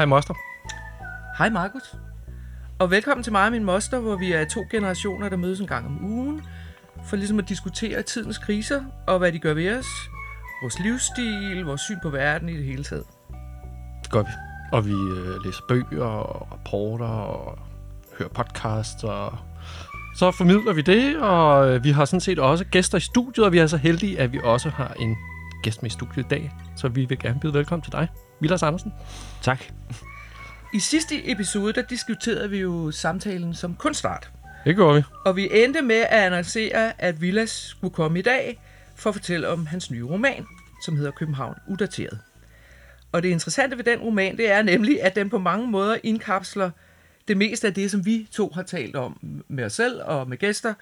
Hej 0.00 0.06
Moster. 0.06 0.34
Hej 1.38 1.48
Markus. 1.48 1.94
Og 2.78 2.90
velkommen 2.90 3.24
til 3.24 3.32
mig 3.32 3.46
og 3.46 3.52
min 3.52 3.64
moster, 3.64 3.98
hvor 3.98 4.16
vi 4.16 4.32
er 4.32 4.44
to 4.44 4.64
generationer, 4.70 5.28
der 5.28 5.36
mødes 5.36 5.60
en 5.60 5.66
gang 5.66 5.86
om 5.86 6.04
ugen, 6.04 6.42
for 7.04 7.16
ligesom 7.16 7.38
at 7.38 7.48
diskutere 7.48 8.02
tidens 8.02 8.38
kriser 8.38 8.82
og 9.06 9.18
hvad 9.18 9.32
de 9.32 9.38
gør 9.38 9.54
ved 9.54 9.78
os, 9.78 9.86
vores 10.62 10.78
livsstil, 10.78 11.64
vores 11.64 11.80
syn 11.80 11.96
på 12.02 12.10
verden 12.10 12.48
i 12.48 12.56
det 12.56 12.64
hele 12.64 12.84
taget. 12.84 13.04
Det 14.02 14.10
gør 14.10 14.22
vi. 14.22 14.28
Og 14.72 14.86
vi 14.86 14.92
øh, 14.92 15.44
læser 15.44 15.62
bøger 15.68 16.04
og 16.04 16.52
rapporter 16.52 17.06
og 17.06 17.58
hører 18.18 18.28
podcasts 18.28 19.04
og 19.04 19.38
så 20.16 20.30
formidler 20.30 20.72
vi 20.72 20.82
det, 20.82 21.16
og 21.16 21.70
øh, 21.70 21.84
vi 21.84 21.90
har 21.90 22.04
sådan 22.04 22.20
set 22.20 22.38
også 22.38 22.64
gæster 22.64 22.98
i 22.98 23.00
studiet, 23.00 23.46
og 23.46 23.52
vi 23.52 23.58
er 23.58 23.66
så 23.66 23.76
heldige, 23.76 24.20
at 24.20 24.32
vi 24.32 24.40
også 24.44 24.68
har 24.70 24.94
en 25.00 25.16
gæst 25.62 25.82
med 25.82 25.90
i 25.90 25.92
studiet 25.92 26.24
i 26.24 26.28
dag. 26.28 26.52
Så 26.76 26.88
vi 26.88 27.04
vil 27.04 27.18
gerne 27.18 27.40
byde 27.40 27.54
velkommen 27.54 27.82
til 27.82 27.92
dig, 27.92 28.08
Vilas 28.40 28.62
Andersen. 28.62 28.92
Tak. 29.42 29.64
I 30.74 30.78
sidste 30.80 31.30
episode, 31.30 31.72
der 31.72 31.82
diskuterede 31.82 32.50
vi 32.50 32.58
jo 32.58 32.90
samtalen 32.90 33.54
som 33.54 33.74
kunstart. 33.74 34.30
Det 34.64 34.76
gjorde 34.76 34.96
vi. 34.96 35.02
Og 35.24 35.36
vi 35.36 35.48
endte 35.52 35.82
med 35.82 35.96
at 35.96 36.06
annoncere, 36.06 37.02
at 37.02 37.20
Villas 37.20 37.50
skulle 37.50 37.94
komme 37.94 38.18
i 38.18 38.22
dag 38.22 38.60
for 38.96 39.10
at 39.10 39.14
fortælle 39.14 39.48
om 39.48 39.66
hans 39.66 39.90
nye 39.90 40.04
roman, 40.04 40.46
som 40.84 40.96
hedder 40.96 41.10
København 41.10 41.54
Udateret. 41.68 42.18
Og 43.12 43.22
det 43.22 43.28
interessante 43.28 43.76
ved 43.76 43.84
den 43.84 43.98
roman, 43.98 44.36
det 44.36 44.50
er 44.50 44.62
nemlig, 44.62 45.02
at 45.02 45.16
den 45.16 45.30
på 45.30 45.38
mange 45.38 45.66
måder 45.66 45.96
indkapsler 46.02 46.70
det 47.28 47.36
meste 47.36 47.66
af 47.66 47.74
det, 47.74 47.90
som 47.90 48.06
vi 48.06 48.28
to 48.30 48.50
har 48.54 48.62
talt 48.62 48.96
om 48.96 49.42
med 49.48 49.64
os 49.64 49.72
selv 49.72 50.02
og 50.04 50.28
med 50.28 50.36
gæster 50.36 50.74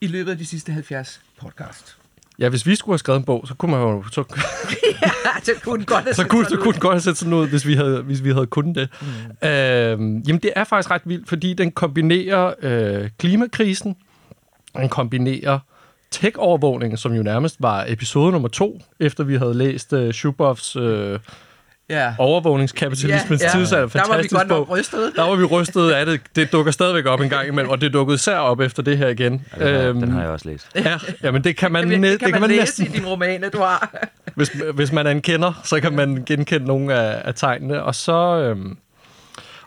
i 0.00 0.06
løbet 0.06 0.30
af 0.30 0.38
de 0.38 0.46
sidste 0.46 0.72
70 0.72 1.20
podcast. 1.40 2.03
Ja, 2.38 2.48
hvis 2.48 2.66
vi 2.66 2.74
skulle 2.74 2.92
have 2.92 2.98
skrevet 2.98 3.18
en 3.18 3.24
bog, 3.24 3.44
så 3.48 3.54
kunne 3.54 3.70
man 3.70 3.80
jo... 3.80 4.04
Så, 4.12 4.24
ja, 5.02 5.10
så 5.42 5.52
kunne 5.64 5.84
godt 5.84 6.04
have 6.04 6.14
så 6.24 6.26
kunne, 6.28 6.44
så 6.44 6.56
kunne 6.56 6.78
godt 6.78 6.94
have 6.94 7.00
set 7.00 7.16
sådan 7.16 7.34
ud, 7.34 7.48
hvis 7.48 7.66
vi 7.66 7.74
havde, 7.74 8.02
hvis 8.02 8.24
vi 8.24 8.32
havde 8.32 8.46
kunnet 8.46 8.76
det. 8.76 8.88
Mm. 9.00 9.48
Øhm, 9.48 10.18
jamen, 10.18 10.40
det 10.42 10.52
er 10.56 10.64
faktisk 10.64 10.90
ret 10.90 11.02
vildt, 11.04 11.28
fordi 11.28 11.54
den 11.54 11.72
kombinerer 11.72 12.54
øh, 12.62 13.10
klimakrisen, 13.18 13.96
den 14.76 14.88
kombinerer 14.88 15.58
tech-overvågningen, 16.10 16.96
som 16.96 17.12
jo 17.12 17.22
nærmest 17.22 17.56
var 17.60 17.84
episode 17.88 18.32
nummer 18.32 18.48
to, 18.48 18.80
efter 19.00 19.24
vi 19.24 19.36
havde 19.36 19.54
læst 19.54 19.92
øh, 19.92 20.12
Schuboffs... 20.12 20.76
Øh, 20.76 21.18
ja. 21.90 22.14
overvågningskapitalismens 22.18 23.42
ja, 23.42 23.46
ja. 23.46 23.52
tidsalder. 23.52 23.88
Der 23.88 24.08
var 24.08 24.22
vi 24.22 24.28
godt 24.28 24.48
nok 24.48 24.70
rystet. 24.70 25.12
Der 25.16 25.22
var 25.22 25.36
vi 25.36 25.44
rystet 25.44 25.90
af 25.90 26.06
det. 26.06 26.20
Det 26.36 26.52
dukker 26.52 26.72
stadigvæk 26.72 27.06
op 27.06 27.20
en 27.20 27.28
gang 27.28 27.48
imellem, 27.48 27.70
og 27.70 27.80
det 27.80 27.92
dukkede 27.92 28.14
især 28.14 28.36
op 28.36 28.60
efter 28.60 28.82
det 28.82 28.98
her 28.98 29.08
igen. 29.08 29.46
Ja, 29.60 29.66
den, 29.66 29.74
har, 29.74 29.88
øhm, 29.88 30.00
den 30.00 30.10
har 30.10 30.20
jeg 30.20 30.30
også 30.30 30.48
læst. 30.48 30.68
Ja, 30.74 30.98
ja 31.22 31.30
men 31.30 31.44
det 31.44 31.56
kan 31.56 31.72
man, 31.72 31.90
det, 31.90 32.02
det 32.02 32.02
kan, 32.02 32.12
det 32.12 32.20
kan 32.20 32.30
man, 32.32 32.40
man 32.40 32.50
læse 32.50 32.60
næsten, 32.60 32.86
i 32.86 32.88
din 32.88 33.06
roman, 33.06 33.50
du 33.52 33.58
har. 33.58 34.08
hvis, 34.36 34.48
hvis 34.74 34.92
man 34.92 35.06
er 35.06 35.10
en 35.10 35.22
kender, 35.22 35.60
så 35.64 35.80
kan 35.80 35.92
man 35.92 36.24
genkende 36.26 36.66
nogle 36.66 36.94
af, 36.94 37.22
af 37.24 37.34
tegnene. 37.34 37.82
Og 37.82 37.94
så, 37.94 38.38
øhm, 38.38 38.76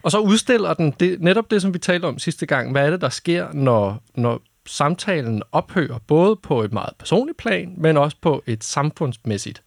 og 0.02 0.12
så 0.12 0.20
udstiller 0.20 0.74
den 0.74 0.94
det, 1.00 1.22
netop 1.22 1.52
det, 1.52 1.62
som 1.62 1.74
vi 1.74 1.80
talte 1.80 2.06
om 2.06 2.20
sidste 2.20 2.46
gang. 2.46 2.72
Hvad 2.72 2.86
er 2.86 2.90
det, 2.90 3.02
der 3.02 3.10
sker, 3.10 3.48
når, 3.54 4.04
når 4.16 4.42
samtalen 4.66 5.44
ophører, 5.52 6.00
både 6.08 6.36
på 6.36 6.64
et 6.64 6.74
meget 6.74 6.94
personligt 7.00 7.38
plan, 7.38 7.74
men 7.78 7.98
også 7.98 8.18
på 8.22 8.44
et 8.46 8.64
samfundsmæssigt 8.64 9.64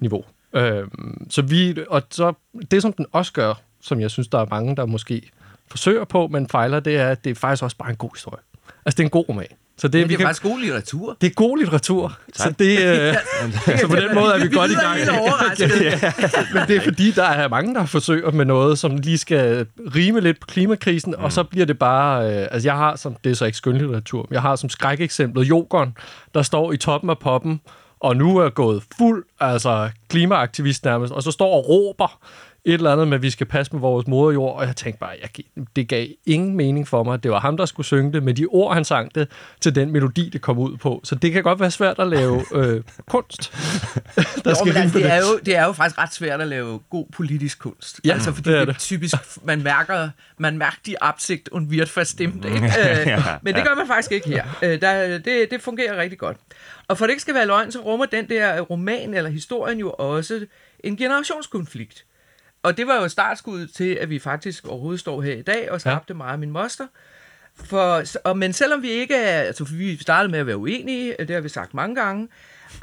niveau. 0.00 0.24
Øh, 0.54 0.88
så 1.30 1.42
vi, 1.42 1.78
og 1.88 2.02
så 2.10 2.32
det, 2.70 2.82
som 2.82 2.92
den 2.92 3.06
også 3.12 3.32
gør, 3.32 3.54
som 3.80 4.00
jeg 4.00 4.10
synes, 4.10 4.28
der 4.28 4.38
er 4.38 4.46
mange, 4.50 4.76
der 4.76 4.86
måske 4.86 5.30
forsøger 5.70 6.04
på, 6.04 6.26
men 6.26 6.48
fejler, 6.48 6.80
det 6.80 6.96
er, 6.96 7.08
at 7.08 7.24
det 7.24 7.30
er 7.30 7.34
faktisk 7.34 7.62
også 7.62 7.76
bare 7.76 7.90
en 7.90 7.96
god 7.96 8.10
historie. 8.14 8.42
Altså, 8.86 8.96
det 8.96 9.00
er 9.00 9.06
en 9.06 9.10
god 9.10 9.28
roman. 9.28 9.46
Så 9.76 9.88
det, 9.88 9.98
ja, 9.98 10.04
det 10.04 10.12
er 10.12 10.16
kan, 10.16 10.26
faktisk 10.26 10.42
god 10.42 10.60
litteratur. 10.60 11.16
Det 11.20 11.26
er 11.26 11.34
god 11.34 11.58
litteratur. 11.58 12.18
Tak. 12.34 12.46
Så, 12.46 12.54
det, 12.58 12.78
øh, 12.78 13.14
så 13.80 13.88
på 13.88 13.96
den 13.96 14.14
måde 14.14 14.32
er 14.34 14.38
vi, 14.38 14.48
vi 14.48 14.54
godt 14.54 14.70
i 14.70 14.74
gang. 14.74 14.98
ja, 15.00 16.12
men 16.54 16.62
det 16.68 16.76
er 16.76 16.80
fordi, 16.80 17.10
der 17.10 17.24
er 17.24 17.48
mange, 17.48 17.74
der 17.74 17.86
forsøger 17.86 18.30
med 18.30 18.44
noget, 18.44 18.78
som 18.78 18.96
lige 18.96 19.18
skal 19.18 19.66
rime 19.94 20.20
lidt 20.20 20.40
på 20.40 20.46
klimakrisen, 20.46 21.14
mm. 21.18 21.24
og 21.24 21.32
så 21.32 21.42
bliver 21.42 21.66
det 21.66 21.78
bare... 21.78 22.32
Øh, 22.32 22.48
altså, 22.50 22.68
jeg 22.68 22.76
har 22.76 22.96
som... 22.96 23.16
Det 23.24 23.30
er 23.30 23.34
så 23.34 23.44
ikke 23.44 23.58
skønlitteratur, 23.58 24.26
men 24.28 24.34
jeg 24.34 24.42
har 24.42 24.56
som 24.56 24.70
skrækeksemplet 24.70 25.44
Jokeren, 25.44 25.96
der 26.34 26.42
står 26.42 26.72
i 26.72 26.76
toppen 26.76 27.10
af 27.10 27.18
poppen, 27.18 27.60
og 28.04 28.16
nu 28.16 28.36
er 28.36 28.50
gået 28.50 28.82
fuld 28.98 29.24
altså 29.40 29.90
klimaaktivist 30.08 30.84
nærmest, 30.84 31.12
og 31.12 31.22
så 31.22 31.30
står 31.30 31.56
og 31.56 31.68
råber 31.68 32.20
et 32.66 32.74
eller 32.74 32.92
andet 32.92 33.08
med, 33.08 33.14
at 33.14 33.22
vi 33.22 33.30
skal 33.30 33.46
passe 33.46 33.72
med 33.72 33.80
vores 33.80 34.06
moderjord, 34.06 34.56
og 34.56 34.66
jeg 34.66 34.76
tænkte 34.76 35.00
bare, 35.00 35.10
jeg, 35.22 35.44
det 35.76 35.88
gav 35.88 36.06
ingen 36.26 36.56
mening 36.56 36.88
for 36.88 37.04
mig. 37.04 37.22
Det 37.22 37.30
var 37.30 37.40
ham, 37.40 37.56
der 37.56 37.66
skulle 37.66 37.86
synge 37.86 38.12
det, 38.12 38.22
med 38.22 38.34
de 38.34 38.46
ord, 38.46 38.74
han 38.74 38.84
sang 38.84 39.14
det, 39.14 39.28
til 39.60 39.74
den 39.74 39.92
melodi, 39.92 40.28
det 40.28 40.40
kom 40.40 40.58
ud 40.58 40.76
på. 40.76 41.00
Så 41.04 41.14
det 41.14 41.32
kan 41.32 41.42
godt 41.42 41.60
være 41.60 41.70
svært 41.70 41.98
at 41.98 42.08
lave 42.08 42.44
øh, 42.58 42.82
kunst. 43.08 43.52
der 44.16 44.50
jo, 44.50 44.54
skal 44.54 44.76
altså, 44.76 44.98
det, 44.98 45.12
er 45.12 45.16
jo, 45.16 45.38
det 45.46 45.56
er 45.56 45.64
jo 45.64 45.72
faktisk 45.72 45.98
ret 45.98 46.14
svært 46.14 46.40
at 46.40 46.48
lave 46.48 46.80
god 46.90 47.06
politisk 47.12 47.58
kunst. 47.58 48.00
Ja, 48.04 48.12
altså, 48.12 48.32
fordi 48.32 48.50
det 48.50 48.58
er 48.58 48.64
det. 48.64 48.78
typisk, 48.78 49.14
man 49.42 49.62
mærker, 49.62 50.08
man 50.38 50.58
mærker 50.58 50.78
de 50.86 51.02
absigt 51.02 51.48
und 51.48 51.68
wird 51.68 51.96
verstimmt. 51.96 52.44
Ikke? 52.44 52.64
Øh, 52.84 53.18
men 53.42 53.54
det 53.54 53.64
gør 53.64 53.74
man 53.74 53.86
faktisk 53.86 54.12
ikke 54.12 54.28
her. 54.28 54.44
Øh, 54.62 54.80
der, 54.80 55.18
det, 55.18 55.50
det 55.50 55.62
fungerer 55.62 55.96
rigtig 55.96 56.18
godt. 56.18 56.36
Og 56.88 56.98
for 56.98 57.04
det 57.04 57.10
ikke 57.10 57.22
skal 57.22 57.34
være 57.34 57.46
løgn, 57.46 57.72
så 57.72 57.80
rummer 57.80 58.06
den 58.06 58.28
der 58.28 58.60
roman 58.60 59.14
eller 59.14 59.30
historien 59.30 59.78
jo 59.78 59.90
også 59.90 60.46
en 60.84 60.96
generationskonflikt. 60.96 62.04
Og 62.64 62.76
det 62.76 62.86
var 62.86 62.94
jo 62.94 63.08
startskuddet 63.08 63.72
til, 63.72 63.94
at 63.94 64.10
vi 64.10 64.18
faktisk 64.18 64.66
overhovedet 64.66 65.00
står 65.00 65.22
her 65.22 65.34
i 65.34 65.42
dag 65.42 65.70
og 65.70 65.80
skabte 65.80 66.12
ja. 66.12 66.16
mig 66.16 66.26
og 66.26 66.38
min 66.38 66.50
moster. 66.50 66.86
For, 67.54 68.02
og, 68.24 68.38
men 68.38 68.52
selvom 68.52 68.82
vi 68.82 68.88
ikke 68.88 69.14
er, 69.14 69.40
altså 69.40 69.64
vi 69.64 69.96
startede 69.96 70.30
med 70.30 70.38
at 70.38 70.46
være 70.46 70.56
uenige, 70.56 71.14
det 71.18 71.30
har 71.30 71.40
vi 71.40 71.48
sagt 71.48 71.74
mange 71.74 71.94
gange, 71.94 72.28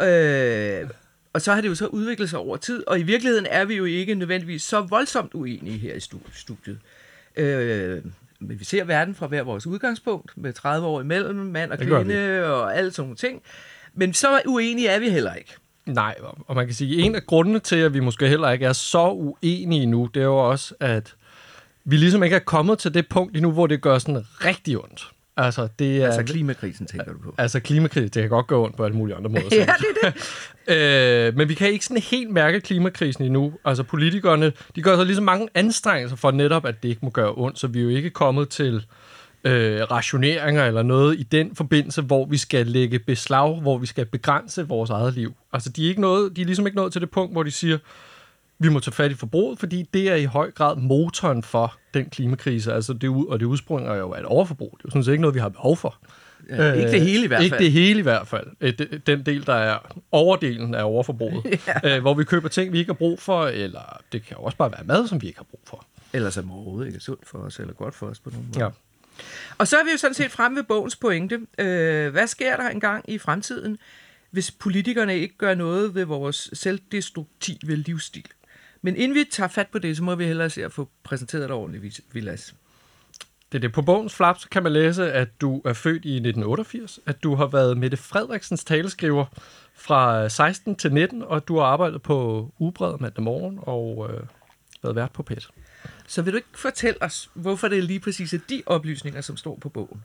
øh, 0.01 0.89
og 1.33 1.41
så 1.41 1.53
har 1.53 1.61
det 1.61 1.67
jo 1.67 1.75
så 1.75 1.87
udviklet 1.87 2.29
sig 2.29 2.39
over 2.39 2.57
tid, 2.57 2.87
og 2.87 2.99
i 2.99 3.03
virkeligheden 3.03 3.45
er 3.45 3.65
vi 3.65 3.75
jo 3.75 3.85
ikke 3.85 4.15
nødvendigvis 4.15 4.63
så 4.63 4.81
voldsomt 4.81 5.33
uenige 5.33 5.77
her 5.77 5.95
i 5.95 5.99
studiet. 6.33 6.79
Øh, 7.35 8.03
men 8.39 8.59
vi 8.59 8.65
ser 8.65 8.83
verden 8.83 9.15
fra 9.15 9.27
hver 9.27 9.43
vores 9.43 9.67
udgangspunkt, 9.67 10.37
med 10.37 10.53
30 10.53 10.87
år 10.87 11.01
imellem, 11.01 11.35
mand 11.35 11.71
og 11.71 11.77
kvinde 11.77 12.45
og 12.45 12.77
alle 12.77 12.91
sådan 12.91 13.03
nogle 13.03 13.15
ting. 13.15 13.41
Men 13.93 14.13
så 14.13 14.41
uenige 14.45 14.87
er 14.87 14.99
vi 14.99 15.09
heller 15.09 15.33
ikke. 15.33 15.55
Nej, 15.85 16.15
og 16.47 16.55
man 16.55 16.65
kan 16.65 16.75
sige, 16.75 16.99
at 16.99 17.05
en 17.05 17.15
af 17.15 17.25
grundene 17.25 17.59
til, 17.59 17.75
at 17.75 17.93
vi 17.93 17.99
måske 17.99 18.27
heller 18.27 18.49
ikke 18.49 18.65
er 18.65 18.73
så 18.73 19.07
uenige 19.09 19.85
nu, 19.85 20.09
det 20.13 20.19
er 20.19 20.25
jo 20.25 20.37
også, 20.37 20.73
at 20.79 21.15
vi 21.85 21.97
ligesom 21.97 22.23
ikke 22.23 22.35
er 22.35 22.39
kommet 22.39 22.79
til 22.79 22.93
det 22.93 23.07
punkt 23.07 23.35
endnu, 23.35 23.51
hvor 23.51 23.67
det 23.67 23.81
gør 23.81 23.97
sådan 23.97 24.25
rigtig 24.45 24.77
ondt. 24.77 25.11
Altså, 25.37 25.67
det 25.79 26.03
er, 26.03 26.05
altså 26.05 26.23
klimakrisen, 26.23 26.85
tænker 26.85 27.11
du 27.11 27.19
på? 27.23 27.35
Altså 27.37 27.59
klimakrisen, 27.59 28.03
det 28.03 28.21
kan 28.21 28.29
godt 28.29 28.47
gå 28.47 28.63
ondt 28.63 28.77
på 28.77 28.83
alle 28.83 28.97
mulige 28.97 29.15
andre 29.15 29.29
måder. 29.29 29.45
ja, 29.55 29.65
det 29.79 30.03
er 30.03 30.11
det. 30.67 31.27
øh, 31.27 31.37
men 31.37 31.49
vi 31.49 31.53
kan 31.53 31.71
ikke 31.71 31.85
sådan 31.85 32.01
helt 32.01 32.29
mærke 32.29 32.61
klimakrisen 32.61 33.23
endnu. 33.23 33.53
Altså 33.65 33.83
politikerne, 33.83 34.53
de 34.75 34.81
gør 34.81 34.95
så 34.95 35.03
ligesom 35.03 35.25
mange 35.25 35.47
anstrengelser 35.55 36.15
for 36.15 36.31
netop, 36.31 36.65
at 36.65 36.83
det 36.83 36.89
ikke 36.89 37.01
må 37.03 37.09
gøre 37.09 37.33
ondt, 37.35 37.59
så 37.59 37.67
vi 37.67 37.79
er 37.79 37.83
jo 37.83 37.89
ikke 37.89 38.09
kommet 38.09 38.49
til 38.49 38.85
øh, 39.43 39.81
rationeringer 39.91 40.65
eller 40.65 40.83
noget 40.83 41.19
i 41.19 41.23
den 41.23 41.55
forbindelse, 41.55 42.01
hvor 42.01 42.25
vi 42.25 42.37
skal 42.37 42.67
lægge 42.67 42.99
beslag, 42.99 43.61
hvor 43.61 43.77
vi 43.77 43.85
skal 43.85 44.05
begrænse 44.05 44.67
vores 44.67 44.89
eget 44.89 45.13
liv. 45.13 45.33
Altså, 45.53 45.69
de 45.69 45.85
er, 45.85 45.89
ikke 45.89 46.01
noget, 46.01 46.35
de 46.35 46.41
er 46.41 46.45
ligesom 46.45 46.67
ikke 46.67 46.77
nået 46.77 46.91
til 46.91 47.01
det 47.01 47.11
punkt, 47.11 47.33
hvor 47.33 47.43
de 47.43 47.51
siger, 47.51 47.77
vi 48.59 48.69
må 48.69 48.79
tage 48.79 48.93
fat 48.93 49.11
i 49.11 49.15
forbruget, 49.15 49.59
fordi 49.59 49.89
det 49.93 50.11
er 50.11 50.15
i 50.15 50.25
høj 50.25 50.51
grad 50.51 50.75
motoren 50.75 51.43
for 51.43 51.75
den 51.93 52.05
klimakrise. 52.05 52.73
Altså 52.73 52.93
det, 52.93 53.09
og 53.09 53.39
det 53.39 53.45
udspringer 53.45 53.95
jo 53.95 54.11
af 54.11 54.19
et 54.19 54.25
overforbrug. 54.25 54.71
Det 54.77 54.83
er 54.83 54.87
jo 54.87 54.89
sådan 54.89 55.03
set 55.03 55.11
ikke 55.11 55.21
noget, 55.21 55.35
vi 55.35 55.39
har 55.39 55.49
behov 55.49 55.77
for. 55.77 55.97
Ja, 56.49 56.73
ikke 56.73 56.91
det 56.91 57.01
hele 57.01 57.23
i 57.23 57.27
hvert 57.27 57.39
fald. 57.39 57.45
Ikke 57.45 57.57
det 57.57 57.71
hele 57.71 57.99
i 57.99 58.03
hvert 58.03 58.27
fald. 58.27 58.47
Øh, 58.61 58.73
den 59.07 59.25
del, 59.25 59.45
der 59.45 59.53
er 59.53 59.77
overdelen 60.11 60.75
af 60.75 60.83
overforbruget. 60.83 61.43
ja. 61.83 61.95
Øh, 61.95 62.01
hvor 62.01 62.13
vi 62.13 62.23
køber 62.23 62.49
ting, 62.49 62.73
vi 62.73 62.79
ikke 62.79 62.89
har 62.89 62.97
brug 62.97 63.19
for, 63.19 63.45
eller 63.45 64.01
det 64.11 64.25
kan 64.25 64.37
også 64.39 64.57
bare 64.57 64.71
være 64.71 64.83
mad, 64.83 65.07
som 65.07 65.21
vi 65.21 65.27
ikke 65.27 65.39
har 65.39 65.47
brug 65.51 65.61
for. 65.65 65.85
Eller 66.13 66.29
som 66.29 66.51
overhovedet 66.51 66.87
ikke 66.87 66.97
er 66.97 67.01
sundt 67.01 67.27
for 67.27 67.37
os, 67.37 67.59
eller 67.59 67.73
godt 67.73 67.95
for 67.95 68.07
os 68.07 68.19
på 68.19 68.29
nogen 68.29 68.47
måde. 68.53 68.63
Ja. 68.63 68.69
Og 69.57 69.67
så 69.67 69.77
er 69.77 69.83
vi 69.83 69.91
jo 69.91 69.97
sådan 69.97 70.13
set 70.13 70.31
fremme 70.31 70.57
ved 70.57 70.63
bogens 70.63 70.95
pointe. 70.95 71.39
Øh, 71.57 72.11
hvad 72.11 72.27
sker 72.27 72.57
der 72.57 72.69
engang 72.69 73.05
i 73.07 73.17
fremtiden, 73.17 73.77
hvis 74.31 74.51
politikerne 74.51 75.17
ikke 75.17 75.37
gør 75.37 75.55
noget 75.55 75.95
ved 75.95 76.05
vores 76.05 76.49
selvdestruktive 76.53 77.75
livsstil? 77.75 78.25
Men 78.81 78.95
inden 78.95 79.15
vi 79.15 79.23
tager 79.31 79.47
fat 79.47 79.67
på 79.67 79.79
det, 79.79 79.97
så 79.97 80.03
må 80.03 80.15
vi 80.15 80.25
hellere 80.25 80.49
se 80.49 80.65
at 80.65 80.71
få 80.71 80.89
præsenteret 81.03 81.43
det 81.43 81.51
ordentligt, 81.51 82.01
Vilas. 82.13 82.53
Det 83.51 83.57
er 83.57 83.59
det. 83.59 83.73
På 83.73 83.81
bogens 83.81 84.15
flap, 84.15 84.39
så 84.39 84.49
kan 84.49 84.63
man 84.63 84.71
læse, 84.71 85.11
at 85.11 85.41
du 85.41 85.61
er 85.65 85.73
født 85.73 86.05
i 86.05 86.15
1988, 86.15 86.99
at 87.05 87.23
du 87.23 87.35
har 87.35 87.45
været 87.45 87.77
Mette 87.77 87.97
Frederiksens 87.97 88.63
taleskriver 88.63 89.25
fra 89.75 90.23
øh, 90.23 90.31
16 90.31 90.75
til 90.75 90.93
19, 90.93 91.23
og 91.23 91.35
at 91.35 91.47
du 91.47 91.57
har 91.57 91.65
arbejdet 91.65 92.01
på 92.01 92.49
Ubred 92.59 92.99
mandag 92.99 93.23
morgen 93.23 93.59
og 93.61 94.09
øh, 94.09 94.23
været 94.83 94.95
vært 94.95 95.11
på 95.11 95.23
PET. 95.23 95.49
Så 96.07 96.21
vil 96.21 96.33
du 96.33 96.37
ikke 96.37 96.47
fortælle 96.55 97.03
os, 97.03 97.29
hvorfor 97.33 97.67
det 97.67 97.77
er 97.77 97.81
lige 97.81 97.99
præcis 97.99 98.33
er 98.33 98.39
de 98.49 98.63
oplysninger, 98.65 99.21
som 99.21 99.37
står 99.37 99.57
på 99.61 99.69
bogen? 99.69 100.03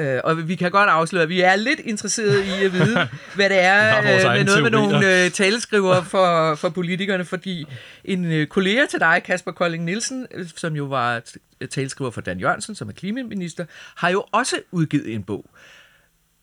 Uh, 0.00 0.18
og 0.24 0.48
vi 0.48 0.54
kan 0.54 0.70
godt 0.70 0.90
afsløre, 0.90 1.22
at 1.22 1.28
vi 1.28 1.40
er 1.40 1.56
lidt 1.56 1.80
interesserede 1.80 2.46
i 2.46 2.64
at 2.64 2.72
vide, 2.72 3.08
hvad 3.36 3.50
det 3.50 3.60
er 3.60 3.98
uh, 3.98 4.04
med 4.34 4.44
noget 4.44 4.62
med 4.62 4.70
nogle 4.70 4.96
uh, 4.96 5.32
taleskriver 5.32 6.02
for, 6.02 6.54
for 6.54 6.68
politikerne, 6.68 7.24
fordi 7.24 7.66
en 8.04 8.40
uh, 8.40 8.46
kollega 8.46 8.86
til 8.90 9.00
dig, 9.00 9.22
Kasper 9.24 9.52
Kolding 9.52 9.84
Nielsen, 9.84 10.26
som 10.56 10.76
jo 10.76 10.84
var 10.84 11.22
taleskriver 11.70 12.10
for 12.10 12.20
Dan 12.20 12.40
Jørgensen, 12.40 12.74
som 12.74 12.88
er 12.88 12.92
klimaminister, 12.92 13.64
har 13.94 14.08
jo 14.08 14.24
også 14.32 14.56
udgivet 14.70 15.14
en 15.14 15.22
bog. 15.22 15.46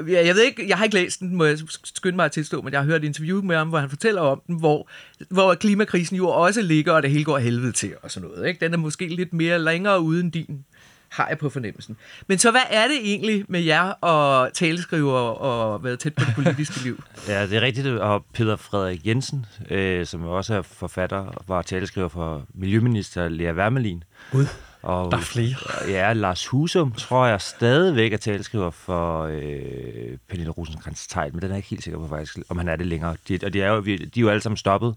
Ja, 0.07 0.25
jeg 0.25 0.35
ved 0.35 0.43
ikke, 0.43 0.69
jeg 0.69 0.77
har 0.77 0.83
ikke 0.83 0.95
læst 0.95 1.19
den, 1.19 1.35
må 1.35 1.45
jeg 1.45 1.57
skynde 1.83 2.15
mig 2.15 2.25
at 2.25 2.31
tilstå, 2.31 2.61
men 2.61 2.73
jeg 2.73 2.79
har 2.79 2.85
hørt 2.85 3.01
et 3.01 3.07
interview 3.07 3.41
med 3.41 3.55
ham, 3.55 3.69
hvor 3.69 3.79
han 3.79 3.89
fortæller 3.89 4.21
om 4.21 4.41
den, 4.47 4.59
hvor, 4.59 4.89
hvor 5.29 5.55
klimakrisen 5.55 6.17
jo 6.17 6.27
også 6.27 6.61
ligger, 6.61 6.93
og 6.93 7.03
det 7.03 7.11
hele 7.11 7.23
går 7.23 7.37
helvede 7.37 7.71
til 7.71 7.93
og 8.01 8.11
sådan 8.11 8.29
noget. 8.29 8.47
Ikke? 8.47 8.65
Den 8.65 8.73
er 8.73 8.77
måske 8.77 9.07
lidt 9.07 9.33
mere 9.33 9.59
længere 9.59 10.01
uden 10.01 10.29
din, 10.29 10.65
har 11.09 11.27
jeg 11.27 11.37
på 11.37 11.49
fornemmelsen. 11.49 11.97
Men 12.27 12.37
så 12.37 12.51
hvad 12.51 12.61
er 12.69 12.87
det 12.87 12.97
egentlig 13.03 13.45
med 13.47 13.59
jer 13.59 13.83
og 13.83 14.53
taleskriver 14.53 15.19
og 15.19 15.83
været 15.83 15.99
tæt 15.99 16.13
på 16.13 16.25
det 16.25 16.35
politiske 16.35 16.83
liv? 16.83 17.03
Ja, 17.27 17.43
det 17.47 17.53
er 17.53 17.61
rigtigt, 17.61 17.87
og 17.87 18.25
Peter 18.33 18.55
Frederik 18.55 19.07
Jensen, 19.07 19.45
øh, 19.69 20.05
som 20.05 20.23
også 20.23 20.53
er 20.53 20.61
forfatter, 20.61 21.43
var 21.47 21.61
taleskriver 21.61 22.07
for 22.07 22.45
Miljøminister 22.53 23.29
Lea 23.29 23.53
Wermelin. 23.53 24.03
Gud. 24.31 24.45
Og, 24.87 25.11
Der 25.11 25.17
er 25.17 25.21
flere. 25.21 25.55
Ja, 25.87 26.13
Lars 26.13 26.47
Husum 26.47 26.91
tror 26.91 27.25
jeg 27.25 27.41
stadigvæk 27.41 28.13
er 28.13 28.17
taleskriver 28.17 28.69
for 28.69 29.23
øh, 29.23 30.17
Pernille 30.29 30.51
rosenkrantz 30.51 31.07
teil 31.07 31.33
men 31.33 31.41
den 31.41 31.49
er 31.49 31.53
jeg 31.53 31.57
ikke 31.57 31.69
helt 31.69 31.83
sikker 31.83 31.99
på 31.99 32.07
faktisk, 32.07 32.37
om 32.49 32.57
han 32.57 32.67
er 32.67 32.75
det 32.75 32.85
længere. 32.85 33.15
De, 33.27 33.39
og 33.43 33.53
de 33.53 33.61
er, 33.61 33.73
jo, 33.73 33.81
de 33.81 33.93
er 33.93 34.07
jo 34.17 34.29
alle 34.29 34.41
sammen 34.41 34.57
stoppet. 34.57 34.95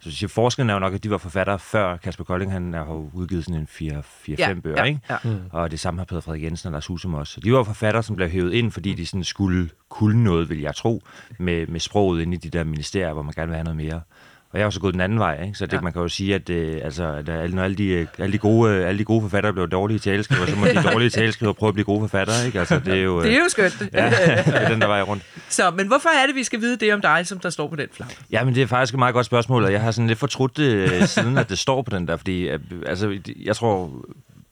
Så 0.00 0.10
siger, 0.10 0.28
forskellen 0.28 0.70
er 0.70 0.74
jo 0.74 0.80
nok, 0.80 0.94
at 0.94 1.04
de 1.04 1.10
var 1.10 1.18
forfattere 1.18 1.58
før 1.58 1.96
Kasper 1.96 2.24
Kolding, 2.24 2.52
han 2.52 2.72
har 2.74 2.86
jo 2.86 3.10
udgivet 3.12 3.44
sådan 3.44 3.60
en 3.60 3.68
4-5 4.00 4.34
Ja, 4.38 4.54
bøger, 4.54 4.76
ja, 4.76 4.84
ikke? 4.84 5.00
ja. 5.10 5.16
Mm. 5.24 5.40
Og 5.52 5.70
det 5.70 5.80
samme 5.80 6.00
har 6.00 6.04
Peter 6.04 6.20
Frederik 6.20 6.42
Jensen 6.42 6.66
og 6.66 6.72
Lars 6.72 6.86
Husum 6.86 7.14
også. 7.14 7.32
Så 7.32 7.40
de 7.40 7.52
var 7.52 7.62
forfattere, 7.62 8.02
som 8.02 8.16
blev 8.16 8.28
hævet 8.28 8.52
ind, 8.52 8.70
fordi 8.72 8.94
de 8.94 9.06
sådan 9.06 9.24
skulle 9.24 9.70
kunne 9.88 10.24
noget, 10.24 10.48
vil 10.50 10.60
jeg 10.60 10.74
tro, 10.76 11.02
med, 11.38 11.66
med 11.66 11.80
sproget 11.80 12.22
inde 12.22 12.34
i 12.34 12.38
de 12.38 12.50
der 12.50 12.64
ministerier, 12.64 13.12
hvor 13.12 13.22
man 13.22 13.34
gerne 13.34 13.48
vil 13.48 13.56
have 13.56 13.64
noget 13.64 13.76
mere. 13.76 14.00
Og 14.52 14.58
jeg 14.58 14.62
har 14.64 14.66
også 14.66 14.80
gået 14.80 14.94
den 14.94 15.00
anden 15.00 15.18
vej, 15.18 15.42
ikke? 15.42 15.54
så 15.58 15.66
det, 15.66 15.72
Ja. 15.72 15.80
man 15.80 15.92
kan 15.92 16.02
jo 16.02 16.08
sige, 16.08 16.34
at, 16.34 16.50
øh, 16.50 16.80
altså, 16.84 17.04
at 17.12 17.28
alle- 17.28 17.56
når 17.56 17.62
alle 17.62 17.76
de, 17.76 17.86
øh, 17.86 18.06
alle, 18.18 18.32
de 18.32 18.38
gode, 18.38 18.74
øh, 18.74 18.88
alle 18.88 18.98
de 18.98 19.04
gode 19.04 19.22
forfattere 19.22 19.52
blev 19.52 19.68
dårlige 19.68 19.98
taleskriver, 19.98 20.46
så 20.46 20.56
må 20.56 20.66
de 20.66 20.82
dårlige 20.92 21.10
taleskriver 21.10 21.52
prøve 21.52 21.68
at 21.68 21.74
blive 21.74 21.84
gode 21.84 22.00
forfattere. 22.00 22.46
Ikke? 22.46 22.58
Altså, 22.58 22.78
det 22.78 22.94
er 22.94 23.02
jo, 23.02 23.18
øh, 23.20 23.24
Det 23.26 23.34
er 23.34 23.38
jo 23.38 23.48
skønt. 23.48 23.80
ja, 23.92 24.06
det 24.46 24.62
er 24.62 24.68
den 24.68 24.80
der 24.80 24.86
vej 24.86 25.02
rundt. 25.02 25.22
Så, 25.48 25.70
men 25.70 25.86
hvorfor 25.86 26.08
er 26.22 26.26
det, 26.26 26.34
vi 26.34 26.44
skal 26.44 26.60
vide 26.60 26.76
det 26.76 26.94
om 26.94 27.00
dig, 27.00 27.26
som 27.26 27.38
der 27.38 27.50
står 27.50 27.68
på 27.68 27.76
den 27.76 27.88
flagge? 27.92 28.14
Ja, 28.32 28.44
men 28.44 28.54
det 28.54 28.62
er 28.62 28.66
faktisk 28.66 28.94
et 28.94 28.98
meget 28.98 29.14
godt 29.14 29.26
spørgsmål, 29.26 29.64
og 29.64 29.72
jeg 29.72 29.80
har 29.80 29.90
sådan 29.90 30.06
lidt 30.08 30.18
fortrudt 30.18 30.56
det, 30.56 31.08
siden 31.08 31.38
at 31.38 31.48
det 31.48 31.58
står 31.58 31.82
på 31.82 31.96
den 31.96 32.08
der, 32.08 32.16
fordi 32.16 32.48
øh, 32.48 32.58
altså, 32.86 33.18
jeg 33.44 33.56
tror, 33.56 33.90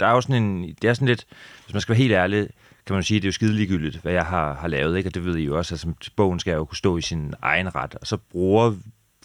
der 0.00 0.06
er 0.06 0.10
jo 0.12 0.20
sådan 0.20 0.42
en, 0.42 0.74
det 0.82 0.90
er 0.90 0.94
sådan 0.94 1.08
lidt, 1.08 1.24
hvis 1.64 1.74
man 1.74 1.80
skal 1.80 1.92
være 1.92 1.98
helt 2.02 2.12
ærlig, 2.12 2.48
kan 2.86 2.94
man 2.94 3.02
sige, 3.02 3.16
at 3.16 3.22
det 3.22 3.26
er 3.26 3.28
jo 3.28 3.32
skide 3.32 3.52
ligegyldigt, 3.52 3.96
hvad 4.02 4.12
jeg 4.12 4.24
har, 4.24 4.54
har 4.60 4.68
lavet, 4.68 4.96
ikke? 4.96 5.08
og 5.10 5.14
det 5.14 5.24
ved 5.24 5.36
I 5.36 5.44
jo 5.44 5.58
også, 5.58 5.74
altså 5.74 5.88
bogen 6.16 6.40
skal 6.40 6.52
jo 6.54 6.64
kunne 6.64 6.76
stå 6.76 6.96
i 6.98 7.00
sin 7.02 7.34
egen 7.42 7.74
ret, 7.74 7.94
og 8.00 8.06
så 8.06 8.16
bruger 8.16 8.72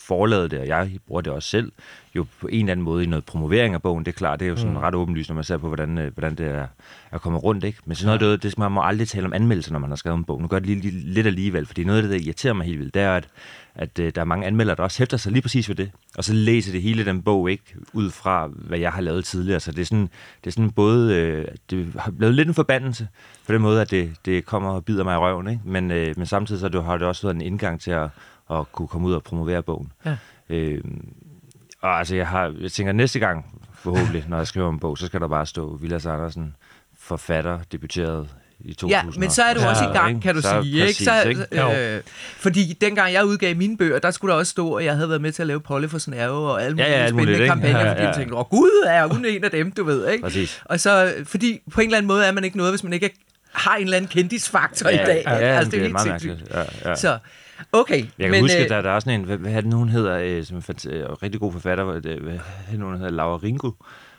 forladet 0.08 0.52
det, 0.52 0.60
og 0.60 0.68
jeg 0.68 0.92
bruger 1.08 1.22
det 1.22 1.34
også 1.34 1.50
selv, 1.50 1.72
jo 2.16 2.26
på 2.42 2.48
en 2.48 2.60
eller 2.60 2.72
anden 2.72 2.84
måde 2.84 3.04
i 3.04 3.08
noget 3.08 3.26
promovering 3.26 3.74
af 3.74 3.82
bogen, 3.82 4.06
det 4.06 4.12
er 4.12 4.18
klart, 4.18 4.40
det 4.40 4.46
er 4.46 4.50
jo 4.50 4.56
sådan 4.56 4.72
mm. 4.72 4.78
ret 4.78 4.96
åbenlyst, 4.96 5.30
når 5.30 5.36
man 5.36 5.44
ser 5.44 5.58
på, 5.58 5.68
hvordan, 5.68 5.98
øh, 5.98 6.14
hvordan 6.14 6.36
det 6.36 6.48
er, 6.48 6.68
er 7.12 7.18
kommet 7.18 7.44
rundt, 7.44 7.64
ikke? 7.64 7.80
Men 7.86 7.96
sådan 7.96 8.08
noget, 8.08 8.22
ja. 8.22 8.32
det, 8.32 8.44
det, 8.44 8.58
man 8.58 8.72
må 8.72 8.82
aldrig 8.82 9.08
tale 9.08 9.26
om 9.26 9.34
anmeldelser, 9.34 9.72
når 9.72 9.80
man 9.80 9.90
har 9.90 9.96
skrevet 9.96 10.18
en 10.18 10.24
bog. 10.24 10.42
Nu 10.42 10.48
gør 10.48 10.60
det 10.60 10.68
lige, 10.68 10.82
lige, 10.82 11.14
lidt 11.14 11.28
alligevel, 11.28 11.66
fordi 11.66 11.84
noget 11.84 11.98
af 11.98 12.04
det, 12.04 12.12
der 12.12 12.26
irriterer 12.26 12.54
mig 12.54 12.66
helt 12.66 12.80
vildt, 12.80 12.94
det 12.94 13.02
er, 13.02 13.16
at, 13.16 13.28
at 13.76 14.00
øh, 14.00 14.12
der 14.16 14.22
er 14.22 14.26
mange 14.26 14.48
anmeldere, 14.48 14.76
der 14.76 14.84
også 14.84 15.00
hæfter 15.00 15.18
sig 15.18 15.32
lige 15.32 15.42
præcis 15.42 15.70
ved 15.70 15.76
det, 15.76 15.92
og 16.18 16.24
så 16.24 16.34
læser 16.34 16.72
det 16.72 16.82
hele 16.82 17.06
den 17.06 17.22
bog 17.22 17.52
ikke 17.52 17.76
ud 17.94 18.12
fra, 18.12 18.48
hvad 18.48 18.80
jeg 18.80 18.92
har 18.92 19.02
lavet 19.02 19.26
tidligere. 19.26 19.60
Så 19.60 19.72
det 19.72 19.82
er 19.82 19.86
sådan, 19.86 20.10
det 20.44 20.48
er 20.48 20.52
sådan 20.52 20.72
både, 20.72 21.16
øh, 21.16 21.48
det 21.70 21.94
har 22.00 22.12
blevet 22.12 22.36
lidt 22.36 22.48
en 22.48 22.54
forbandelse, 22.54 23.08
på 23.48 23.54
den 23.54 23.62
måde, 23.62 23.82
at 23.82 23.92
det, 23.92 24.14
det 24.26 24.46
kommer 24.46 24.70
og 24.70 24.86
bider 24.86 25.04
mig 25.04 25.14
i 25.14 25.18
røven, 25.18 25.48
ikke? 25.48 25.62
Men, 25.66 25.92
øh, 25.92 26.14
men 26.18 26.26
samtidig 26.26 26.60
så 26.60 26.82
har 26.82 26.98
det 26.98 27.08
også 27.08 27.28
været 27.28 27.36
en 27.36 27.42
indgang 27.42 27.82
til 27.82 27.92
at, 27.92 28.10
at 28.52 28.72
kunne 28.72 28.88
komme 28.88 29.08
ud 29.08 29.14
og 29.14 29.24
promovere 29.24 29.64
bogen. 29.64 29.92
Ja. 30.06 30.16
Øh, 30.50 30.82
og 31.82 32.00
altså, 32.00 32.16
jeg, 32.16 32.28
har, 32.28 32.54
jeg 32.62 32.72
tænker, 32.72 32.94
næste 32.94 33.20
gang, 33.20 33.46
forhåbentlig, 33.74 34.26
når 34.28 34.38
jeg 34.38 34.48
skriver 34.48 34.70
en 34.70 34.80
bog, 34.80 34.98
så 34.98 35.06
skal 35.06 35.20
der 35.22 35.28
bare 35.28 35.46
stå 35.46 35.78
Vilas 35.82 36.06
Andersen, 36.06 36.56
forfatter, 37.00 37.60
debuteret 37.72 38.28
i 38.60 38.74
2000. 38.74 38.90
Ja, 39.14 39.20
men 39.20 39.30
så 39.30 39.44
er 39.44 39.54
du 39.54 39.60
Ja, 39.60 39.70
også 39.70 39.84
i 39.84 39.94
gang, 39.98 40.22
kan 40.22 40.36
du 40.36 40.42
Så 40.42 40.60
sige. 40.64 40.82
præcis, 40.84 41.00
ikke? 41.02 41.12
Så, 41.12 41.30
ikke? 41.30 41.96
Øh, 41.96 42.02
fordi 42.38 42.74
dengang 42.82 43.14
jeg 43.14 43.26
udgav 43.26 43.56
mine 43.56 43.78
bøger, 43.78 44.00
der 44.00 44.12
skulle 44.12 44.32
der 44.34 44.40
også 44.40 44.50
stå, 44.50 44.74
at 44.74 44.86
jeg 44.86 44.96
havde 44.96 45.10
været 45.10 45.22
med 45.22 45.32
til 45.32 45.44
at 45.44 45.48
lave 45.48 45.60
Polly 45.62 45.88
for 45.88 45.98
Snerve 45.98 46.52
og 46.52 46.64
alle 46.64 46.78
Ja, 46.78 46.84
mulige 46.84 46.98
ja, 46.98 47.04
alt 47.04 47.10
spændende 47.10 47.32
muligt, 47.34 47.50
kampagner, 47.50 47.80
Ja, 47.80 47.90
fordi 47.92 48.02
ja. 48.02 48.08
jeg 48.08 48.16
tænkte, 48.16 48.36
åh 48.36 48.46
gud, 48.50 48.84
er 48.88 49.08
hun 49.08 49.26
en 49.26 49.44
af 49.44 49.52
dem, 49.52 49.72
du 49.72 49.84
ved, 49.84 50.08
ikke? 50.10 50.24
Præcis. 50.24 50.62
Og 50.66 50.80
så, 50.80 51.14
fordi 51.26 51.60
på 51.72 51.82
en 51.82 51.88
eller 51.88 51.98
anden 51.98 52.08
måde 52.08 52.26
er 52.26 52.32
man 52.32 52.44
ikke 52.44 52.58
noget, 52.58 52.72
hvis 52.72 52.84
man 52.84 52.94
ikke 52.94 53.10
har 53.52 53.76
en 53.76 53.84
eller 53.84 53.98
anden 53.98 54.10
kendisfaktor 54.10 54.90
i 54.90 54.98
dag. 54.98 55.24
Ja, 55.26 55.34
ja, 55.34 55.40
altså, 55.40 55.72
det 55.72 55.78
er 55.78 55.82
helt 55.82 55.92
meget 55.92 56.08
sindssygt. 56.22 56.52
mærkeligt. 56.56 56.82
Ja, 56.86 56.90
ja. 56.90 56.96
Så, 56.96 57.18
okay. 57.72 57.98
Jeg 57.98 58.06
kan 58.20 58.32
men, 58.32 58.42
huske, 58.42 58.58
øh, 58.58 58.64
at 58.64 58.70
der, 58.70 58.82
der 58.82 58.90
er 58.92 59.00
sådan 59.00 59.20
en, 59.20 59.26
hvad, 59.26 59.38
hvad 59.38 59.52
er 59.54 59.62
det 59.62 59.70
nu, 59.70 59.78
hun 59.78 59.90
hedder, 59.90 60.18
øh, 60.24 60.46
som 60.46 60.58
er 60.58 60.62
fant- 60.62 60.90
øh, 60.90 61.10
rigtig 61.24 61.40
god 61.42 61.52
forfatter, 61.52 61.84
hvad, 61.84 62.02
det- 62.02 62.20
hvad 62.20 62.34
er 62.34 62.72
det 62.72 62.80
nu, 62.80 62.86
hun 62.86 62.96
hedder, 62.98 63.12
Laura 63.12 63.38
Ringo, 63.44 63.72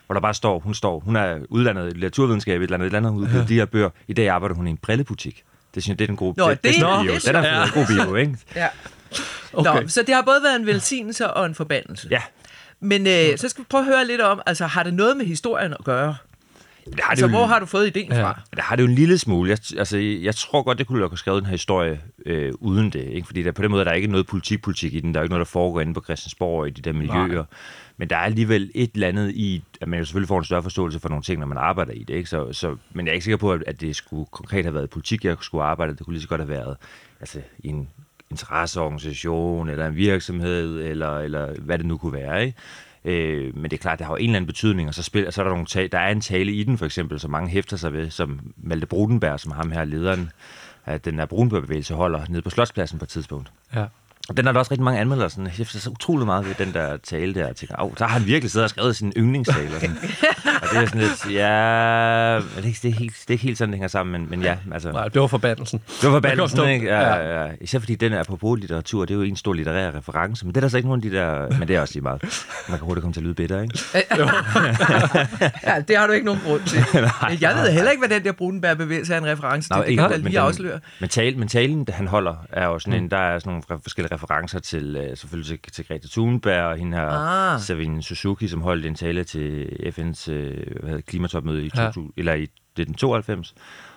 hvor 0.05 0.13
der 0.13 0.19
bare 0.21 0.33
står, 0.33 0.59
hun 0.59 0.73
står, 0.73 0.99
hun 0.99 1.15
er 1.15 1.37
uddannet 1.49 1.87
i 1.87 1.89
litteraturvidenskab, 1.93 2.59
et 2.61 2.63
eller 2.63 2.73
andet, 2.77 2.85
et 2.85 2.89
eller 2.89 2.97
andet, 2.97 3.11
hun 3.11 3.21
udgivet 3.21 3.49
de 3.49 3.53
her 3.55 3.65
bøger. 3.65 3.89
I 4.07 4.13
dag 4.13 4.29
arbejder 4.29 4.55
hun 4.55 4.67
i 4.67 4.69
en 4.69 4.77
brillebutik. 4.77 5.43
Det 5.75 5.83
synes 5.83 5.93
jeg, 5.93 5.99
det 5.99 6.05
er 6.05 6.07
den 6.07 6.15
gode, 6.17 6.33
Nå, 6.37 6.49
det, 6.49 6.63
det- 6.63 6.69
er 6.71 6.75
en 6.75 6.97
nå, 6.97 7.03
bio. 7.03 7.13
det 7.13 7.27
er 7.27 7.31
Den 7.31 7.43
er 7.45 7.65
fed, 7.65 7.73
god 7.73 8.05
bio, 8.05 8.15
ikke? 8.15 8.37
Ja. 8.55 8.67
Okay. 9.53 9.81
Nå, 9.81 9.87
så 9.87 10.03
det 10.07 10.15
har 10.15 10.21
både 10.21 10.39
været 10.43 10.55
en 10.55 10.65
velsignelse 10.65 11.31
og 11.33 11.45
en 11.45 11.55
forbandelse. 11.55 12.07
Ja, 12.11 12.21
Men 12.79 13.07
øh, 13.07 13.37
så 13.37 13.49
skal 13.49 13.61
vi 13.63 13.65
prøve 13.69 13.81
at 13.81 13.85
høre 13.85 14.07
lidt 14.07 14.21
om, 14.21 14.41
altså 14.45 14.65
har 14.65 14.83
det 14.83 14.93
noget 14.93 15.17
med 15.17 15.25
historien 15.25 15.71
at 15.79 15.85
gøre? 15.85 16.15
Det 16.85 16.99
har 16.99 17.09
Altså, 17.09 17.25
jo, 17.25 17.29
hvor 17.29 17.45
har 17.45 17.59
du 17.59 17.65
fået 17.65 17.87
ideen 17.87 18.11
Ja. 18.11 18.23
fra? 18.23 18.39
det 18.55 18.63
har 18.63 18.75
det 18.75 18.83
jo 18.83 18.87
en 18.87 18.95
lille 18.95 19.17
smule. 19.17 19.49
Jeg, 19.49 19.57
altså, 19.77 19.97
jeg 19.97 20.35
tror 20.35 20.63
godt, 20.63 20.77
det 20.77 20.87
kunne 20.87 20.99
have 21.07 21.17
skrevet 21.17 21.41
den 21.41 21.45
her 21.45 21.51
historie 21.53 22.01
øh, 22.25 22.53
uden 22.59 22.89
det. 22.89 23.03
Ikke? 23.03 23.27
Fordi 23.27 23.43
der, 23.43 23.51
på 23.51 23.61
den 23.61 23.71
måde 23.71 23.79
der 23.79 23.85
er 23.85 23.93
der 23.93 23.95
ikke 23.95 24.07
noget 24.07 24.27
politik-politik 24.27 24.93
i 24.93 24.99
den. 24.99 25.13
Der 25.13 25.19
er 25.19 25.21
jo 25.21 25.23
ikke 25.23 25.33
noget, 25.33 25.45
der 25.47 25.51
foregår 25.51 25.81
inde 25.81 25.93
på 25.93 26.01
Christiansborg 26.03 26.59
og 26.59 26.67
i 26.67 26.71
de 26.71 26.81
der 26.81 26.93
miljøer. 26.93 27.27
Nej. 27.35 27.45
Men 27.97 28.09
der 28.09 28.15
er 28.15 28.19
alligevel 28.21 28.71
et 28.75 28.91
eller 28.93 29.07
andet 29.07 29.31
i, 29.31 29.63
at 29.81 29.87
man 29.87 29.99
jo 29.99 30.05
selvfølgelig 30.05 30.27
får 30.27 30.37
en 30.39 30.45
større 30.45 30.63
forståelse 30.63 30.99
for 30.99 31.09
nogle 31.09 31.23
ting, 31.23 31.39
når 31.39 31.47
man 31.47 31.57
arbejder 31.57 31.91
i 31.91 32.03
det. 32.03 32.13
Ikke? 32.13 32.29
Så, 32.29 32.53
så, 32.53 32.75
men 32.93 33.05
jeg 33.05 33.11
er 33.11 33.13
ikke 33.13 33.23
sikker 33.23 33.37
på, 33.37 33.51
at, 33.51 33.63
at 33.67 33.81
det 33.81 33.95
skulle 33.95 34.25
konkret 34.31 34.65
have 34.65 34.73
været 34.73 34.89
politik, 34.89 35.25
jeg 35.25 35.37
skulle 35.41 35.63
arbejde. 35.63 35.95
Det 35.95 36.05
kunne 36.05 36.13
lige 36.13 36.21
så 36.21 36.27
godt 36.27 36.41
have 36.41 36.49
været 36.49 36.77
altså, 37.19 37.41
i 37.59 37.67
en 37.67 37.89
interesseorganisation, 38.31 39.69
eller 39.69 39.87
en 39.87 39.95
virksomhed, 39.95 40.81
eller, 40.81 41.17
eller 41.19 41.53
hvad 41.61 41.77
det 41.77 41.85
nu 41.85 41.97
kunne 41.97 42.13
være. 42.13 42.45
Ikke? 42.45 42.57
Øh, 43.05 43.55
men 43.57 43.63
det 43.63 43.73
er 43.73 43.81
klart, 43.81 43.99
det 43.99 44.07
har 44.07 44.13
jo 44.13 44.17
en 44.17 44.23
eller 44.23 44.35
anden 44.35 44.47
betydning, 44.47 44.87
og 44.87 44.93
så, 44.93 45.03
spiller, 45.03 45.31
så 45.31 45.41
er 45.41 45.43
der, 45.43 45.51
nogle 45.51 45.65
tale, 45.65 45.87
der 45.87 45.99
er 45.99 46.11
en 46.11 46.21
tale 46.21 46.51
i 46.51 46.63
den, 46.63 46.77
for 46.77 46.85
eksempel, 46.85 47.19
som 47.19 47.31
mange 47.31 47.49
hæfter 47.49 47.77
sig 47.77 47.93
ved, 47.93 48.09
som 48.09 48.39
Malte 48.57 48.85
Brudenberg, 48.85 49.39
som 49.39 49.51
ham 49.51 49.71
her 49.71 49.85
lederen 49.85 50.31
af 50.85 51.01
den 51.01 51.19
her 51.19 51.25
Brudenberg-bevægelse, 51.25 51.93
holder 51.93 52.21
nede 52.29 52.41
på 52.41 52.49
Slotspladsen 52.49 52.99
på 52.99 53.05
et 53.05 53.09
tidspunkt. 53.09 53.51
Ja. 53.75 53.85
Den 54.37 54.47
er 54.47 54.51
der 54.51 54.59
også 54.59 54.71
rigtig 54.71 54.83
mange 54.83 54.99
anmeldere, 54.99 55.29
sådan 55.29 55.47
hæfter 55.47 55.79
sig 55.79 55.91
utrolig 55.91 56.25
meget 56.25 56.45
ved 56.45 56.55
den 56.65 56.73
der 56.73 56.97
tale 56.97 57.33
der. 57.33 57.47
Jeg 57.47 57.55
tænker, 57.55 57.75
der 57.99 58.05
har 58.05 58.17
han 58.19 58.25
virkelig 58.27 58.51
siddet 58.51 58.63
og 58.63 58.69
skrevet 58.69 58.95
sin 58.95 59.13
yndlingstale. 59.17 59.67
Og, 59.75 59.81
sådan. 59.81 59.97
og 60.61 60.67
det 60.71 60.77
er 60.81 60.85
sådan 60.85 61.01
lidt, 61.01 61.25
ja, 61.33 62.35
det 62.35 62.63
er 62.63 62.67
ikke, 62.67 62.79
det 62.81 62.89
er 62.89 62.93
helt, 62.95 63.13
det 63.21 63.27
er 63.27 63.31
ikke 63.31 63.43
helt 63.43 63.57
sådan, 63.57 63.71
det 63.71 63.77
hænger 63.77 63.87
sammen, 63.87 64.21
men, 64.21 64.29
men 64.29 64.41
ja, 64.41 64.57
altså. 64.73 64.91
Nej, 64.91 65.07
det 65.07 65.21
var 65.21 65.27
forbandelsen. 65.27 65.79
Det 65.79 65.87
var 66.03 66.07
Jeg 66.09 66.13
forbandelsen, 66.23 66.69
ikke? 66.69 66.85
Ja, 66.87 67.15
ja. 67.15 67.43
ja. 67.45 67.51
Især 67.61 67.79
fordi 67.79 67.95
den 67.95 68.13
er 68.13 68.23
på 68.23 68.55
litteratur, 68.55 69.05
det 69.05 69.11
er 69.13 69.15
jo 69.15 69.21
en 69.21 69.35
stor 69.35 69.53
litterær 69.53 69.91
reference, 69.97 70.45
men 70.45 70.55
det 70.55 70.57
er 70.57 70.61
der 70.61 70.67
så 70.67 70.77
ikke 70.77 70.89
nogen 70.89 71.03
af 71.05 71.11
de 71.11 71.17
der, 71.17 71.57
men 71.59 71.67
det 71.67 71.75
er 71.75 71.81
også 71.81 71.93
lige 71.93 72.03
meget. 72.03 72.21
Man 72.69 72.77
kan 72.77 72.85
hurtigt 72.85 73.01
komme 73.01 73.13
til 73.13 73.19
at 73.19 73.23
lyde 73.23 73.33
bitter, 73.33 73.61
ikke? 73.61 73.79
Ja, 75.67 75.79
det 75.87 75.97
har 75.97 76.07
du 76.07 76.13
ikke 76.13 76.25
nogen 76.25 76.41
grund 76.45 76.61
til. 76.61 76.79
Men 77.29 77.41
jeg 77.41 77.55
ved 77.55 77.71
heller 77.71 77.91
ikke, 77.91 78.07
hvad 78.07 78.17
den 78.17 78.25
der 78.25 78.31
Brudenberg-bevægelse 78.31 79.13
er 79.13 79.17
en 79.17 79.25
reference 79.25 79.69
til. 79.69 79.75
Nå, 79.77 79.83
det 79.83 79.97
kan 79.97 80.09
men 80.09 80.21
lige 80.21 80.29
den- 80.29 80.37
afsløre. 80.47 80.79
Men, 80.99 81.09
tale, 81.09 81.37
men 81.37 81.47
talen, 81.47 81.87
han 81.93 82.07
holder, 82.07 82.35
er 82.51 82.65
jo 82.65 82.79
sådan 82.79 83.03
en, 83.03 83.11
der 83.11 83.17
er 83.17 83.39
sådan 83.39 83.51
nogle 83.69 83.81
forskellige 83.83 84.14
referencer 84.15 84.59
til, 84.59 84.97
uh, 85.11 85.17
selvfølgelig 85.17 85.59
til, 85.63 85.71
til 85.73 85.87
Greta 85.87 86.07
Thunberg 86.11 86.63
og 86.63 86.77
hende 86.77 86.97
her, 86.97 87.07
Ah. 87.07 87.53
ah. 87.53 87.59
Savine 87.61 88.03
Suzuki, 88.03 88.47
som 88.47 88.61
holdt 88.61 88.85
en 88.85 88.95
tale 88.95 89.23
til 89.23 89.63
FN's 89.97 90.31
uh, 90.31 90.35
hvad 90.35 90.81
hedder, 90.83 90.95
det, 90.95 91.05
klimatopmøde 91.05 91.65
i, 91.65 91.71
Ja. 91.75 91.85
2000, 91.85 92.13
eller 92.17 92.33
i 92.33 92.47
det 92.77 92.81
er 92.81 92.85
den 92.85 92.93
92. 92.95 93.55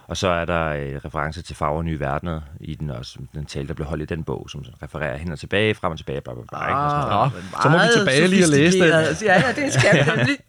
Og 0.09 0.17
så 0.17 0.29
er 0.29 0.45
der 0.45 0.69
uh, 0.71 1.05
referencer 1.05 1.43
til 1.43 1.57
Farver 1.57 1.77
og 1.79 1.85
Nye 1.85 2.01
Verdener 2.01 2.41
i 2.61 2.75
den 2.75 2.91
også, 2.91 3.19
den 3.35 3.47
tale, 3.47 3.69
der 3.69 3.75
blev 3.75 3.87
holdt 3.87 4.03
i 4.03 4.07
den 4.15 4.25
bog, 4.25 4.47
som 4.51 4.65
refererer 4.83 5.17
hen 5.17 5.33
og 5.33 5.39
tilbage, 5.39 5.75
frem 5.75 5.93
og 5.93 5.99
tilbage, 5.99 6.21
bla 6.21 6.35
bla 6.35 6.43
bla. 6.49 6.67
ikke? 6.69 6.77
Og 6.79 6.91
sådan 6.91 7.09
noget. 7.09 7.33
Nå, 7.53 7.59
så 7.63 7.69
må 7.69 7.79
vi 7.79 7.85
tilbage 7.99 8.29
lige 8.29 8.45
og 8.45 8.49
læse 8.51 8.79
den. 8.79 8.93
sofistikeret. 8.93 9.23
Ja, 9.23 9.47
ja, 9.47 9.65
det 9.65 9.73
skal 9.73 9.95
vi 9.97 10.11
nemlig. 10.17 10.37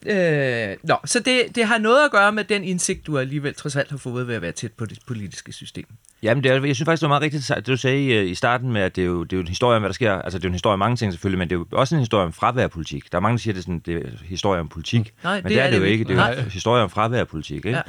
øh, 0.05 0.77
nå, 0.83 0.95
så 1.05 1.19
det, 1.19 1.41
det 1.55 1.65
har 1.65 1.77
noget 1.77 2.05
at 2.05 2.11
gøre 2.11 2.31
med 2.31 2.43
den 2.43 2.63
indsigt, 2.63 3.07
du 3.07 3.17
alligevel 3.17 3.53
trods 3.53 3.75
alt 3.75 3.89
har 3.89 3.97
fået 3.97 4.27
ved 4.27 4.35
at 4.35 4.41
være 4.41 4.51
tæt 4.51 4.71
på 4.71 4.85
det 4.85 4.99
politiske 5.07 5.53
system. 5.53 5.85
Jamen, 6.23 6.43
det 6.43 6.51
er, 6.51 6.65
jeg 6.65 6.75
synes 6.75 6.85
faktisk, 6.85 7.01
det 7.01 7.09
var 7.09 7.19
meget 7.19 7.21
rigtigt, 7.21 7.51
det 7.55 7.67
du 7.67 7.77
sagde 7.77 7.99
i, 7.99 8.29
i 8.29 8.35
starten 8.35 8.71
med, 8.71 8.81
at 8.81 8.95
det 8.95 9.01
er, 9.01 9.05
jo, 9.05 9.23
det 9.23 9.33
er 9.33 9.37
jo 9.37 9.41
en 9.41 9.47
historie 9.47 9.75
om, 9.75 9.81
hvad 9.81 9.89
der 9.89 9.93
sker. 9.93 10.13
Altså, 10.13 10.39
det 10.39 10.45
er 10.45 10.47
jo 10.47 10.51
en 10.51 10.53
historie 10.53 10.73
om 10.73 10.79
mange 10.79 10.95
ting 10.95 11.13
selvfølgelig, 11.13 11.39
men 11.39 11.49
det 11.49 11.55
er 11.55 11.59
jo 11.59 11.65
også 11.71 11.95
en 11.95 11.99
historie 11.99 12.25
om 12.25 12.33
fravær 12.33 12.63
af 12.63 12.71
politik. 12.71 13.11
Der 13.11 13.17
er 13.17 13.21
mange, 13.21 13.37
der 13.37 13.41
siger, 13.41 13.53
at 13.53 13.55
det 13.55 13.61
er, 13.61 13.63
sådan, 13.63 13.79
det 13.79 13.95
er 13.95 14.25
historie 14.25 14.59
om 14.59 14.67
politik. 14.67 15.13
Nej, 15.23 15.35
men 15.35 15.43
det 15.43 15.51
det, 15.51 15.59
er 15.59 15.63
er 15.63 15.69
det 15.71 15.77
jo 15.77 15.83
ikke. 15.83 16.03
Det 16.03 16.17
er 16.17 16.27
jo 16.27 16.39
en 16.39 16.51
historie 16.51 16.83
om 16.83 16.89
fravær 16.89 17.19
af 17.19 17.27
politik, 17.27 17.55
ikke? 17.55 17.69
Ja. 17.69 17.81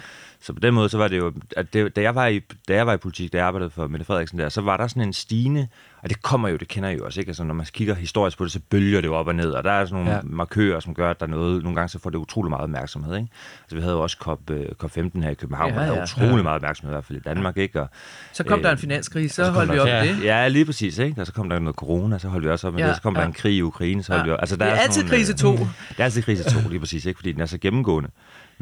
Ja. 0.42 0.46
Så 0.46 0.52
på 0.52 0.60
den 0.60 0.74
måde, 0.74 0.88
så 0.88 0.98
var 0.98 1.08
det 1.08 1.18
jo, 1.18 1.32
at 1.56 1.72
det, 1.72 1.96
da, 1.96 2.00
jeg 2.02 2.14
var 2.14 2.26
i, 2.26 2.40
da 2.68 2.74
jeg 2.74 2.86
var 2.86 2.92
i 2.92 2.96
politik, 2.96 3.32
da 3.32 3.38
jeg 3.38 3.46
arbejdede 3.46 3.70
for 3.70 3.86
Mette 3.86 4.06
Frederiksen 4.06 4.38
der, 4.38 4.48
så 4.48 4.60
var 4.60 4.76
der 4.76 4.86
sådan 4.86 5.02
en 5.02 5.12
stigende, 5.12 5.68
og 6.02 6.08
det 6.08 6.22
kommer 6.22 6.48
jo, 6.48 6.56
det 6.56 6.68
kender 6.68 6.88
I 6.90 6.96
jo 6.96 7.04
også, 7.04 7.20
ikke? 7.20 7.30
Altså, 7.30 7.44
når 7.44 7.54
man 7.54 7.66
kigger 7.72 7.94
historisk 7.94 8.38
på 8.38 8.44
det, 8.44 8.52
så 8.52 8.60
bølger 8.70 9.00
det 9.00 9.08
jo 9.08 9.14
op 9.14 9.26
og 9.26 9.34
ned, 9.34 9.50
og 9.50 9.64
der 9.64 9.70
er 9.70 9.84
sådan 9.84 9.94
nogle 9.96 10.10
Ja. 10.10 10.16
ja. 10.16 10.22
markører, 10.24 10.80
som 10.80 10.94
gør, 10.94 11.10
at 11.10 11.20
der 11.20 11.26
er 11.26 11.30
noget, 11.30 11.62
nogle 11.62 11.76
gange 11.76 11.88
så 11.88 11.98
får 11.98 12.10
det 12.10 12.18
utrolig 12.18 12.50
meget 12.50 12.62
opmærksomhed, 12.62 13.16
ikke? 13.16 13.28
Altså, 13.62 13.76
vi 13.76 13.80
havde 13.80 13.94
jo 13.94 14.02
også 14.02 14.16
COP, 14.20 14.50
øh, 14.50 14.66
COP15 14.84 15.22
her 15.22 15.30
i 15.30 15.34
København, 15.34 15.72
Ja, 15.74 15.80
ja, 15.80 15.86
der 15.86 15.92
ja. 15.94 16.00
havde 16.00 16.26
utrolig 16.26 16.42
meget 16.44 16.56
opmærksomhed, 16.56 16.92
i 16.92 16.94
hvert 16.94 17.04
fald 17.04 17.18
i 17.18 17.22
Danmark, 17.22 17.56
ikke? 17.56 17.80
Og, 17.80 17.88
Så 18.32 18.44
kom 18.44 18.58
Øh, 18.58 18.64
der 18.64 18.70
en 18.72 18.78
finanskrise, 18.78 19.34
så 19.34 19.44
så 19.44 19.50
holdt 19.50 19.72
vi 19.72 19.78
op 19.78 19.86
ja. 19.86 20.04
med 20.04 20.16
det. 20.16 20.24
Ja, 20.24 20.48
lige 20.48 20.64
præcis, 20.64 20.98
ikke? 20.98 21.20
Og 21.20 21.26
så 21.26 21.32
kom 21.32 21.48
der 21.48 21.58
noget 21.58 21.76
corona, 21.76 22.18
så 22.18 22.28
holdt 22.28 22.44
vi 22.46 22.50
også 22.50 22.66
op 22.66 22.72
med 22.74 22.80
Ja, 22.80 22.84
ja, 22.86 22.90
det. 22.90 22.96
Så 22.96 23.02
kom 23.02 23.14
ja. 23.14 23.20
der 23.20 23.26
en 23.26 23.32
krig 23.32 23.54
i 23.54 23.62
Ukraine, 23.62 24.02
så 24.02 24.12
holdt 24.12 24.26
Ja. 24.26 24.30
vi 24.30 24.32
op. 24.34 24.40
Altså, 24.40 24.56
der 24.56 24.64
Det 24.64 24.72
er 24.72 24.76
sådan 24.76 24.88
altid 24.88 25.02
nogle, 25.02 25.16
krise 25.16 25.32
øh, 25.32 25.38
to. 25.38 25.52
Det 25.88 25.98
er 26.00 26.04
altid 26.04 26.22
krise 26.22 26.44
2, 26.62 26.68
lige 26.68 26.80
præcis, 26.80 27.06
ikke? 27.06 27.18
Fordi 27.18 27.32
den 27.32 27.40
er 27.40 27.46
så 27.46 27.58
gennemgående. 27.58 28.10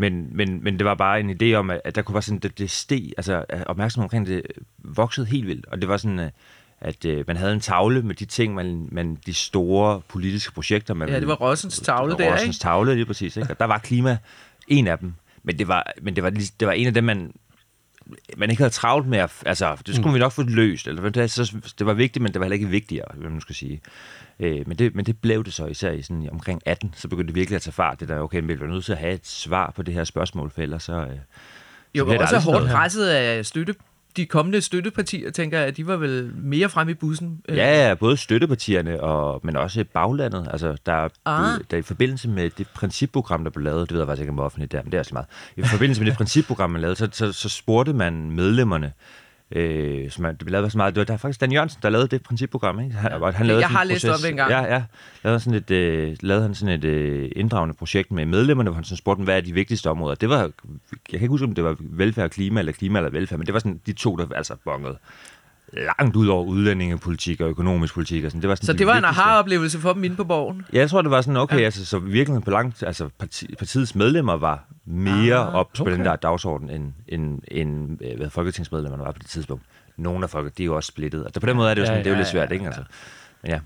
Men, 0.00 0.28
men, 0.32 0.64
men 0.64 0.78
det 0.78 0.84
var 0.84 0.94
bare 0.94 1.20
en 1.20 1.30
idé 1.42 1.54
om, 1.54 1.70
at 1.70 1.94
der 1.94 2.02
kunne 2.02 2.14
være 2.14 2.22
sådan, 2.22 2.38
det, 2.38 2.58
det 2.58 2.70
steg, 2.70 3.12
altså 3.16 3.44
opmærksomhed 3.66 4.04
omkring 4.04 4.26
det 4.26 4.42
voksede 4.78 5.26
helt 5.26 5.46
vildt, 5.46 5.66
og 5.66 5.80
det 5.80 5.88
var 5.88 5.96
sådan, 5.96 6.18
øh, 6.18 6.30
at 6.80 7.04
øh, 7.04 7.24
man 7.26 7.36
havde 7.36 7.52
en 7.52 7.60
tavle 7.60 8.02
med 8.02 8.14
de 8.14 8.24
ting, 8.24 8.54
man, 8.54 8.88
man 8.92 9.18
de 9.26 9.34
store 9.34 10.00
politiske 10.08 10.52
projekter. 10.52 10.94
Man, 10.94 11.08
ja, 11.08 11.20
det 11.20 11.28
var 11.28 11.34
Rossens 11.34 11.80
tavle 11.80 12.16
der, 12.16 12.32
Rossens 12.32 12.56
ikke? 12.56 12.62
tavle, 12.62 12.94
lige 12.94 13.06
præcis. 13.06 13.36
Ikke? 13.36 13.50
Og 13.50 13.58
der 13.58 13.64
var 13.64 13.78
klima 13.78 14.18
en 14.68 14.86
af 14.86 14.98
dem, 14.98 15.14
men 15.42 15.58
det 15.58 15.68
var, 15.68 15.92
men 16.02 16.16
det 16.16 16.24
var, 16.24 16.30
det 16.30 16.66
var 16.66 16.72
en 16.72 16.86
af 16.86 16.94
dem, 16.94 17.04
man, 17.04 17.32
man 18.36 18.50
ikke 18.50 18.62
havde 18.62 18.72
travlt 18.72 19.06
med 19.06 19.18
at, 19.18 19.32
altså, 19.46 19.76
det 19.86 19.94
skulle 19.94 20.08
mm. 20.08 20.14
vi 20.14 20.18
nok 20.18 20.32
få 20.32 20.42
løst, 20.42 20.86
eller 20.86 21.08
det, 21.08 21.30
så, 21.30 21.56
det 21.78 21.86
var 21.86 21.94
vigtigt, 21.94 22.22
men 22.22 22.32
det 22.32 22.40
var 22.40 22.44
heller 22.44 22.54
ikke 22.54 22.68
vigtigere, 22.68 23.06
hvad 23.14 23.30
man 23.30 23.40
skal 23.40 23.54
sige. 23.54 23.80
Øh, 24.40 24.68
men, 24.68 24.78
det, 24.78 24.94
men 24.94 25.04
det 25.04 25.18
blev 25.18 25.44
det 25.44 25.52
så 25.52 25.66
især 25.66 25.90
i 25.90 26.02
sådan, 26.02 26.28
omkring 26.32 26.62
18, 26.66 26.94
så 26.96 27.08
begyndte 27.08 27.26
det 27.26 27.34
virkelig 27.34 27.56
at 27.56 27.62
tage 27.62 27.72
fart, 27.72 28.00
det 28.00 28.08
der, 28.08 28.20
okay, 28.20 28.40
vi 28.40 28.54
bliver 28.54 28.70
nødt 28.70 28.84
til 28.84 28.92
at 28.92 28.98
have 28.98 29.12
et 29.12 29.26
svar 29.26 29.72
på 29.76 29.82
det 29.82 29.94
her 29.94 30.04
spørgsmål, 30.04 30.50
for 30.50 30.62
ellers 30.62 30.82
så... 30.82 30.92
Øh, 30.92 31.18
jo, 31.94 32.06
så 32.06 32.36
også 32.36 32.38
hårdt 32.38 32.70
presset 32.70 33.06
af 33.08 33.46
støtte 33.46 33.74
de 34.16 34.26
kommende 34.26 34.60
støttepartier, 34.60 35.30
tænker 35.30 35.58
jeg, 35.58 35.66
at 35.66 35.76
de 35.76 35.86
var 35.86 35.96
vel 35.96 36.32
mere 36.34 36.68
frem 36.68 36.88
i 36.88 36.94
bussen? 36.94 37.40
Øh. 37.48 37.56
Ja, 37.56 37.88
ja, 37.88 37.94
både 37.94 38.16
støttepartierne, 38.16 39.00
og, 39.00 39.40
men 39.44 39.56
også 39.56 39.84
baglandet. 39.94 40.48
Altså, 40.50 40.76
der, 40.86 41.08
ah. 41.24 41.60
der 41.70 41.76
i 41.76 41.82
forbindelse 41.82 42.28
med 42.28 42.50
det 42.50 42.68
principprogram, 42.68 43.44
der 43.44 43.50
blev 43.50 43.64
lavet, 43.64 43.88
det 43.88 43.94
ved 43.94 44.00
jeg 44.00 44.06
faktisk 44.06 44.22
ikke 44.22 44.32
om 44.32 44.38
offentligt 44.38 44.72
der, 44.72 44.82
men 44.82 44.92
det 44.92 44.98
er 44.98 45.00
også 45.00 45.14
meget. 45.14 45.26
I 45.56 45.62
forbindelse 45.62 46.02
med 46.02 46.10
det 46.10 46.16
principprogram, 46.16 46.70
man 46.70 46.80
lavede, 46.80 46.96
så, 46.96 47.08
så, 47.12 47.32
så 47.32 47.48
spurgte 47.48 47.92
man 47.92 48.30
medlemmerne, 48.30 48.92
øh, 49.52 50.10
som 50.10 50.22
man, 50.22 50.30
det 50.34 50.38
blev 50.38 50.52
lavet 50.52 50.72
så 50.72 50.78
meget. 50.78 50.94
Det 50.94 51.00
var 51.00 51.04
der 51.04 51.16
faktisk 51.16 51.40
Dan 51.40 51.52
Jørgensen, 51.52 51.80
der 51.82 51.90
lavede 51.90 52.08
det 52.08 52.22
principprogram. 52.22 52.80
Ikke? 52.80 52.94
Han, 52.94 53.22
ja. 53.22 53.30
han 53.30 53.46
lavede 53.46 53.60
jeg 53.60 53.68
har 53.68 53.84
læst 53.84 54.04
om 54.04 54.18
det 54.22 54.30
engang. 54.30 54.50
Ja, 54.50 54.74
ja. 54.74 54.82
Lavede, 55.24 55.40
sådan 55.40 55.58
et, 55.58 55.70
øh, 55.70 56.16
lavede 56.20 56.42
han 56.42 56.54
sådan 56.54 56.74
et 56.74 56.84
øh, 56.84 57.30
inddragende 57.36 57.74
projekt 57.74 58.12
med 58.12 58.26
medlemmerne, 58.26 58.70
hvor 58.70 58.74
han 58.74 58.84
sådan 58.84 58.96
spurgte 58.96 59.18
dem, 59.18 59.24
hvad 59.24 59.36
er 59.36 59.40
de 59.40 59.52
vigtigste 59.52 59.90
områder. 59.90 60.14
Det 60.14 60.28
var, 60.28 60.38
jeg 60.38 60.50
kan 61.10 61.20
ikke 61.20 61.28
huske, 61.28 61.44
om 61.44 61.54
det 61.54 61.64
var 61.64 61.76
velfærd 61.80 62.24
og 62.24 62.30
klima, 62.30 62.60
eller 62.60 62.72
klima 62.72 62.98
eller 62.98 63.10
velfærd, 63.10 63.38
men 63.38 63.46
det 63.46 63.54
var 63.54 63.60
sådan 63.60 63.80
de 63.86 63.92
to, 63.92 64.16
der 64.16 64.26
altså 64.34 64.56
bongede 64.64 64.98
langt 65.72 66.16
ud 66.16 66.26
over 66.26 66.44
udlændingepolitik 66.44 67.40
og 67.40 67.48
økonomisk 67.48 67.94
politik. 67.94 68.24
Og 68.24 68.30
sådan. 68.30 68.42
Det 68.42 68.48
var 68.48 68.54
sådan 68.54 68.66
så 68.66 68.72
det 68.72 68.86
var 68.86 68.98
en 68.98 69.04
aha-oplevelse 69.04 69.78
for 69.78 69.92
dem 69.92 70.04
inde 70.04 70.16
på 70.16 70.24
borgen? 70.24 70.66
Ja, 70.72 70.78
jeg 70.78 70.90
tror, 70.90 71.02
det 71.02 71.10
var 71.10 71.20
sådan, 71.20 71.36
okay, 71.36 71.58
ja. 71.58 71.64
altså, 71.64 71.86
så 71.86 71.98
virkelig 71.98 72.42
på 72.42 72.50
langt, 72.50 72.82
altså 72.82 73.08
parti, 73.18 73.54
partiets 73.58 73.94
medlemmer 73.94 74.36
var 74.36 74.64
mere 74.84 75.36
ah, 75.36 75.54
op 75.54 75.70
okay. 75.74 75.84
på 75.84 75.90
den 75.90 76.04
der 76.04 76.16
dagsorden, 76.16 76.70
end, 76.70 76.92
end, 77.08 77.40
end 77.48 77.98
hvad 78.16 78.30
folketingsmedlemmerne 78.30 79.04
var 79.04 79.12
på 79.12 79.18
det 79.18 79.28
tidspunkt. 79.28 79.64
Nogle 79.96 80.24
af 80.24 80.30
folk, 80.30 80.58
de 80.58 80.62
er 80.62 80.66
jo 80.66 80.76
også 80.76 80.86
splittet. 80.86 81.24
Og 81.24 81.32
på 81.32 81.46
den 81.46 81.56
måde 81.56 81.70
er 81.70 81.74
det 81.74 81.80
jo, 81.80 81.86
sådan, 81.86 81.96
ja, 81.96 81.98
ja, 81.98 82.04
det 82.04 82.10
er 82.10 82.14
jo 82.14 82.16
lidt 82.16 82.28
svært, 82.28 82.52
ikke? 82.52 82.66
Altså. 82.66 82.82
Men 83.42 83.50
ja. 83.50 83.60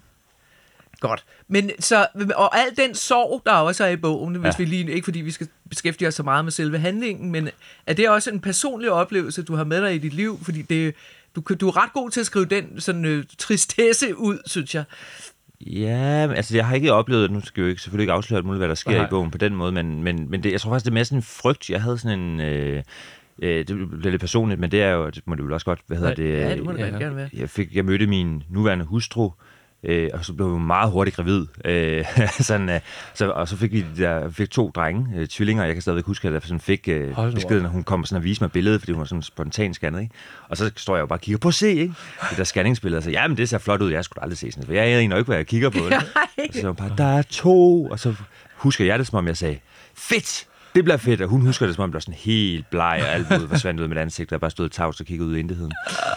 Godt. 1.01 1.25
Men 1.49 1.71
så, 1.79 2.07
og 2.37 2.59
al 2.59 2.77
den 2.77 2.95
sorg, 2.95 3.43
der 3.47 3.53
også 3.53 3.85
er 3.85 3.89
i 3.89 3.97
bogen, 3.97 4.35
hvis 4.35 4.45
ja. 4.45 4.55
vi 4.59 4.65
lige, 4.65 4.93
ikke 4.93 5.05
fordi 5.05 5.21
vi 5.21 5.31
skal 5.31 5.49
beskæftige 5.69 6.09
os 6.09 6.15
så 6.15 6.23
meget 6.23 6.45
med 6.45 6.53
selve 6.53 6.79
handlingen, 6.79 7.33
men 7.33 7.49
er 7.87 7.95
det 7.95 8.09
også 8.09 8.31
en 8.31 8.41
personlig 8.41 8.91
oplevelse, 8.91 9.43
du 9.43 9.55
har 9.55 9.65
med 9.65 9.83
dig 9.83 9.95
i 9.95 9.99
dit 9.99 10.13
liv? 10.13 10.39
Fordi 10.43 10.63
det, 10.63 10.95
du, 11.37 11.55
du 11.55 11.69
er 11.69 11.83
ret 11.83 11.93
god 11.93 12.11
til 12.11 12.21
at 12.21 12.27
skrive 12.27 12.45
den 12.45 12.81
sådan 12.81 13.05
øh, 13.05 13.25
tristesse 13.39 14.19
ud, 14.19 14.39
synes 14.47 14.75
jeg. 14.75 14.85
Ja, 15.61 16.33
altså 16.35 16.57
jeg 16.57 16.67
har 16.67 16.75
ikke 16.75 16.93
oplevet, 16.93 17.31
nu 17.31 17.41
skal 17.41 17.61
jeg 17.61 17.65
jo 17.67 17.71
ikke, 17.71 17.83
selvfølgelig 17.83 18.03
ikke 18.03 18.13
afsløre 18.13 18.39
alt 18.39 18.47
muligt, 18.47 18.61
hvad 18.61 18.69
der 18.69 18.75
sker 18.75 18.97
Nej. 18.97 19.07
i 19.07 19.11
bogen 19.11 19.31
på 19.31 19.39
den 19.39 19.55
måde, 19.55 19.73
men, 19.73 20.03
men, 20.03 20.31
men 20.31 20.43
det, 20.43 20.53
jeg 20.53 20.61
tror 20.61 20.71
faktisk, 20.71 20.85
det 20.85 20.91
er 20.91 20.95
mere 20.95 21.05
sådan 21.05 21.19
en 21.19 21.23
frygt. 21.23 21.71
Jeg 21.71 21.83
havde 21.83 21.99
sådan 21.99 22.19
en... 22.19 22.41
Øh, 22.41 22.83
øh, 23.43 23.67
det 23.69 23.89
bliver 23.89 24.11
lidt 24.11 24.21
personligt, 24.21 24.61
men 24.61 24.71
det 24.71 24.83
er 24.83 24.91
jo, 24.91 25.11
det 25.11 25.23
må 25.27 25.35
det 25.35 25.43
jo 25.43 25.55
også 25.55 25.67
godt, 25.67 25.81
hvad 25.87 25.97
hedder 25.97 26.15
det? 26.15 26.33
Ja, 26.33 26.55
det 26.55 26.65
må 26.65 26.73
det 26.73 26.79
ja, 26.79 26.85
gerne 26.85 27.17
være. 27.17 27.29
Jeg, 27.33 27.51
fik, 27.51 27.75
jeg 27.75 27.85
mødte 27.85 28.07
min 28.07 28.43
nuværende 28.49 28.85
hustru, 28.85 29.25
Øh, 29.25 29.31
og 30.15 30.25
så 30.25 30.33
blev 30.33 30.55
vi 30.55 30.59
meget 30.59 30.91
hurtigt 30.91 31.17
gravid. 31.17 31.47
Øh, 31.65 32.05
sådan, 32.41 32.69
øh, 32.69 32.81
så, 33.15 33.31
og 33.31 33.49
så 33.49 33.57
fik 33.57 33.73
vi 33.73 33.85
der, 33.99 34.31
fik 34.31 34.51
to 34.51 34.71
drenge, 34.75 35.07
øh, 35.17 35.27
tvillinger. 35.27 35.65
Jeg 35.65 35.75
kan 35.75 35.83
stadigvæk 35.83 36.05
huske, 36.05 36.29
at 36.29 36.35
jeg 36.35 36.43
sådan 36.43 36.61
fik 36.61 36.89
øh, 36.89 37.35
beskeden, 37.35 37.63
når 37.63 37.71
hun 37.71 37.83
kom 37.83 38.05
sådan 38.05 38.17
og 38.17 38.25
viste 38.25 38.45
mig 38.45 38.53
billedet, 38.53 38.81
fordi 38.81 38.93
hun 38.93 38.99
var 38.99 39.07
sådan 39.07 39.23
spontan 39.23 39.75
scannet. 39.75 40.01
Ikke? 40.01 40.15
Og 40.49 40.57
så 40.57 40.71
står 40.77 40.97
jeg 40.97 41.01
jo 41.01 41.07
bare 41.07 41.17
og 41.17 41.21
kigger 41.21 41.39
på 41.39 41.51
se, 41.51 41.69
ikke? 41.69 41.95
det 42.31 42.39
der 42.39 42.45
scanningsbillede. 42.45 43.03
Så 43.03 43.11
ja, 43.11 43.29
men 43.29 43.37
det 43.37 43.49
ser 43.49 43.59
flot 43.59 43.83
ud. 43.83 43.93
Jeg 43.93 44.05
skulle 44.05 44.23
aldrig 44.23 44.39
se 44.39 44.53
sådan 44.53 44.67
For 44.67 44.73
jeg 44.73 44.85
aner 44.85 45.17
ikke, 45.17 45.27
hvad 45.27 45.37
jeg 45.37 45.47
kigger 45.47 45.71
på. 45.71 45.79
Det. 45.79 45.93
Og 46.49 46.55
så 46.55 46.73
bare, 46.73 46.91
der 46.99 47.19
er 47.19 47.23
to. 47.23 47.85
Og 47.85 47.99
så 47.99 48.15
husker 48.57 48.85
jeg 48.85 48.99
det, 48.99 49.07
som 49.07 49.19
om 49.19 49.27
jeg 49.27 49.37
sagde, 49.37 49.59
fedt! 49.95 50.47
Det 50.75 50.85
bliver 50.85 50.97
fedt, 50.97 51.21
og 51.21 51.29
hun 51.29 51.41
husker 51.41 51.67
det, 51.67 51.75
som 51.75 51.85
om 51.85 51.91
det 51.91 51.95
var 51.95 52.01
sådan 52.01 52.15
helt 52.15 52.71
bleg, 52.71 53.01
og 53.03 53.09
alt 53.09 53.43
ud 53.43 53.49
forsvandt 53.49 53.81
ud 53.81 53.89
med 53.89 53.97
ansigt, 53.97 54.33
og 54.33 54.41
bare 54.41 54.51
stod 54.51 54.69
tavs 54.69 55.01
og 55.01 55.07
kiggede 55.07 55.29
ud 55.29 55.37
i 55.37 55.41
intetheden. 55.41 55.73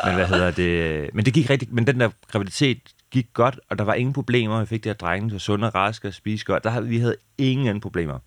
Men 0.05 0.15
hvad 0.15 0.27
hedder 0.27 0.51
det? 0.51 1.09
Men 1.13 1.25
det 1.25 1.33
gik 1.33 1.49
rigtig, 1.49 1.67
men 1.71 1.87
den 1.87 1.99
der 1.99 2.09
graviditet 2.31 2.77
gik 3.11 3.27
godt, 3.33 3.59
og 3.69 3.77
der 3.77 3.83
var 3.83 3.93
ingen 3.93 4.13
problemer. 4.13 4.59
Vi 4.59 4.65
fik 4.65 4.83
det 4.83 4.89
her 4.89 4.93
drenge 4.93 5.29
til 5.29 5.39
sunde 5.39 5.67
og 5.67 5.75
raske 5.75 6.07
og 6.07 6.13
spise 6.13 6.45
godt. 6.45 6.63
Der 6.63 6.69
havde, 6.69 6.87
vi 6.87 6.97
havde 6.97 7.15
ingen 7.37 7.81
problemer. 7.81 8.19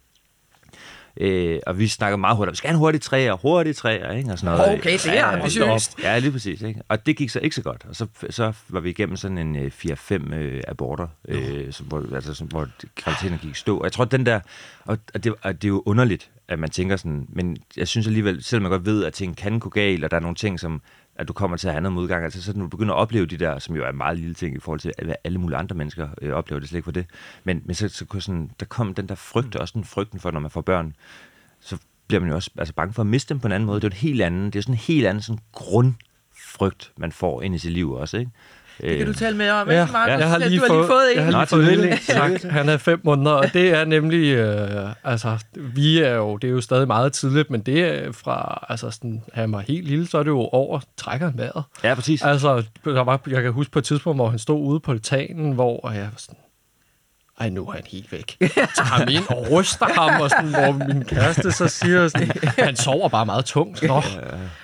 Øh, 1.17 1.61
og 1.67 1.79
vi 1.79 1.89
snakkede 1.89 2.19
meget 2.19 2.37
hurtigt. 2.37 2.53
Vi 2.53 2.57
skal 2.57 2.69
have 2.69 2.75
en 2.75 2.79
hurtig 2.79 3.01
træer, 3.01 3.33
hurtig 3.33 3.77
træer, 3.77 4.13
ikke? 4.13 4.33
Og 4.33 4.39
sådan 4.39 4.57
noget. 4.57 4.79
Okay, 4.79 4.93
det 4.93 5.19
er 5.19 5.25
ambitiøst. 5.25 6.03
Ja, 6.03 6.19
lige 6.19 6.33
præcis. 6.33 6.63
Ikke? 6.63 6.83
Og 6.89 7.07
det 7.07 7.17
gik 7.17 7.31
så 7.31 7.41
ikke 7.41 7.57
så 7.57 7.63
godt. 7.63 7.87
Og 7.89 7.97
så, 7.97 8.07
så 8.31 8.53
var 8.69 8.81
vi 8.81 8.91
igennem 8.91 9.17
sådan 9.17 9.39
en 9.39 9.57
øh, 9.57 9.73
4-5 9.85 10.35
øh, 10.35 10.63
aborter, 10.69 11.09
øh, 11.29 11.73
som, 11.73 11.87
hvor, 11.87 12.15
altså, 12.15 12.35
som, 12.35 12.47
hvor 12.47 12.69
graviditeten 12.95 13.39
gik 13.39 13.57
stå. 13.57 13.79
Og 13.79 13.85
jeg 13.85 13.93
tror, 13.93 14.05
den 14.05 14.27
der... 14.27 14.41
Og, 14.85 14.99
og, 15.15 15.25
det, 15.25 15.35
og 15.43 15.55
det 15.55 15.65
er 15.65 15.69
jo 15.69 15.83
underligt, 15.87 16.31
at 16.49 16.59
man 16.59 16.71
tænker 16.71 16.97
sådan... 16.97 17.27
Men 17.29 17.57
jeg 17.77 17.89
synes 17.89 18.07
alligevel, 18.07 18.43
selvom 18.43 18.63
man 18.63 18.71
godt 18.71 18.87
ved, 18.87 19.05
at 19.05 19.13
ting 19.13 19.37
kan 19.37 19.59
gå 19.59 19.69
galt, 19.69 20.05
og 20.05 20.11
der 20.11 20.17
er 20.17 20.21
nogle 20.21 20.37
ting, 20.37 20.61
som 20.61 20.83
at 21.21 21.29
du 21.29 21.33
kommer 21.33 21.57
til 21.57 21.69
at 21.69 21.75
have 21.75 21.81
noget 21.81 21.95
modgang. 21.95 22.25
Altså, 22.25 22.43
så 22.43 22.53
når 22.53 22.63
du 22.63 22.69
begynder 22.69 22.95
at 22.95 22.99
opleve 22.99 23.27
de 23.27 23.37
der, 23.37 23.59
som 23.59 23.77
jo 23.77 23.85
er 23.85 23.89
en 23.89 23.97
meget 23.97 24.19
lille 24.19 24.35
ting 24.35 24.57
i 24.57 24.61
forhold 24.61 24.81
til, 24.81 24.93
hvad 25.03 25.15
alle 25.25 25.39
mulige 25.39 25.59
andre 25.59 25.77
mennesker 25.77 26.09
øh, 26.23 26.33
oplever, 26.33 26.61
det 26.61 26.69
slet 26.69 26.77
ikke 26.77 26.85
for 26.85 26.93
det. 26.93 27.07
Men, 27.45 27.63
men 27.65 27.75
så, 27.75 27.89
så 27.89 28.07
sådan, 28.21 28.51
der 28.61 28.67
kom 28.67 28.95
den 28.95 29.09
der 29.09 29.15
frygt, 29.15 29.57
også 29.57 29.73
den 29.75 29.85
frygten 29.85 30.21
for, 30.21 30.31
når 30.31 30.41
man 30.41 30.51
får 30.51 30.61
børn, 30.61 30.95
så 31.61 31.79
bliver 32.07 32.21
man 32.21 32.29
jo 32.29 32.35
også 32.35 32.51
altså, 32.59 32.75
bange 32.75 32.95
for 32.95 33.03
at 33.03 33.07
miste 33.07 33.35
dem 33.35 33.41
på 33.41 33.49
en 33.49 33.53
anden 33.53 33.67
måde. 33.67 33.81
Det 33.81 33.85
er 33.85 33.89
jo 33.89 33.93
et 33.93 33.95
helt 33.95 34.23
andet, 34.23 34.53
det 34.53 34.59
er 34.59 34.63
sådan 34.63 34.75
en 34.75 34.79
helt 34.79 35.07
anden 35.07 35.23
sådan 35.23 35.41
grundfrygt, 35.53 36.93
man 36.97 37.13
får 37.13 37.43
ind 37.43 37.55
i 37.55 37.59
sit 37.59 37.73
liv 37.73 37.93
også, 37.93 38.17
ikke? 38.17 38.31
Det 38.81 38.99
kan 38.99 39.07
du 39.07 39.13
tale 39.13 39.37
med 39.37 39.51
om, 39.51 39.71
ja, 39.71 39.87
Markus? 39.93 40.13
Ja, 40.13 40.19
jeg 40.19 40.29
har 40.29 40.39
lige, 40.39 40.61
du 40.61 40.65
har 40.67 40.79
lige 40.79 40.87
fået 40.87 41.11
en. 41.13 41.17
Jeg 41.17 41.25
har 41.25 41.57
lige 41.57 41.91
fået 41.91 42.01
sagt, 42.03 42.53
han 42.53 42.69
er 42.69 42.77
fem 42.77 43.01
måneder, 43.05 43.31
og 43.31 43.53
det 43.53 43.71
er 43.71 43.85
nemlig, 43.85 44.35
øh, 44.35 44.93
altså, 45.05 45.39
vi 45.55 45.99
er 45.99 46.15
jo, 46.15 46.37
det 46.37 46.49
er 46.49 46.53
jo 46.53 46.61
stadig 46.61 46.87
meget 46.87 47.13
tidligt, 47.13 47.51
men 47.51 47.61
det 47.61 47.81
er 47.81 48.13
fra, 48.13 48.67
altså 48.69 48.91
sådan, 48.91 49.23
han 49.33 49.53
var 49.53 49.61
helt 49.61 49.89
lille, 49.89 50.09
så 50.09 50.19
er 50.19 50.23
det 50.23 50.31
jo 50.31 50.41
over 50.41 50.81
trækker 50.97 51.33
vejret. 51.35 51.65
Ja, 51.85 51.95
præcis. 51.95 52.23
Altså, 52.23 52.63
der 52.85 53.05
var, 53.05 53.21
jeg 53.27 53.43
kan 53.43 53.53
huske 53.53 53.73
på 53.73 53.79
et 53.79 53.85
tidspunkt, 53.85 54.19
hvor 54.19 54.29
han 54.29 54.39
stod 54.39 54.61
ude 54.61 54.81
på 54.81 54.93
altanen, 54.93 55.53
hvor 55.53 55.91
jeg 55.91 56.03
var 56.03 56.13
sådan, 56.17 56.39
ej, 57.41 57.49
nu 57.49 57.67
er 57.69 57.73
han 57.73 57.83
helt 57.87 58.13
væk. 58.13 58.37
Så 58.77 58.83
ham 58.83 59.09
ind 59.11 59.25
og 59.29 59.47
ryster 59.51 59.87
ham, 59.87 60.21
og 60.21 60.31
sådan, 60.31 60.49
hvor 60.51 60.87
min 60.87 61.05
kæreste 61.05 61.53
så 61.53 61.69
siger 61.69 62.09
sådan, 62.09 62.31
han 62.67 62.77
sover 62.77 63.09
bare 63.09 63.27
meget 63.27 63.45
tungt. 63.45 63.83
Nå. 63.83 64.03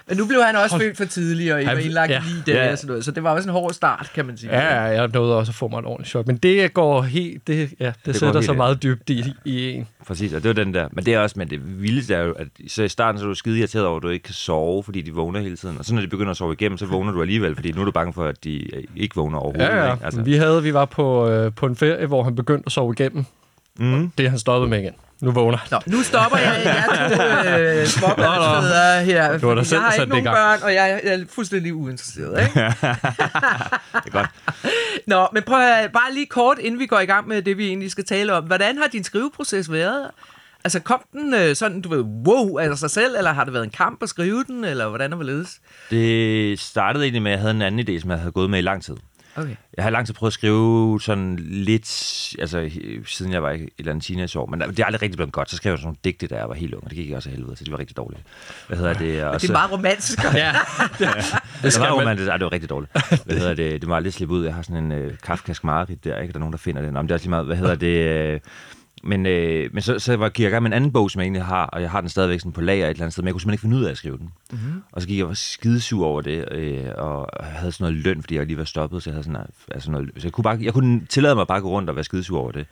Men 0.09 0.17
nu 0.17 0.27
blev 0.27 0.43
han 0.43 0.57
også 0.57 0.79
født 0.79 0.97
for 0.97 1.05
tidligt, 1.05 1.53
og 1.53 1.63
I 1.63 1.67
var 1.67 1.73
indlagt 1.73 2.11
ja. 2.13 2.23
lige 2.27 2.43
der, 2.47 2.65
ja. 2.65 2.73
og 2.73 2.79
sådan 2.79 2.89
noget, 2.89 3.05
så 3.05 3.11
det 3.11 3.23
var 3.23 3.31
også 3.31 3.49
en 3.49 3.53
hård 3.53 3.73
start, 3.73 4.11
kan 4.15 4.27
man 4.27 4.37
sige. 4.37 4.59
Ja, 4.59 4.83
jeg 4.83 5.09
nåede 5.09 5.37
også 5.37 5.51
at 5.51 5.55
få 5.55 5.69
mig 5.69 5.79
et 5.79 5.85
ordentligt 5.85 6.11
chok, 6.11 6.27
men 6.27 6.37
det 6.37 6.75
går 6.75 7.03
helt, 7.03 7.47
det, 7.47 7.75
ja, 7.81 7.87
det, 7.87 7.95
det 8.07 8.17
sætter 8.17 8.41
så 8.41 8.53
meget 8.53 8.83
dybt 8.83 9.11
i, 9.11 9.25
i 9.45 9.71
en. 9.71 9.89
Præcis, 10.07 10.33
og 10.33 10.43
det 10.43 10.49
var 10.49 10.65
den 10.65 10.75
der, 10.75 10.89
men 10.93 11.07
det 11.07 11.15
er 11.15 11.19
også, 11.19 11.35
men 11.39 11.51
det 11.51 11.83
vilde 11.83 12.15
er 12.15 12.23
jo, 12.23 12.33
at 12.33 12.49
så 12.69 12.83
i 12.83 12.89
starten 12.89 13.19
så 13.19 13.25
er 13.25 13.29
du 13.29 13.35
skide 13.35 13.59
irriteret 13.59 13.87
over, 13.87 13.97
at 13.97 14.03
du 14.03 14.09
ikke 14.09 14.23
kan 14.23 14.35
sove, 14.35 14.83
fordi 14.83 15.03
de 15.03 15.15
vågner 15.15 15.41
hele 15.41 15.57
tiden, 15.57 15.79
og 15.79 15.85
så 15.85 15.95
når 15.95 16.03
de 16.03 16.09
begynder 16.09 16.31
at 16.31 16.37
sove 16.37 16.53
igennem, 16.53 16.79
så 16.79 16.87
vågner 16.87 17.13
du 17.13 17.21
alligevel, 17.21 17.55
fordi 17.55 17.73
nu 17.73 17.81
er 17.81 17.85
du 17.85 17.91
bange 17.91 18.13
for, 18.13 18.25
at 18.25 18.45
de 18.45 18.69
ikke 18.97 19.15
vågner 19.15 19.39
overhovedet. 19.39 19.75
Ja, 19.75 19.87
ja. 19.87 19.93
Ikke? 19.93 20.05
Altså. 20.05 20.23
Vi, 20.23 20.35
havde, 20.35 20.63
vi 20.63 20.75
var 20.75 20.85
på, 20.85 21.29
øh, 21.29 21.53
på 21.53 21.67
en 21.67 21.77
ferie, 21.77 22.07
hvor 22.07 22.23
han 22.23 22.35
begyndte 22.35 22.67
at 22.67 22.73
sove 22.73 22.95
igennem. 22.99 23.25
Mm. 23.79 24.11
Det 24.19 24.27
er 24.27 24.31
han 24.31 24.39
stoppet 24.39 24.71
med 24.71 24.81
igen. 24.81 24.95
Nu 25.21 25.31
vågner 25.31 25.59
Nå, 25.71 25.79
nu 25.87 26.03
stopper 26.03 26.39
jeg 26.39 26.63
jeg 26.65 27.09
to 27.11 27.51
øh, 27.51 27.87
småbørnsfædre 27.97 29.05
her. 29.05 29.39
Du 29.39 29.49
har 29.49 29.55
jeg 29.73 29.81
har 29.81 29.93
ikke 29.93 30.07
nogen 30.07 30.25
børn, 30.25 30.63
og 30.63 30.75
jeg 30.75 31.01
er 31.05 31.25
fuldstændig 31.29 31.75
uinteresseret. 31.75 32.43
Ikke? 32.43 32.55
det 32.61 34.07
er 34.07 34.11
godt. 34.11 34.29
Nå, 35.07 35.29
men 35.33 35.43
prøv 35.43 35.61
at 35.61 35.93
bare 35.93 36.15
lige 36.15 36.27
kort, 36.27 36.59
inden 36.59 36.81
vi 36.81 36.87
går 36.87 37.01
i 37.01 37.07
gang 37.07 37.29
med 37.29 37.43
det, 37.43 37.59
vi 37.59 37.67
egentlig 37.67 37.91
skal 37.91 38.05
tale 38.05 38.33
om. 38.33 38.45
Hvordan 38.45 38.79
har 38.79 38.87
din 38.87 39.05
skriveproces 39.05 39.73
været? 39.73 40.11
Altså 40.65 40.81
kom 40.81 41.03
den 41.13 41.35
øh, 41.35 41.57
sådan, 41.57 41.81
du 41.81 41.89
ved, 41.89 42.01
wow, 42.01 42.59
af 42.59 42.79
sig 42.79 42.91
selv, 42.91 43.17
eller 43.17 43.33
har 43.33 43.45
det 43.45 43.53
været 43.53 43.65
en 43.65 43.71
kamp 43.71 44.03
at 44.03 44.09
skrive 44.09 44.45
den, 44.45 44.65
eller 44.65 44.89
hvordan 44.89 45.13
er 45.13 45.17
det 45.17 45.49
Det 45.91 46.61
startede 46.61 47.05
egentlig 47.05 47.23
med, 47.23 47.31
at 47.31 47.35
jeg 47.35 47.41
havde 47.41 47.55
en 47.55 47.63
anden 47.63 47.89
idé, 47.89 48.01
som 48.01 48.11
jeg 48.11 48.19
havde 48.19 48.33
gået 48.33 48.51
med 48.51 48.59
i 48.59 48.63
lang 48.63 48.83
tid. 48.83 48.97
Okay. 49.37 49.57
Jeg 49.77 49.85
har 49.85 49.91
lang 49.91 50.07
tid 50.07 50.15
prøvet 50.15 50.31
at 50.31 50.35
skrive 50.35 51.01
sådan 51.01 51.37
lidt, 51.39 51.89
altså 52.39 52.71
siden 53.07 53.33
jeg 53.33 53.43
var 53.43 53.51
i 53.51 53.63
et 53.63 53.69
eller 53.79 53.93
andet 53.93 54.05
teenageår, 54.05 54.47
men 54.47 54.61
det 54.61 54.79
er 54.81 54.85
aldrig 54.85 55.03
rigtig 55.03 55.17
blevet 55.17 55.33
godt. 55.33 55.51
Så 55.51 55.57
skrev 55.57 55.73
jeg 55.73 55.79
sådan 55.79 55.87
nogle 55.87 55.97
digte, 56.05 56.27
da 56.27 56.37
jeg 56.37 56.49
var 56.49 56.55
helt 56.55 56.75
ung, 56.75 56.85
og 56.85 56.91
det 56.91 56.99
gik 56.99 57.13
også 57.13 57.31
helvede, 57.31 57.57
så 57.57 57.65
det 57.65 57.73
var 57.73 57.79
rigtig 57.79 57.97
dårligt. 57.97 58.23
Hvad 58.67 58.79
hedder 58.79 58.93
det? 58.93 59.25
Og 59.25 59.41
det 59.41 59.49
er 59.49 59.53
meget 59.53 59.73
romantisk. 59.73 60.25
ja, 60.35 60.53
det, 60.99 61.09
det 61.63 61.81
var 61.81 62.01
romantisk. 62.01 62.29
Ej, 62.29 62.37
det 62.37 62.45
var 62.45 62.53
rigtig 62.53 62.71
dårligt. 62.71 62.93
Hvad 63.25 63.37
hedder 63.37 63.55
det? 63.55 63.81
Det 63.81 63.89
må 63.89 63.95
aldrig 63.97 64.13
slippe 64.13 64.35
ud. 64.35 64.45
Jeg 64.45 64.55
har 64.55 64.63
sådan 64.63 64.93
en 64.93 65.07
uh, 65.07 65.13
kafkask 65.23 65.65
mareridt 65.65 66.05
der, 66.05 66.21
ikke? 66.21 66.33
Der 66.33 66.39
er 66.39 66.41
nogen, 66.41 66.53
der 66.53 66.59
finder 66.59 66.83
det. 66.83 66.93
Nå, 66.93 67.03
men 67.03 67.09
det 67.09 67.13
er 67.13 67.15
også 67.15 67.25
lige 67.25 67.31
meget, 67.31 67.47
hvad 67.47 67.57
hedder 67.57 67.75
det? 67.75 68.35
Uh, 68.35 68.41
men, 69.05 69.27
øh, 69.27 69.71
men 69.73 69.83
så, 69.83 69.99
så 69.99 70.17
var, 70.17 70.29
gik 70.29 70.43
jeg 70.43 70.51
i 70.51 70.53
gang 70.53 70.63
med 70.63 70.71
en 70.71 70.77
anden 70.77 70.93
bog, 70.93 71.11
som 71.11 71.21
jeg 71.21 71.25
egentlig 71.25 71.45
har, 71.45 71.67
og 71.67 71.83
jeg 71.83 71.91
har 71.91 72.01
den 72.01 72.11
stadigvæk 72.11 72.41
sådan 72.41 72.53
på 72.53 72.61
lager 72.61 72.87
et 72.87 72.91
eller 72.91 73.03
andet 73.03 73.13
sted, 73.13 73.23
men 73.23 73.27
jeg 73.27 73.35
kunne 73.35 73.41
simpelthen 73.41 73.55
ikke 73.55 73.61
finde 73.61 73.77
ud 73.77 73.85
af 73.85 73.91
at 73.91 73.97
skrive 73.97 74.19
den. 74.19 74.31
Mm-hmm. 74.53 74.83
Og 74.93 75.03
så 75.03 75.09
gik 75.09 75.19
jeg 75.19 75.37
skidesur 75.37 76.07
over 76.07 76.21
det, 76.21 76.53
øh, 76.53 76.85
og 76.97 77.29
havde 77.43 77.73
sådan 77.73 77.85
noget 77.85 78.05
løn, 78.05 78.23
fordi 78.23 78.37
jeg 78.37 78.47
lige 78.47 78.59
var 78.59 78.65
stoppet, 78.65 79.03
så 79.03 79.11
jeg 79.11 79.15
havde 79.15 79.25
sådan, 79.25 79.47
altså 79.71 79.91
noget, 79.91 80.11
så 80.17 80.27
jeg 80.27 80.33
kunne, 80.33 80.45
bare, 80.45 80.59
jeg 80.63 80.73
kunne 80.73 81.07
tillade 81.07 81.35
mig 81.35 81.47
bare 81.47 81.57
at 81.57 81.63
gå 81.63 81.71
rundt 81.71 81.91
og 81.91 81.97
være 81.97 82.05
skidesur 82.05 82.41
over 82.41 82.53
det. 82.53 82.67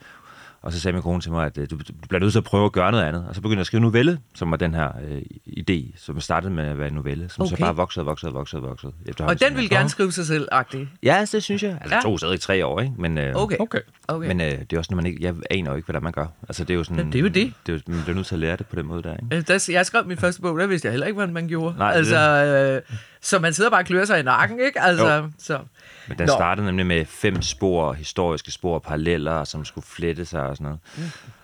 Og 0.65 0.73
så 0.73 0.81
sagde 0.81 0.93
min 0.93 1.03
kone 1.03 1.21
til 1.21 1.33
mig, 1.33 1.47
at 1.47 1.59
øh, 1.59 1.71
du, 1.71 1.77
du 1.77 1.93
bliver 2.09 2.21
nødt 2.21 2.33
til 2.33 2.39
at 2.39 2.45
prøve 2.45 2.65
at 2.65 2.73
gøre 2.73 2.91
noget 2.93 3.05
andet. 3.05 3.25
Og 3.29 3.35
så 3.35 3.41
begyndte 3.41 3.57
jeg 3.59 3.61
at 3.61 3.67
skrive 3.67 3.81
novelle, 3.81 4.19
som 4.35 4.51
var 4.51 4.57
den 4.57 4.75
her 4.75 4.89
øh, 5.09 5.23
idé, 5.47 5.99
som 5.99 6.21
startede 6.21 6.53
med 6.53 6.65
at 6.65 6.79
være 6.79 6.89
en 6.89 6.95
novelle, 6.95 7.29
som 7.29 7.43
okay. 7.43 7.51
så 7.57 7.61
bare 7.61 7.77
voksede 7.77 8.03
og 8.03 8.07
voksede 8.07 8.31
og 8.31 8.35
voksede 8.35 8.63
og 8.63 8.69
voksede. 8.69 8.93
Og 9.21 9.41
den 9.41 9.49
som 9.49 9.57
vil 9.57 9.63
jeg- 9.63 9.71
gerne 9.71 9.89
skrive 9.89 10.13
sig 10.13 10.27
selv, 10.27 10.49
agtig. 10.53 10.89
Ja, 11.03 11.27
det 11.33 11.43
synes 11.43 11.63
jeg. 11.63 11.79
Altså, 11.81 11.95
Ja. 11.95 12.01
tog 12.03 12.19
stadig 12.19 12.41
tre 12.41 12.67
år, 12.67 12.81
ikke? 12.81 12.93
Men, 12.99 13.19
øh, 13.19 13.35
Okay. 13.35 13.57
Okay. 13.59 13.81
okay. 14.09 14.29
men 14.29 14.41
øh, 14.41 14.47
det 14.61 14.73
er 14.73 14.79
også, 14.79 14.89
når 14.93 14.97
man 14.97 15.07
ikke... 15.07 15.19
Jeg 15.23 15.35
aner 15.51 15.71
jo 15.71 15.77
ikke, 15.77 15.87
hvordan 15.87 16.03
man 16.03 16.13
gør. 16.13 16.27
Altså, 16.49 16.65
det 16.65 16.71
er 16.71 16.75
jo 16.79 16.85
sådan... 16.85 16.97
Men 16.97 17.13
det 17.13 17.19
er 17.19 17.23
jo 17.23 17.29
det. 17.29 17.53
det 17.67 17.73
er 17.73 17.77
jo, 17.77 17.81
man 17.93 18.03
bliver 18.03 18.17
nødt 18.17 18.27
til 18.27 18.35
at 18.35 18.39
lære 18.39 18.57
det 18.57 18.67
på 18.67 18.77
den 18.77 18.87
måde 18.87 19.03
der, 19.03 19.13
ikke? 19.13 19.37
Øh, 19.37 19.43
Der, 19.49 19.69
jeg 19.73 19.87
skrev 19.87 20.07
min 20.07 20.17
første 20.19 20.43
bog, 20.43 20.59
der 20.59 20.67
vidste 20.67 20.87
jeg 20.87 20.93
heller 20.93 21.07
ikke, 21.07 21.15
hvordan 21.17 21.35
man 21.35 21.49
gjorde. 21.49 21.79
Nej, 21.79 21.91
det 21.91 21.99
altså, 21.99 22.19
øh, 22.19 22.83
så 23.23 23.39
man 23.39 23.53
sidder 23.53 23.71
bare 23.71 23.81
og 23.81 23.87
klør 23.87 24.05
sig 24.05 24.21
i 24.21 24.23
nakken, 24.23 24.61
ikke? 24.67 24.81
Altså, 24.81 25.29
så. 25.39 25.59
Men 26.09 26.19
den 26.19 26.27
Nå. 26.27 26.33
startede 26.33 26.67
nemlig 26.67 26.87
med 26.87 27.05
fem 27.05 27.43
spor, 27.43 27.93
historiske 27.93 28.51
spor, 28.51 28.79
paralleller, 28.79 29.45
som 29.45 29.65
skulle 29.65 29.87
flette 29.87 30.25
sig 30.25 30.43
og 30.43 30.57
sådan 30.57 30.65
noget. 30.65 30.81
Mm. 30.97 31.03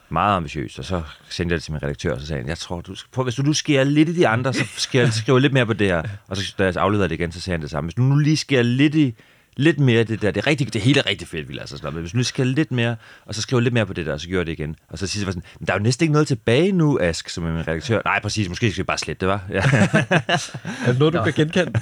Meget 0.08 0.36
ambitiøst, 0.36 0.78
og 0.78 0.84
så 0.84 1.02
sendte 1.28 1.52
jeg 1.52 1.56
det 1.56 1.64
til 1.64 1.72
min 1.72 1.82
redaktør, 1.82 2.14
og 2.14 2.20
så 2.20 2.26
sagde 2.26 2.42
han, 2.42 2.48
jeg 2.48 2.58
tror, 2.58 2.80
du 2.80 2.94
skal 2.94 3.10
prøve, 3.12 3.24
hvis 3.24 3.34
du 3.34 3.42
nu 3.42 3.52
skærer 3.52 3.84
lidt 3.84 4.08
i 4.08 4.14
de 4.14 4.28
andre, 4.28 4.52
så 4.52 4.64
skal 4.76 4.98
jeg 4.98 5.12
skrive 5.12 5.40
lidt 5.40 5.52
mere 5.52 5.66
på 5.66 5.72
det 5.72 5.86
her. 5.86 6.02
Og 6.28 6.36
så 6.36 6.54
da 6.58 6.64
jeg 6.64 6.76
afleverede 6.76 7.08
det 7.08 7.14
igen, 7.14 7.32
så 7.32 7.40
sagde 7.40 7.54
han 7.54 7.62
det 7.62 7.70
samme. 7.70 7.88
Hvis 7.88 7.94
du 7.94 8.02
nu 8.02 8.16
lige 8.16 8.36
skærer 8.36 8.62
lidt 8.62 8.94
i, 8.94 9.14
lidt 9.60 9.78
mere 9.80 10.04
det 10.04 10.22
der, 10.22 10.30
det 10.30 10.40
er 10.40 10.46
rigtig, 10.46 10.72
det 10.72 10.80
hele 10.80 11.00
er 11.00 11.06
rigtig 11.06 11.28
fedt, 11.28 11.50
altså 11.60 11.76
sådan 11.76 11.84
noget. 11.84 11.94
Men 11.94 12.00
hvis 12.02 12.12
du 12.12 12.16
nu 12.16 12.22
skal 12.24 12.46
lidt 12.46 12.72
mere, 12.72 12.96
og 13.26 13.34
så 13.34 13.42
skriver 13.42 13.60
lidt 13.60 13.74
mere 13.74 13.86
på 13.86 13.92
det 13.92 14.06
der, 14.06 14.12
og 14.12 14.20
så 14.20 14.28
gjorde 14.28 14.38
jeg 14.38 14.46
det 14.46 14.52
igen. 14.52 14.76
Og 14.88 14.98
så 14.98 15.06
siger 15.06 15.26
jeg 15.26 15.32
sådan, 15.32 15.42
"Men 15.60 15.66
der 15.66 15.72
er 15.72 15.76
jo 15.78 15.82
næsten 15.82 16.04
ikke 16.04 16.12
noget 16.12 16.28
tilbage 16.28 16.72
nu, 16.72 16.98
Ask, 16.98 17.28
som 17.28 17.44
er 17.46 17.52
min 17.52 17.68
redaktør. 17.68 18.00
Nej, 18.04 18.20
præcis, 18.22 18.48
måske 18.48 18.70
skal 18.72 18.82
vi 18.82 18.86
bare 18.86 18.98
slette 18.98 19.20
det, 19.20 19.28
var. 19.28 19.42
Ja. 19.50 19.56
Er 20.86 20.90
det 20.90 20.98
noget, 20.98 21.14
du 21.14 21.22
kan 21.22 21.32
genkende? 21.32 21.72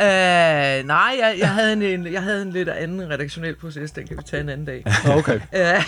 Øh, 0.00 0.86
nej, 0.86 1.16
jeg, 1.20 1.34
jeg, 1.38 1.48
havde 1.48 1.72
en, 1.72 1.82
en, 1.82 2.12
jeg 2.12 2.22
havde 2.22 2.42
en 2.42 2.50
lidt 2.52 2.68
anden 2.68 3.10
redaktionel 3.10 3.54
proces, 3.56 3.90
den 3.90 4.06
kan 4.06 4.16
vi 4.16 4.22
tage 4.26 4.42
en 4.42 4.48
anden 4.48 4.66
dag. 4.66 4.84
Okay. 5.08 5.40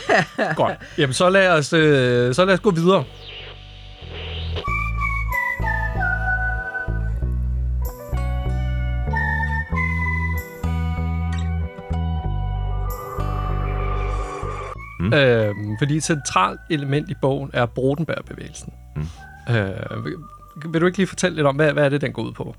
Godt. 0.56 0.78
Jamen, 0.98 1.14
så 1.14 1.30
lad 1.30 1.48
os, 1.48 1.72
øh, 1.72 2.34
så 2.34 2.44
lad 2.44 2.54
os 2.54 2.60
gå 2.60 2.70
videre. 2.70 3.04
Mm. 15.02 15.12
Øh, 15.12 15.54
fordi 15.78 15.96
et 15.96 16.02
centralt 16.02 16.60
element 16.70 17.10
i 17.10 17.14
bogen 17.20 17.50
er 17.52 17.66
Brodenberg-bevægelsen. 17.66 18.72
Mm. 18.96 19.54
Øh, 19.54 20.04
vil, 20.72 20.80
du 20.80 20.86
ikke 20.86 20.98
lige 20.98 21.06
fortælle 21.06 21.36
lidt 21.36 21.46
om, 21.46 21.56
hvad, 21.56 21.72
hvad 21.72 21.84
er 21.84 21.88
det, 21.88 22.00
den 22.00 22.12
går 22.12 22.22
ud 22.22 22.32
på? 22.32 22.56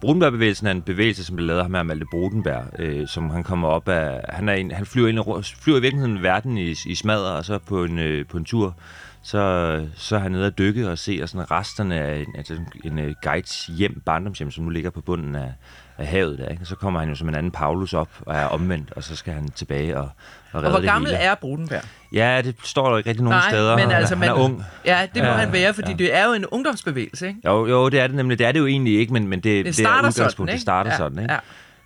Brudenberg-bevægelsen 0.00 0.66
er 0.66 0.70
en 0.70 0.82
bevægelse, 0.82 1.24
som 1.24 1.36
blev 1.36 1.46
lavet 1.46 1.58
af 1.58 1.64
ham 1.64 1.74
her 1.74 1.82
Malte 1.82 2.06
Brudenberg, 2.10 2.64
øh, 2.78 3.08
som 3.08 3.30
han 3.30 3.44
kommer 3.44 3.68
op 3.68 3.88
af... 3.88 4.20
Han, 4.28 4.48
er 4.48 4.52
en, 4.52 4.70
han 4.70 4.86
flyver, 4.86 5.08
ind, 5.08 5.44
flyver 5.44 5.78
i 5.78 5.80
virkeligheden 5.80 6.22
verden 6.22 6.58
i, 6.58 6.74
i 6.86 6.94
smadre, 6.94 7.36
og 7.36 7.44
så 7.44 7.58
på 7.58 7.84
en, 7.84 7.98
øh, 7.98 8.26
på 8.26 8.36
en 8.36 8.44
tur, 8.44 8.74
så, 9.22 9.86
så 9.96 10.16
er 10.16 10.20
han 10.20 10.32
nede 10.32 10.46
at 10.46 10.58
dykke 10.58 10.90
og 10.90 10.98
se 10.98 11.18
og 11.22 11.28
sådan 11.28 11.50
resterne 11.50 12.00
af 12.00 12.16
en, 12.18 12.26
altså 12.36 12.56
en 12.84 12.98
øh, 12.98 13.14
guides 13.22 13.66
hjem, 13.66 14.02
barndomshjem, 14.06 14.50
som 14.50 14.64
nu 14.64 14.70
ligger 14.70 14.90
på 14.90 15.00
bunden 15.00 15.34
af, 15.34 15.52
af 15.98 16.06
havet 16.06 16.38
der. 16.38 16.48
Ikke? 16.48 16.62
Og 16.62 16.66
så 16.66 16.76
kommer 16.76 17.00
han 17.00 17.08
jo 17.08 17.14
som 17.14 17.28
en 17.28 17.34
anden 17.34 17.52
Paulus 17.52 17.92
op 17.94 18.08
og 18.20 18.34
er 18.36 18.44
omvendt, 18.46 18.92
og 18.96 19.04
så 19.04 19.16
skal 19.16 19.32
han 19.32 19.48
tilbage 19.48 19.96
og, 19.98 20.02
og 20.02 20.10
redde 20.54 20.66
Og 20.66 20.70
hvor 20.70 20.80
det 20.80 20.88
gammel 20.88 21.10
hele. 21.10 21.22
er 21.22 21.34
Brudenberg? 21.34 21.82
Ja, 22.12 22.42
det 22.44 22.54
står 22.64 22.90
der 22.90 22.98
ikke 22.98 23.10
rigtig 23.10 23.24
nogen 23.24 23.42
steder. 23.48 23.76
men 23.76 23.90
altså, 23.90 24.14
han 24.16 24.28
er 24.28 24.34
man, 24.34 24.42
ung. 24.44 24.62
Ja, 24.84 25.06
det 25.14 25.22
må 25.22 25.28
Ja, 25.28 25.34
han 25.34 25.52
være, 25.52 25.74
fordi 25.74 25.90
ja. 25.90 25.96
det 25.96 26.16
er 26.16 26.26
jo 26.26 26.32
en 26.32 26.46
ungdomsbevægelse, 26.46 27.28
ikke? 27.28 27.40
Jo, 27.44 27.66
jo, 27.66 27.88
det 27.88 28.00
er 28.00 28.06
det 28.06 28.16
nemlig. 28.16 28.38
Det 28.38 28.46
er 28.46 28.52
det 28.52 28.58
jo 28.58 28.66
egentlig 28.66 28.98
ikke, 28.98 29.12
men, 29.12 29.28
men 29.28 29.40
det, 29.40 29.64
Det 29.64 29.74
starter 29.74 30.10
det 30.10 30.18
er 30.18 30.28
sådan, 30.28 30.42
ikke? 30.48 30.52
Det 30.52 30.60
starter 30.60 30.90
Ja, 30.90 30.96
sådan, 30.96 31.18
ikke? 31.18 31.32
ja. 31.32 31.38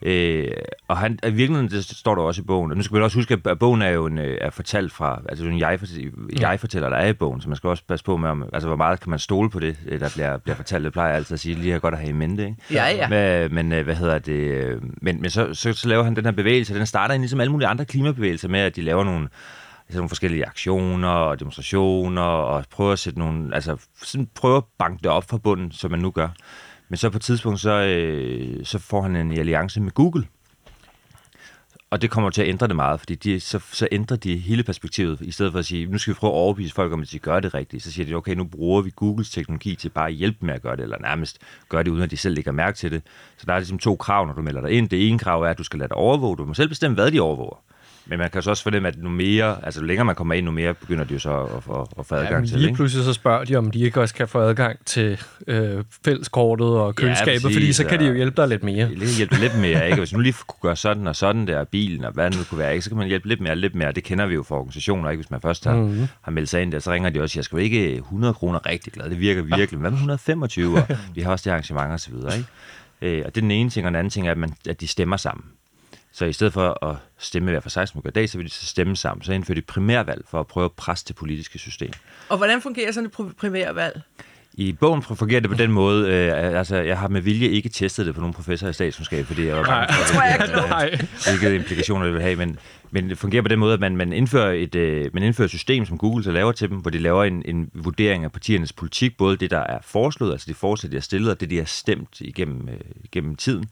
Øh, 0.02 0.50
og 0.88 0.96
han, 0.96 1.18
i 1.26 1.30
virkeligheden, 1.30 1.70
det 1.70 1.84
står 1.84 2.14
der 2.14 2.22
også 2.22 2.42
i 2.42 2.44
bogen, 2.44 2.70
og 2.70 2.76
nu 2.76 2.82
skal 2.82 2.98
vi 2.98 3.02
også 3.02 3.18
huske, 3.18 3.38
at 3.46 3.58
bogen 3.58 3.82
er 3.82 3.88
jo 3.88 4.06
en, 4.06 4.18
øh, 4.18 4.38
er 4.40 4.50
fortalt 4.50 4.92
fra, 4.92 5.22
altså 5.28 5.44
en 5.44 5.58
jeg, 5.58 5.78
jeg 6.40 6.60
fortæller, 6.60 6.88
der 6.88 6.96
er 6.96 7.06
i 7.06 7.12
bogen, 7.12 7.40
så 7.40 7.48
man 7.48 7.56
skal 7.56 7.70
også 7.70 7.82
passe 7.88 8.04
på 8.04 8.16
med, 8.16 8.30
om, 8.30 8.44
altså 8.52 8.66
hvor 8.68 8.76
meget 8.76 9.00
kan 9.00 9.10
man 9.10 9.18
stole 9.18 9.50
på 9.50 9.60
det, 9.60 9.76
øh, 9.86 10.00
der 10.00 10.10
bliver, 10.14 10.36
bliver 10.36 10.56
fortalt. 10.56 10.84
Det 10.84 10.92
plejer 10.92 11.08
jeg 11.08 11.16
altid 11.16 11.34
at 11.34 11.40
sige, 11.40 11.54
lige 11.54 11.74
er 11.74 11.78
godt 11.78 11.94
at 11.94 12.00
have 12.00 12.10
i 12.10 12.12
mente, 12.12 12.44
ikke? 12.44 12.56
Ja, 12.70 12.86
ja. 12.88 13.08
Men, 13.08 13.54
men 13.54 13.73
øh, 13.73 13.84
hvad 13.84 13.95
hedder 13.95 14.19
det, 14.19 14.78
men, 15.02 15.21
men 15.21 15.30
så, 15.30 15.54
så, 15.54 15.73
så 15.73 15.88
laver 15.88 16.04
han 16.04 16.16
den 16.16 16.25
her 16.25 16.32
bevægelse, 16.32 16.75
den 16.75 16.86
starter 16.86 17.16
ligesom 17.16 17.40
alle 17.40 17.52
mulige 17.52 17.69
andre 17.69 17.84
klimabevægelser 17.84 18.49
med, 18.49 18.60
at 18.60 18.76
de 18.76 18.82
laver 18.82 19.04
nogle, 19.04 19.28
altså 19.88 19.99
nogle 19.99 20.08
forskellige 20.08 20.47
aktioner 20.47 21.08
og 21.08 21.40
demonstrationer, 21.40 22.23
og 22.23 22.64
prøver 22.71 22.92
at 22.92 22.99
sætte 22.99 23.19
nogle, 23.19 23.54
altså 23.54 23.76
sådan 24.02 24.28
prøver 24.34 24.56
at 24.56 24.64
banke 24.78 25.02
det 25.02 25.10
op 25.10 25.28
fra 25.30 25.38
bunden, 25.38 25.73
som 25.73 25.90
man 25.90 26.00
nu 26.00 26.10
gør. 26.10 26.28
Men 26.95 26.99
så 26.99 27.11
på 27.11 27.19
et 27.19 27.23
tidspunkt, 27.23 27.61
så, 27.61 27.71
øh, 27.71 28.65
så 28.65 28.78
får 28.78 29.02
han 29.02 29.17
en 29.17 29.39
alliance 29.39 29.80
med 29.80 29.93
Google. 29.93 30.26
Og 31.91 32.02
det 32.02 32.11
kommer 32.11 32.30
til 32.30 32.43
at 32.43 32.49
ændre 32.49 32.69
det 32.69 32.76
meget, 32.76 33.00
fordi 33.00 33.15
de, 33.15 33.41
så, 33.41 33.59
så 33.73 33.89
ændrer 33.93 34.17
de 34.17 34.37
hele 34.37 34.63
perspektivet. 34.63 35.21
I 35.21 35.30
stedet 35.30 35.52
for 35.52 35.59
at 35.59 35.65
sige, 35.65 35.87
nu 35.87 35.99
skal 35.99 36.15
vi 36.15 36.19
prøve 36.19 36.30
at 36.30 36.35
overbevise 36.35 36.75
folk 36.75 36.93
om, 36.93 37.02
at 37.02 37.11
de 37.11 37.19
gør 37.19 37.41
det 37.41 37.54
rigtigt, 37.54 37.83
så 37.83 37.93
siger 37.93 38.07
de, 38.07 38.15
okay, 38.15 38.35
nu 38.35 38.45
bruger 38.45 38.83
vi 38.83 38.91
Googles 38.97 39.30
teknologi 39.30 39.75
til 39.75 39.89
bare 39.89 40.09
at 40.09 40.15
hjælpe 40.15 40.47
med 40.47 40.54
at 40.54 40.63
gøre 40.63 40.76
det, 40.76 40.83
eller 40.83 40.99
nærmest 41.00 41.39
gøre 41.69 41.83
det, 41.83 41.91
uden 41.91 42.02
at 42.02 42.11
de 42.11 42.17
selv 42.17 42.35
lægger 42.35 42.52
mærke 42.52 42.76
til 42.76 42.91
det. 42.91 43.02
Så 43.37 43.47
der 43.47 43.52
er 43.52 43.59
ligesom 43.59 43.78
to 43.78 43.97
krav, 43.97 44.26
når 44.26 44.35
du 44.35 44.43
melder 44.43 44.61
dig 44.61 44.71
ind. 44.71 44.89
Det 44.89 45.09
ene 45.09 45.19
krav 45.19 45.43
er, 45.43 45.49
at 45.49 45.59
du 45.59 45.65
skal 45.65 45.78
lade 45.78 45.89
dig 45.89 45.97
overvåge. 45.97 46.37
Du 46.37 46.45
må 46.45 46.54
selv 46.54 46.69
bestemme, 46.69 46.95
hvad 46.95 47.11
de 47.11 47.21
overvåger. 47.21 47.63
Men 48.06 48.19
man 48.19 48.30
kan 48.30 48.43
så 48.43 48.50
også 48.50 48.62
fornemme, 48.62 48.88
at 48.88 48.99
nu 48.99 49.08
mere, 49.10 49.56
altså 49.64 49.80
jo 49.80 49.86
længere 49.86 50.04
man 50.04 50.14
kommer 50.14 50.34
ind, 50.34 50.45
nu 50.47 50.50
mere 50.52 50.75
begynder 50.75 51.04
de 51.04 51.12
jo 51.14 51.19
så 51.19 51.36
at, 51.40 51.50
at, 51.76 51.86
at 51.99 52.06
få 52.06 52.14
adgang 52.14 52.45
Ja, 52.45 52.49
til. 52.49 52.58
lige 52.58 52.69
Ikke? 52.69 52.76
pludselig 52.76 53.04
så 53.04 53.12
spørger 53.12 53.45
de, 53.45 53.56
om 53.56 53.71
de 53.71 53.78
ikke 53.78 54.00
også 54.00 54.14
kan 54.14 54.28
få 54.28 54.38
adgang 54.40 54.78
til 54.84 55.21
øh, 55.47 55.84
fælleskortet 56.04 56.67
og 56.67 56.95
køleskabet, 56.95 57.43
præcis, 57.43 57.56
fordi 57.56 57.73
så 57.73 57.84
kan 57.86 58.00
de 58.00 58.06
jo 58.06 58.14
hjælpe 58.14 58.36
dig 58.43 58.49
lidt 58.49 58.62
mere. 58.62 58.88
Det 58.88 58.99
kan 58.99 59.08
hjælpe 59.17 59.36
lidt 59.40 59.58
mere, 59.60 59.86
ikke? 59.86 59.99
Hvis 59.99 60.12
nu 60.12 60.19
lige 60.21 60.34
kunne 60.47 60.58
gøre 60.62 60.76
sådan 60.76 61.06
og 61.06 61.17
sådan 61.17 61.47
der, 61.47 61.64
bilen 61.64 62.04
og 62.04 62.12
hvad 62.12 62.30
det 62.30 62.38
nu 62.38 62.45
kunne 62.45 62.58
være, 62.58 62.73
ikke? 62.73 62.82
så 62.82 62.90
kan 62.90 62.99
man 62.99 63.08
hjælpe 63.08 63.28
lidt 63.28 63.40
mere, 63.40 63.56
lidt 63.56 63.75
mere. 63.75 63.93
Det 63.93 64.04
kender 64.04 64.26
vi 64.26 64.34
jo 64.34 64.43
fra 64.43 64.56
organisationer, 64.56 65.10
ikke? 65.10 65.21
Hvis 65.23 65.30
man 65.30 65.40
først 65.40 65.64
har, 65.64 65.75
mm-hmm. 65.76 66.06
har 66.23 66.32
meldt 66.32 66.49
sig 66.49 66.62
ind 66.62 66.73
der, 66.73 66.78
så 66.78 66.93
ringer 66.93 67.10
de 67.10 67.21
også, 67.23 67.38
jeg 67.38 67.45
skal 67.45 67.56
jo 67.56 67.62
ikke 67.62 67.95
100 67.97 68.34
kroner 68.34 68.67
rigtig 68.67 68.93
glad, 68.93 69.10
det 69.10 69.21
virker 69.21 69.43
virkelig. 69.43 69.71
Men 69.73 69.80
Hvad 69.80 69.90
med 69.90 69.97
125? 69.99 70.76
Og 70.76 70.86
vi 71.14 71.21
har 71.21 71.30
også 71.30 71.43
det 71.45 71.50
arrangement 71.50 71.93
og 71.93 72.00
så 72.00 72.10
videre, 72.10 72.36
ikke? 72.36 72.49
Øh, 73.19 73.23
og 73.26 73.34
det 73.34 73.40
er 73.40 73.43
den 73.45 73.50
ene 73.50 73.71
ting, 73.71 73.86
og 73.86 73.90
den 73.90 73.97
anden 73.99 74.10
ting 74.10 74.26
er, 74.26 74.30
at, 74.30 74.38
man, 74.38 74.54
at 74.69 74.80
de 74.80 74.88
stemmer 74.88 75.17
sammen. 75.17 75.45
Så 76.14 76.24
i 76.24 76.32
stedet 76.32 76.52
for 76.52 76.84
at 76.84 76.96
stemme 77.18 77.50
hver 77.50 77.60
for 77.60 77.68
sig, 77.68 77.88
som 77.88 78.02
dag, 78.14 78.28
så 78.28 78.38
vil 78.38 78.46
de 78.46 78.50
så 78.50 78.66
stemme 78.66 78.96
sammen. 78.96 79.24
Så 79.24 79.32
indfører 79.32 79.54
de 79.54 79.62
primærvalg 79.62 80.24
for 80.30 80.40
at 80.40 80.46
prøve 80.46 80.64
at 80.64 80.72
presse 80.72 81.04
det 81.08 81.16
politiske 81.16 81.58
system. 81.58 81.90
Og 82.28 82.36
hvordan 82.36 82.62
fungerer 82.62 82.92
sådan 82.92 83.06
et 83.06 83.12
pr- 83.20 83.34
primærvalg? 83.40 84.00
I 84.54 84.72
bogen 84.72 85.02
fungerer 85.02 85.40
det 85.40 85.50
på 85.50 85.56
den 85.56 85.72
måde, 85.72 86.08
øh, 86.08 86.58
altså 86.58 86.76
jeg 86.76 86.98
har 86.98 87.08
med 87.08 87.20
vilje 87.20 87.48
ikke 87.48 87.68
testet 87.68 88.06
det 88.06 88.14
på 88.14 88.20
nogen 88.20 88.34
professor 88.34 88.68
i 88.68 88.72
statskundskab, 88.72 89.26
fordi 89.26 89.46
jeg 89.46 89.56
var 89.56 89.62
bange 89.62 89.92
for, 89.92 91.30
hvilke 91.30 91.56
implikationer 91.56 92.04
det 92.04 92.14
vil 92.14 92.22
have, 92.22 92.36
men, 92.36 92.58
men 92.95 93.11
det 93.11 93.19
fungerer 93.19 93.43
på 93.43 93.49
den 93.49 93.59
måde, 93.59 93.75
at 93.75 93.80
man, 93.80 93.97
man, 93.97 94.13
indfører 94.13 94.52
et, 94.52 94.75
øh, 94.75 95.11
man 95.15 95.23
indfører 95.23 95.45
et 95.45 95.50
system, 95.50 95.87
som 95.87 95.99
Google 95.99 96.25
så 96.25 96.30
laver 96.30 96.52
til 96.52 96.69
dem, 96.69 96.78
hvor 96.78 96.91
de 96.91 96.99
laver 96.99 97.25
en, 97.25 97.43
en 97.45 97.71
vurdering 97.75 98.25
af 98.25 98.33
partiernes 98.33 98.73
politik, 98.73 99.17
både 99.17 99.37
det, 99.37 99.50
der 99.50 99.59
er 99.59 99.78
foreslået, 99.83 100.33
altså 100.33 100.47
de 100.49 100.54
forslag, 100.54 100.91
de 100.91 100.97
har 100.97 101.00
stillet, 101.00 101.30
og 101.30 101.41
det, 101.41 101.50
de 101.50 101.57
har 101.57 101.65
stemt 101.65 102.21
igennem, 102.21 102.69
øh, 102.69 102.80
igennem 103.04 103.37
tiden, 103.37 103.65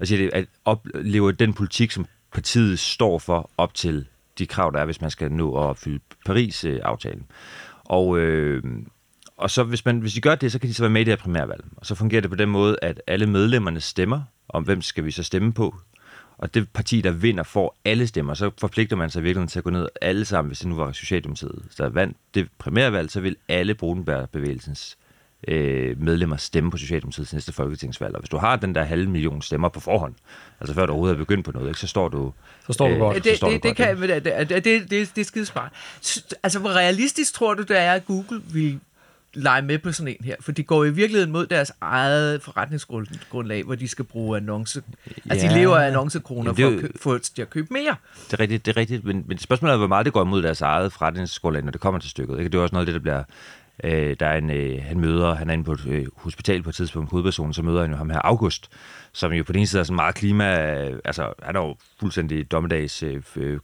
og 0.00 0.06
siger, 0.06 0.30
at 0.32 0.44
oplever 0.64 1.30
den 1.30 1.54
politik, 1.54 1.90
som 1.90 2.06
partiet 2.32 2.78
står 2.78 3.18
for, 3.18 3.50
op 3.58 3.74
til 3.74 4.06
de 4.38 4.46
krav, 4.46 4.72
der 4.72 4.80
er, 4.80 4.84
hvis 4.84 5.00
man 5.00 5.10
skal 5.10 5.32
nå 5.32 5.56
at 5.56 5.62
opfylde 5.62 6.00
Paris-aftalen. 6.26 7.26
Og, 7.84 8.18
øh, 8.18 8.62
og 9.36 9.50
så 9.50 9.62
hvis, 9.62 9.84
man, 9.84 9.98
hvis 9.98 10.14
de 10.14 10.20
gør 10.20 10.34
det, 10.34 10.52
så 10.52 10.58
kan 10.58 10.68
de 10.68 10.74
så 10.74 10.82
være 10.82 10.90
med 10.90 11.00
i 11.00 11.04
det 11.04 11.12
her 11.12 11.22
primærvalg. 11.22 11.64
Og 11.76 11.86
så 11.86 11.94
fungerer 11.94 12.20
det 12.20 12.30
på 12.30 12.36
den 12.36 12.48
måde, 12.48 12.76
at 12.82 13.02
alle 13.06 13.26
medlemmerne 13.26 13.80
stemmer, 13.80 14.22
om 14.48 14.62
hvem 14.62 14.82
skal 14.82 15.04
vi 15.04 15.10
så 15.10 15.22
stemme 15.22 15.52
på. 15.52 15.74
Og 16.38 16.54
det 16.54 16.68
parti, 16.68 17.00
der 17.00 17.10
vinder, 17.10 17.42
får 17.42 17.76
alle 17.84 18.06
stemmer. 18.06 18.34
Så 18.34 18.50
forpligter 18.58 18.96
man 18.96 19.10
sig 19.10 19.22
virkelig 19.22 19.48
til 19.48 19.58
at 19.58 19.64
gå 19.64 19.70
ned 19.70 19.88
alle 20.02 20.24
sammen, 20.24 20.48
hvis 20.50 20.58
det 20.58 20.68
nu 20.68 20.74
var 20.74 20.92
Socialdemokratiet, 20.92 21.62
der 21.78 21.88
vandt 21.88 22.16
det 22.34 22.48
primærvalg, 22.58 23.10
så 23.10 23.20
vil 23.20 23.36
alle 23.48 23.74
Brudenberg-bevægelsens 23.74 24.96
øh, 25.48 26.02
medlemmer 26.02 26.36
stemme 26.36 26.70
på 26.70 26.76
Socialdemokratiets 26.76 27.32
næste 27.32 27.52
folketingsvalg. 27.52 28.14
Og 28.14 28.20
hvis 28.20 28.28
du 28.28 28.36
har 28.36 28.56
den 28.56 28.74
der 28.74 28.82
halve 28.82 29.10
million 29.10 29.42
stemmer 29.42 29.68
på 29.68 29.80
forhånd, 29.80 30.14
altså 30.60 30.74
før 30.74 30.86
du 30.86 30.92
overhovedet 30.92 31.14
er 31.14 31.18
begyndt 31.18 31.44
på 31.44 31.52
noget, 31.52 31.68
ikke, 31.68 31.80
så 31.80 31.86
står 31.86 32.08
du... 32.08 32.32
Så 32.66 32.72
står 32.72 32.88
du 32.88 32.94
Øh, 32.94 33.00
godt. 33.00 33.16
Det, 33.16 33.24
det, 33.24 33.40
du 33.40 33.50
det, 33.50 33.62
godt, 33.62 33.76
kan, 33.76 34.02
det, 34.02 34.24
det, 34.24 34.48
det, 34.48 34.64
det, 34.64 34.90
det, 34.90 35.10
det 35.14 35.20
er 35.20 35.24
skidesmart. 35.24 35.72
Altså, 36.42 36.58
hvor 36.58 36.70
realistisk 36.70 37.34
tror 37.34 37.54
du, 37.54 37.62
det 37.62 37.78
er, 37.78 37.92
at 37.92 38.06
Google 38.06 38.42
vil 38.52 38.80
lege 39.36 39.62
med 39.62 39.78
på 39.78 39.92
sådan 39.92 40.08
en 40.20 40.24
her? 40.24 40.34
For 40.40 40.52
de 40.52 40.62
går 40.62 40.84
i 40.84 40.90
virkeligheden 40.90 41.32
mod 41.32 41.46
deres 41.46 41.72
eget 41.80 42.42
forretningsgrundlag, 42.42 43.62
hvor 43.64 43.74
de 43.74 43.88
skal 43.88 44.04
bruge 44.04 44.36
annonce. 44.36 44.82
Altså, 45.30 45.46
de 45.46 45.52
Ja. 45.52 45.58
lever 45.58 45.76
af 45.76 45.86
annoncekroner 45.86 46.52
det 46.52 46.62
er 46.64 46.66
for 46.66 46.72
jo- 46.72 46.76
at 46.78 46.82
kø- 46.82 46.88
få 47.00 47.18
til 47.18 47.42
at 47.42 47.50
købe 47.50 47.68
mere. 47.70 47.96
Det 48.26 48.32
er 48.32 48.40
rigtigt, 48.40 48.66
det 48.66 48.72
er 48.72 48.80
rigtigt. 48.80 49.04
Men, 49.04 49.24
men 49.28 49.38
spørgsmålet 49.38 49.72
er, 49.72 49.78
hvor 49.78 49.86
meget 49.86 50.04
det 50.06 50.12
går 50.12 50.22
imod 50.22 50.42
deres 50.42 50.60
eget 50.60 50.92
forretningsgrundlag, 50.92 51.62
når 51.64 51.70
det 51.72 51.80
kommer 51.80 52.00
til 52.00 52.10
stykket. 52.10 52.38
Ikke? 52.38 52.48
Det 52.50 52.58
er 52.58 52.62
også 52.62 52.74
noget 52.74 52.86
af 52.88 52.92
det, 52.92 52.94
der 52.94 53.00
bliver... 53.00 53.22
Øh, 53.84 54.16
der 54.20 54.26
er 54.26 54.38
en, 54.38 54.50
øh, 54.50 54.82
han 54.82 55.00
møder, 55.00 55.34
han 55.34 55.48
er 55.50 55.52
inde 55.52 55.64
på 55.64 55.72
et 55.72 55.86
øh, 55.86 56.06
hospital 56.16 56.62
på 56.62 56.68
et 56.68 56.74
tidspunkt, 56.74 57.10
hovedpersonen, 57.10 57.52
så 57.54 57.62
møder 57.62 57.80
han 57.80 57.90
jo 57.90 57.96
ham 57.96 58.10
her, 58.10 58.18
August, 58.18 58.68
som 59.16 59.32
jo 59.32 59.42
på 59.42 59.52
den 59.52 59.58
ene 59.58 59.66
side 59.66 59.80
er 59.80 59.84
sådan 59.84 59.96
meget 59.96 60.14
klima, 60.14 60.44
altså 61.04 61.32
han 61.42 61.56
er 61.56 61.60
jo 61.60 61.76
fuldstændig 62.00 62.50
dommedags 62.50 63.02
øh, 63.02 63.22
øh, 63.36 63.58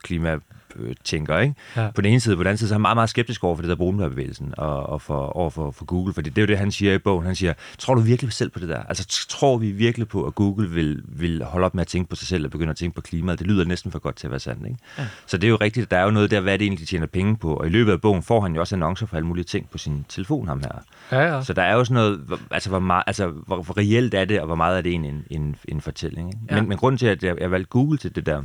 øh, 0.76 0.94
tænker, 1.04 1.38
ikke? 1.38 1.54
Ja. 1.76 1.90
På 1.94 2.00
den 2.00 2.10
ene 2.10 2.20
side, 2.20 2.36
på 2.36 2.42
den 2.42 2.46
anden 2.46 2.58
side, 2.58 2.68
så 2.68 2.74
er 2.74 2.76
han 2.76 2.80
meget, 2.80 2.96
meget 2.96 3.10
skeptisk 3.10 3.44
over 3.44 3.56
for 3.56 3.62
det 3.62 3.68
der 3.68 3.76
Brudenberg-bevægelsen 3.76 4.54
og, 4.56 4.86
og 4.86 5.02
for, 5.02 5.36
over 5.36 5.50
for, 5.50 5.70
for 5.70 5.84
Google, 5.84 6.14
fordi 6.14 6.30
det 6.30 6.38
er 6.38 6.42
jo 6.42 6.46
det, 6.46 6.58
han 6.58 6.72
siger 6.72 6.94
i 6.94 6.98
bogen. 6.98 7.26
Han 7.26 7.36
siger, 7.36 7.52
tror 7.78 7.94
du 7.94 8.00
virkelig 8.00 8.32
selv 8.32 8.50
på 8.50 8.58
det 8.58 8.68
der? 8.68 8.82
Altså, 8.82 9.26
tror 9.28 9.58
vi 9.58 9.70
virkelig 9.70 10.08
på, 10.08 10.24
at 10.24 10.34
Google 10.34 10.70
vil, 10.70 11.02
vil 11.06 11.44
holde 11.44 11.64
op 11.64 11.74
med 11.74 11.80
at 11.80 11.86
tænke 11.86 12.10
på 12.10 12.16
sig 12.16 12.28
selv 12.28 12.44
og 12.44 12.50
begynde 12.50 12.70
at 12.70 12.76
tænke 12.76 12.94
på 12.94 13.00
klimaet? 13.00 13.38
Det 13.38 13.46
lyder 13.46 13.64
næsten 13.64 13.90
for 13.90 13.98
godt 13.98 14.16
til 14.16 14.26
at 14.26 14.30
være 14.30 14.40
sandt, 14.40 14.66
ikke? 14.66 14.78
Ja. 14.98 15.06
Så 15.26 15.38
det 15.38 15.46
er 15.46 15.50
jo 15.50 15.56
rigtigt, 15.56 15.90
der 15.90 15.96
er 15.96 16.04
jo 16.04 16.10
noget 16.10 16.30
der, 16.30 16.40
hvad 16.40 16.58
det 16.58 16.64
egentlig, 16.64 16.88
tjener 16.88 17.06
penge 17.06 17.36
på? 17.36 17.54
Og 17.54 17.66
i 17.66 17.70
løbet 17.70 17.92
af 17.92 18.00
bogen 18.00 18.22
får 18.22 18.40
han 18.40 18.54
jo 18.54 18.60
også 18.60 18.74
annoncer 18.74 19.06
for 19.06 19.16
alle 19.16 19.26
mulige 19.26 19.44
ting 19.44 19.68
på 19.70 19.78
sin 19.78 20.04
telefon, 20.08 20.48
ham 20.48 20.60
her. 20.60 20.82
Ja, 21.18 21.34
ja. 21.34 21.42
Så 21.42 21.52
der 21.52 21.62
er 21.62 21.74
jo 21.74 21.84
sådan 21.84 21.94
noget, 21.94 22.20
altså 22.50 22.68
hvor, 22.68 22.78
meget, 22.78 23.04
altså, 23.06 23.26
hvor, 23.26 23.62
hvor 23.62 23.78
reelt 23.78 24.14
er 24.14 24.24
det, 24.24 24.40
og 24.40 24.46
hvor 24.46 24.54
meget 24.54 24.78
er 24.78 24.80
det 24.80 24.90
egentlig 24.90 25.10
en, 25.10 25.24
en, 25.30 25.41
en 25.68 25.80
fortælling. 25.80 26.28
Ikke? 26.28 26.40
Ja. 26.50 26.60
Men, 26.60 26.68
men 26.68 26.78
grunden 26.78 26.98
til, 26.98 27.06
at 27.06 27.22
jeg, 27.22 27.40
jeg 27.40 27.50
valgte 27.50 27.68
Google 27.68 27.98
til 27.98 28.14
det 28.14 28.26
der, 28.26 28.42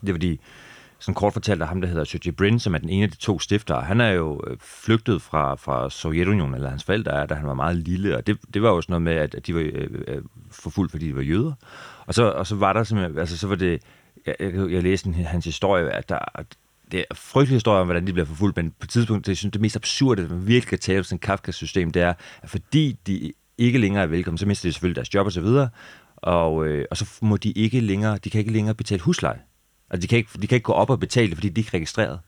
det 0.00 0.08
er 0.08 0.12
fordi, 0.12 0.40
sådan 1.04 1.14
kort 1.14 1.32
fortalt 1.32 1.62
af 1.62 1.68
ham, 1.68 1.80
der 1.80 1.88
hedder 1.88 2.04
Sergey 2.04 2.32
Brin, 2.32 2.58
som 2.58 2.74
er 2.74 2.78
den 2.78 2.88
ene 2.88 3.02
af 3.02 3.10
de 3.10 3.16
to 3.16 3.38
stiftere, 3.38 3.82
han 3.82 4.00
er 4.00 4.10
jo 4.10 4.40
øh, 4.46 4.56
flygtet 4.60 5.22
fra, 5.22 5.54
fra 5.54 5.90
Sovjetunionen, 5.90 6.54
eller 6.54 6.70
hans 6.70 6.84
forældre 6.84 7.12
er, 7.12 7.26
da 7.26 7.34
han 7.34 7.46
var 7.46 7.54
meget 7.54 7.76
lille, 7.76 8.16
og 8.16 8.26
det, 8.26 8.38
det 8.54 8.62
var 8.62 8.70
jo 8.70 8.80
sådan 8.80 8.92
noget 8.92 9.02
med, 9.02 9.12
at, 9.12 9.34
at 9.34 9.46
de 9.46 9.54
var 9.54 9.60
øh, 9.60 9.88
øh, 10.08 10.22
forfulgt, 10.50 10.90
fordi 10.90 11.06
de 11.06 11.16
var 11.16 11.22
jøder. 11.22 11.52
Og 12.06 12.14
så, 12.14 12.30
og 12.30 12.46
så 12.46 12.54
var 12.54 12.72
der 12.72 12.84
simpelthen, 12.84 13.18
altså 13.18 13.38
så 13.38 13.46
var 13.46 13.54
det, 13.54 13.82
jeg, 14.26 14.34
jeg, 14.40 14.70
jeg 14.70 14.82
læste 14.82 15.08
en, 15.08 15.14
hans 15.14 15.44
historie, 15.44 15.90
at 15.90 16.08
der, 16.08 16.18
at 16.34 16.46
det 16.92 17.00
er 17.00 17.04
en 17.10 17.16
frygtelig 17.16 17.56
historie 17.56 17.80
om, 17.80 17.86
hvordan 17.86 18.06
de 18.06 18.12
bliver 18.12 18.26
forfulgt, 18.26 18.56
men 18.56 18.70
på 18.70 18.84
et 18.84 18.88
tidspunkt, 18.88 19.26
det, 19.26 19.30
jeg 19.32 19.36
synes, 19.36 19.52
det 19.52 19.60
mest 19.60 19.76
absurde, 19.76 20.22
at 20.22 20.30
man 20.30 20.46
virkelig 20.46 20.68
kan 20.68 20.78
tale 20.78 20.98
om 20.98 21.04
sådan 21.04 21.16
et 21.16 21.20
Kafka-system, 21.20 21.90
det 21.90 22.02
er, 22.02 22.14
at 22.42 22.50
fordi 22.50 22.98
de 23.06 23.32
ikke 23.58 23.78
længere 23.78 24.02
er 24.02 24.06
velkommen, 24.06 24.38
så 24.38 24.46
mister 24.46 24.68
de 24.68 24.72
selvfølgelig 24.72 24.96
deres 24.96 25.14
job 25.14 25.26
og 25.26 25.32
så 25.32 25.40
videre, 25.40 25.68
og, 26.24 26.66
øh, 26.66 26.84
og 26.90 26.96
så 26.96 27.06
må 27.22 27.36
de 27.36 27.50
ikke 27.50 27.80
længere, 27.80 28.18
de 28.18 28.30
kan 28.30 28.38
ikke 28.38 28.52
længere 28.52 28.74
betale 28.74 29.02
husleje. 29.02 29.40
Altså, 29.90 30.02
de 30.02 30.08
kan 30.08 30.18
ikke, 30.18 30.30
de 30.42 30.46
kan 30.46 30.56
ikke 30.56 30.64
gå 30.64 30.72
op 30.72 30.90
og 30.90 31.00
betale 31.00 31.28
det, 31.28 31.36
fordi 31.36 31.48
de 31.48 31.60
ikke 31.60 31.68
er 31.68 31.74
registreret. 31.74 32.20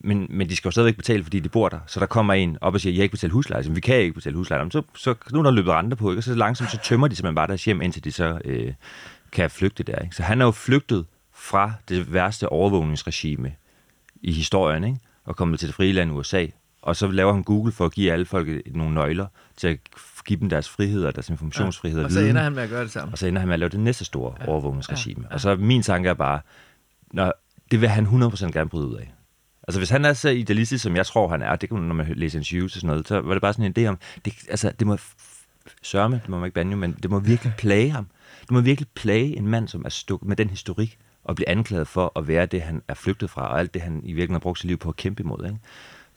Men, 0.00 0.26
men 0.30 0.48
de 0.48 0.56
skal 0.56 0.68
jo 0.68 0.70
stadigvæk 0.70 0.96
betale, 0.96 1.22
fordi 1.22 1.40
de 1.40 1.48
bor 1.48 1.68
der. 1.68 1.78
Så 1.86 2.00
der 2.00 2.06
kommer 2.06 2.34
en 2.34 2.58
op 2.60 2.74
og 2.74 2.80
siger, 2.80 2.92
jeg 2.92 2.98
har 2.98 3.02
ikke 3.02 3.12
betalt 3.12 3.32
husleje. 3.32 3.64
Så 3.64 3.72
vi 3.72 3.80
kan 3.80 3.96
ikke 3.96 4.12
betale 4.12 4.36
husleje. 4.36 4.58
Jamen, 4.58 4.70
Så, 4.70 4.82
så 4.94 5.14
nu 5.32 5.38
er 5.38 5.42
der 5.42 5.50
løbet 5.50 5.72
renter 5.72 5.96
på, 5.96 6.10
ikke? 6.10 6.20
og 6.20 6.24
så 6.24 6.34
langsomt 6.34 6.70
så 6.70 6.78
tømmer 6.84 7.08
de 7.08 7.16
simpelthen 7.16 7.34
bare 7.34 7.46
deres 7.46 7.64
hjem, 7.64 7.82
indtil 7.82 8.04
de 8.04 8.12
så 8.12 8.38
øh, 8.44 8.72
kan 9.32 9.50
flygte 9.50 9.82
der. 9.82 9.98
Ikke? 9.98 10.16
Så 10.16 10.22
han 10.22 10.40
er 10.40 10.44
jo 10.44 10.50
flygtet 10.50 11.06
fra 11.34 11.72
det 11.88 12.12
værste 12.12 12.48
overvågningsregime 12.48 13.52
i 14.22 14.32
historien, 14.32 14.84
ikke? 14.84 14.98
og 15.24 15.36
kommet 15.36 15.60
til 15.60 15.68
det 15.68 15.74
frie 15.74 15.92
land 15.92 16.12
USA. 16.12 16.46
Og 16.86 16.96
så 16.96 17.06
laver 17.06 17.32
han 17.32 17.42
Google 17.42 17.72
for 17.72 17.84
at 17.84 17.92
give 17.92 18.12
alle 18.12 18.24
folk 18.24 18.48
nogle 18.74 18.94
nøgler 18.94 19.26
til 19.56 19.68
at 19.68 19.78
give 20.24 20.40
dem 20.40 20.48
deres 20.48 20.68
frihed 20.68 21.04
og 21.04 21.14
deres 21.14 21.28
informationsfrihed. 21.28 22.04
Og 22.04 22.10
så 22.10 22.18
viden. 22.18 22.30
ender 22.30 22.42
han 22.42 22.52
med 22.52 22.62
at 22.62 22.68
gøre 22.68 22.82
det 22.82 22.90
samme. 22.90 23.14
Og 23.14 23.18
så 23.18 23.26
ender 23.26 23.40
han 23.40 23.48
med 23.48 23.54
at 23.54 23.58
lave 23.58 23.68
det 23.68 23.80
næste 23.80 24.04
store 24.04 24.34
ja. 24.40 24.46
overvågningsregime. 24.46 25.22
Ja. 25.22 25.28
Ja. 25.30 25.34
Og 25.34 25.40
så 25.40 25.56
min 25.56 25.82
tanke 25.82 26.08
er 26.08 26.14
bare, 26.14 26.40
når, 27.12 27.32
det 27.70 27.80
vil 27.80 27.88
han 27.88 28.06
100% 28.06 28.50
gerne 28.50 28.70
bryde 28.70 28.86
ud 28.86 28.94
af. 28.94 29.12
Altså 29.68 29.80
hvis 29.80 29.90
han 29.90 30.04
er 30.04 30.12
så 30.12 30.28
idealistisk, 30.28 30.82
som 30.82 30.96
jeg 30.96 31.06
tror, 31.06 31.28
han 31.28 31.42
er, 31.42 31.56
det 31.56 31.68
kan 31.68 31.78
man, 31.78 31.88
når 31.88 31.94
man 31.94 32.12
læser 32.16 32.38
interviews 32.38 32.74
og 32.74 32.80
sådan 32.80 32.86
noget, 32.88 33.08
så 33.08 33.20
var 33.20 33.32
det 33.32 33.40
bare 33.40 33.52
sådan 33.52 33.72
en 33.76 33.84
idé 33.84 33.88
om, 33.88 33.98
det, 34.24 34.34
altså, 34.50 34.72
det 34.78 34.86
må 34.86 34.98
sørme, 35.82 36.20
det 36.22 36.28
må 36.28 36.38
man 36.38 36.46
ikke 36.46 36.54
bande, 36.54 36.76
men 36.76 36.92
det 37.02 37.10
må 37.10 37.18
virkelig 37.18 37.52
plage 37.58 37.90
ham. 37.90 38.06
Det 38.40 38.50
må 38.50 38.60
virkelig 38.60 38.88
plage 38.94 39.36
en 39.36 39.46
mand, 39.48 39.68
som 39.68 39.84
er 39.84 39.88
stukket 39.88 40.28
med 40.28 40.36
den 40.36 40.50
historik, 40.50 40.98
og 41.24 41.36
blive 41.36 41.48
anklaget 41.48 41.88
for 41.88 42.12
at 42.18 42.28
være 42.28 42.46
det, 42.46 42.62
han 42.62 42.82
er 42.88 42.94
flygtet 42.94 43.30
fra, 43.30 43.48
og 43.48 43.58
alt 43.60 43.74
det, 43.74 43.82
han 43.82 43.96
i 43.96 44.06
virkeligheden 44.06 44.32
har 44.32 44.38
brugt 44.38 44.58
sit 44.58 44.68
liv 44.68 44.76
på 44.76 44.88
at 44.88 44.96
kæmpe 44.96 45.22
imod. 45.22 45.44
Ikke? 45.44 45.58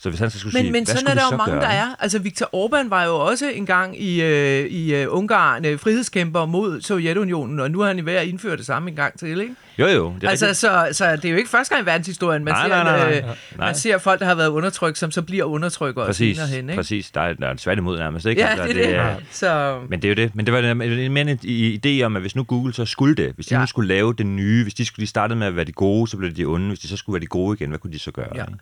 Så 0.02 0.10
hvis 0.10 0.20
han 0.20 0.30
så 0.30 0.40
skulle 0.40 0.54
Men, 0.54 0.64
sige, 0.64 0.72
men 0.72 0.86
hvad 0.86 0.96
sådan 0.96 1.08
er 1.08 1.14
der 1.22 1.22
jo 1.32 1.38
mange, 1.38 1.52
gøre? 1.54 1.62
der 1.62 1.68
er. 1.70 1.96
Altså, 2.00 2.20
Viktor 2.20 2.46
Orbán 2.46 2.90
var 2.90 3.04
jo 3.06 3.16
også 3.20 3.50
engang 3.50 4.02
i, 4.02 4.22
øh, 4.22 4.66
i 4.66 4.96
øh, 4.96 5.08
Ungarn 5.10 5.66
øh, 5.66 5.80
frihedskæmper 5.80 6.46
mod 6.46 6.82
Sovjetunionen, 6.82 7.60
og 7.60 7.72
nu 7.72 7.82
er 7.82 7.88
han 7.88 8.00
i 8.00 8.06
ved 8.06 8.14
at 8.14 8.28
indføre 8.28 8.58
det 8.58 8.66
samme 8.66 8.90
en 8.90 8.96
gang 8.96 9.20
til, 9.20 9.42
ikke? 9.42 9.56
Jo, 9.80 9.88
jo, 9.88 10.14
det 10.16 10.24
er 10.24 10.30
Altså, 10.30 10.46
rigtigt. 10.46 10.60
så, 10.60 10.88
så 10.92 11.16
det 11.16 11.26
er 11.26 11.30
jo 11.30 11.38
ikke 11.38 11.50
første 11.50 11.76
gang 11.76 11.84
i 11.84 11.86
verdenshistorien, 11.86 12.44
man, 12.44 12.54
Nej, 12.54 12.64
ser, 12.68 12.84
nej, 12.84 12.84
nej, 12.84 13.06
øh, 13.18 13.24
nej. 13.24 13.28
man 13.28 13.36
Nej. 13.58 13.74
ser 13.74 13.98
folk, 13.98 14.20
der 14.20 14.26
har 14.26 14.36
været 14.36 14.48
undertrykt, 14.48 14.98
som 14.98 15.12
så 15.12 15.22
bliver 15.22 15.44
undertrykkere 15.44 16.06
Præcis, 16.06 16.38
senere 16.38 16.50
hen, 16.56 16.70
ikke? 16.70 16.80
præcis. 16.80 17.12
Der 17.12 17.22
er, 17.22 17.34
der 17.34 17.48
er 17.48 17.52
en 17.52 17.58
svært 17.58 17.78
imod 17.78 17.98
nærmest, 17.98 18.26
ikke? 18.26 18.42
Ja, 18.42 18.48
Altså, 18.48 18.64
det 18.68 18.72
er 18.86 18.88
det. 18.88 18.96
er- 18.96 19.16
Så, 19.32 19.80
Men 19.90 20.02
det 20.02 20.08
er 20.08 20.10
jo 20.10 20.16
det. 20.16 20.36
Men 20.36 20.46
det 20.46 20.54
var 20.54 20.62
det- 20.62 20.80
det 20.80 21.12
mere 21.12 21.30
en 21.32 21.40
i- 21.44 21.80
idé 22.02 22.04
om, 22.06 22.16
at 22.16 22.22
hvis 22.22 22.36
nu 22.36 22.44
Google 22.44 22.74
så 22.74 22.86
skulle 22.86 23.16
det, 23.16 23.32
hvis 23.36 23.46
de 23.46 23.56
Ja. 23.56 23.60
nu 23.62 23.68
skulle 23.68 23.88
lave 23.88 24.14
det 24.14 24.26
nye, 24.26 24.64
hvis 24.64 24.74
de, 24.74 24.86
skulle, 24.86 25.04
de 25.04 25.08
startede 25.10 25.40
med 25.40 25.48
at 25.48 25.56
være 25.56 25.66
de 25.66 25.72
gode, 25.72 26.08
så 26.10 26.18
blev 26.18 26.32
de 26.32 26.46
onde. 26.46 26.68
Hvis 26.68 26.80
de 26.80 26.88
så 26.88 26.98
skulle 26.98 27.14
være 27.14 27.22
de 27.22 27.28
gode 27.28 27.58
igen, 27.60 27.70
hvad 27.70 27.80
kunne 27.80 27.94
de 27.94 28.00
så 28.00 28.12
gøre? 28.12 28.28
Ja. 28.36 28.42
ikke? 28.42 28.54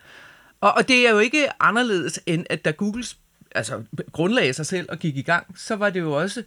Og, 0.61 0.73
og 0.77 0.87
det 0.87 1.07
er 1.07 1.11
jo 1.11 1.19
ikke 1.19 1.47
anderledes, 1.59 2.19
end 2.25 2.45
at 2.49 2.65
da 2.65 2.71
Google 2.71 3.03
altså, 3.55 3.81
grundlagde 4.11 4.53
sig 4.53 4.65
selv 4.65 4.85
og 4.89 4.99
gik 4.99 5.17
i 5.17 5.21
gang, 5.21 5.45
så 5.55 5.75
var 5.75 5.89
det 5.89 5.99
jo 5.99 6.11
også... 6.11 6.43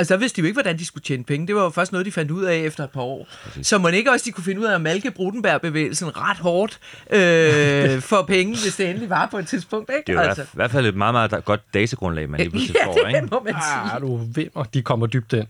Altså, 0.00 0.14
der 0.14 0.20
vidste 0.20 0.36
de 0.36 0.40
jo 0.40 0.46
ikke, 0.46 0.54
hvordan 0.54 0.78
de 0.78 0.84
skulle 0.84 1.04
tjene 1.04 1.24
penge. 1.24 1.46
Det 1.46 1.54
var 1.54 1.62
jo 1.62 1.70
først 1.70 1.92
noget, 1.92 2.06
de 2.06 2.12
fandt 2.12 2.30
ud 2.30 2.44
af 2.44 2.56
efter 2.56 2.84
et 2.84 2.90
par 2.90 3.00
år. 3.00 3.28
Præcis. 3.44 3.66
Så 3.66 3.78
man 3.78 3.94
ikke 3.94 4.10
også, 4.10 4.24
de 4.24 4.32
kunne 4.32 4.44
finde 4.44 4.60
ud 4.60 4.66
af 4.66 4.74
at 4.74 4.80
malke 4.80 5.10
Brudenberg-bevægelsen 5.10 6.16
ret 6.16 6.36
hårdt 6.36 6.78
øh, 7.10 8.00
for 8.10 8.22
penge, 8.22 8.56
hvis 8.62 8.76
det 8.76 8.88
endelig 8.88 9.10
var 9.10 9.26
på 9.26 9.38
et 9.38 9.46
tidspunkt, 9.46 9.90
ikke? 9.90 10.02
Det 10.06 10.18
er 10.18 10.22
jo 10.22 10.28
altså. 10.28 10.42
i 10.42 10.46
hvert 10.52 10.70
fald 10.70 10.86
et 10.86 10.96
meget, 10.96 11.14
meget 11.14 11.44
godt 11.44 11.60
datagrundlag, 11.74 12.30
man 12.30 12.40
lige 12.40 12.50
pludselig 12.50 12.76
ja, 12.80 12.86
får. 12.86 13.06
Ikke? 13.06 13.20
det 13.20 13.30
må 13.30 13.42
man 13.44 13.54
sige. 13.54 13.94
Ah, 13.94 14.00
du 14.00 14.16
vinder. 14.16 14.62
De 14.62 14.82
kommer 14.82 15.06
dybt 15.06 15.32
ind. 15.32 15.46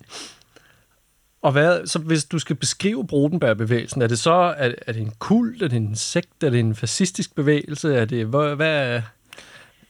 Og 1.49 1.53
hvad, 1.53 1.87
så 1.87 1.99
hvis 1.99 2.25
du 2.25 2.39
skal 2.39 2.57
beskrive 2.57 3.07
Brodenberg-bevægelsen, 3.07 4.03
er 4.03 4.07
det 4.07 4.19
så 4.19 4.33
er, 4.33 4.73
er 4.87 4.93
det 4.93 5.03
en 5.03 5.13
kult, 5.19 5.63
er 5.63 5.69
det 5.69 5.77
en 5.77 5.97
sekt, 5.97 6.43
er 6.45 6.51
det 6.51 6.61
en 6.61 6.75
fascistisk 6.75 7.35
bevægelse, 7.35 7.95
er 7.95 8.05
det, 8.05 8.27
hvad, 8.27 8.55
hvad 8.57 9.03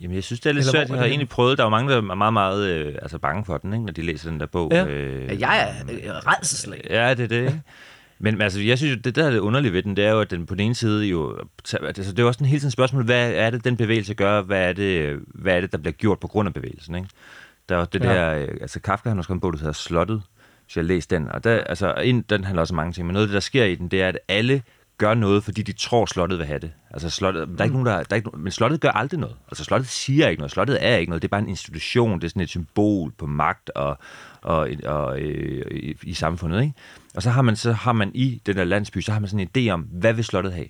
Jamen, 0.00 0.14
jeg 0.14 0.24
synes, 0.24 0.40
det 0.40 0.50
er 0.50 0.54
lidt 0.54 0.62
Eller 0.62 0.72
svært. 0.72 0.88
Jeg 0.88 0.98
har 0.98 1.04
egentlig 1.04 1.28
prøvet, 1.28 1.58
der 1.58 1.64
er 1.64 1.66
jo 1.66 1.70
mange, 1.70 1.90
der 1.90 1.96
er 1.96 2.00
meget, 2.14 2.32
meget 2.32 2.68
øh, 2.68 2.94
altså 3.02 3.18
bange 3.18 3.44
for 3.44 3.58
den, 3.58 3.72
ikke, 3.72 3.84
når 3.86 3.92
de 3.92 4.02
læser 4.02 4.30
den 4.30 4.40
der 4.40 4.46
bog. 4.46 4.70
Ja. 4.72 4.86
Øh, 4.86 5.40
Jeg 5.40 5.60
er 5.60 5.92
øh, 5.92 6.10
redselslag. 6.26 6.86
Ja, 6.90 7.14
det 7.14 7.24
er 7.24 7.28
det, 7.28 7.40
ikke? 7.40 7.60
Men 8.18 8.42
altså, 8.42 8.60
jeg 8.60 8.78
synes 8.78 8.96
jo, 8.96 9.00
det 9.04 9.16
der 9.16 9.26
er 9.26 9.30
det 9.30 9.38
underlige 9.38 9.72
ved 9.72 9.82
den, 9.82 9.96
det 9.96 10.04
er 10.04 10.10
jo, 10.10 10.20
at 10.20 10.30
den 10.30 10.46
på 10.46 10.54
den 10.54 10.60
ene 10.64 10.74
side 10.74 11.04
jo... 11.06 11.38
Altså, 11.82 12.10
det 12.10 12.18
er 12.18 12.22
jo 12.22 12.26
også 12.28 12.40
en 12.40 12.46
hele 12.46 12.60
tiden 12.60 12.70
spørgsmål, 12.70 13.04
hvad 13.04 13.32
er 13.32 13.50
det, 13.50 13.64
den 13.64 13.76
bevægelse 13.76 14.14
gør? 14.14 14.42
Hvad 14.42 14.68
er 14.68 14.72
det, 14.72 15.18
hvad 15.34 15.56
er 15.56 15.60
det 15.60 15.72
der 15.72 15.78
bliver 15.78 15.92
gjort 15.92 16.18
på 16.20 16.26
grund 16.28 16.46
af 16.46 16.54
bevægelsen, 16.54 16.94
ikke? 16.94 17.08
Der 17.68 17.76
er 17.76 17.84
det 17.84 18.04
Ja. 18.04 18.14
der... 18.14 18.34
øh, 18.34 18.48
Altså, 18.60 18.80
Kafka 18.80 19.08
har 19.08 19.16
nu 19.16 19.22
skrevet 19.22 19.36
en 19.36 19.40
bog, 19.40 19.52
der 19.52 19.58
hedder 19.58 19.72
Slottet, 19.72 20.22
hvis 20.68 20.76
jeg 20.76 20.82
har 20.82 20.86
læst 20.88 21.10
den. 21.10 21.28
Og 21.28 21.44
der, 21.44 21.50
altså, 21.60 21.94
ind, 21.94 22.24
den 22.24 22.44
handler 22.44 22.60
også 22.60 22.74
om 22.74 22.76
mange 22.76 22.92
ting, 22.92 23.06
men 23.06 23.12
noget 23.14 23.26
af 23.26 23.28
det, 23.28 23.34
der 23.34 23.40
sker 23.40 23.64
i 23.64 23.74
den, 23.74 23.88
det 23.88 24.02
er, 24.02 24.08
at 24.08 24.18
alle 24.28 24.62
gør 24.98 25.14
noget, 25.14 25.44
fordi 25.44 25.62
de 25.62 25.72
tror, 25.72 26.06
slottet 26.06 26.38
vil 26.38 26.46
have 26.46 26.58
det. 26.58 26.70
Altså, 26.90 27.10
slottet, 27.10 27.48
der 27.48 27.54
er 27.58 27.64
ikke 27.64 27.74
nogen, 27.74 27.86
der, 27.86 27.92
der 27.92 28.06
er 28.10 28.14
ikke, 28.16 28.28
nogen- 28.28 28.42
men 28.44 28.52
slottet 28.52 28.80
gør 28.80 28.88
aldrig 28.90 29.20
noget. 29.20 29.36
Altså, 29.48 29.64
slottet 29.64 29.88
siger 29.88 30.28
ikke 30.28 30.40
noget. 30.40 30.50
Slottet 30.50 30.78
er 30.80 30.96
ikke 30.96 31.10
noget. 31.10 31.22
Det 31.22 31.28
er 31.28 31.30
bare 31.30 31.40
en 31.40 31.48
institution. 31.48 32.20
Det 32.20 32.24
er 32.24 32.28
sådan 32.28 32.42
et 32.42 32.48
symbol 32.48 33.12
på 33.18 33.26
magt 33.26 33.70
og, 33.70 33.98
og, 34.42 34.68
og 34.84 35.20
øh, 35.20 35.64
i, 35.70 35.96
i 36.02 36.14
samfundet. 36.14 36.62
Ikke? 36.62 36.74
Og 37.14 37.22
så 37.22 37.30
har 37.30 37.42
man 37.42 37.56
så 37.56 37.72
har 37.72 37.92
man 37.92 38.10
i 38.14 38.42
den 38.46 38.56
der 38.56 38.64
landsby, 38.64 38.98
så 39.00 39.12
har 39.12 39.20
man 39.20 39.28
sådan 39.28 39.48
en 39.56 39.66
idé 39.68 39.70
om, 39.72 39.80
hvad 39.80 40.12
vil 40.12 40.24
slottet 40.24 40.52
have? 40.52 40.66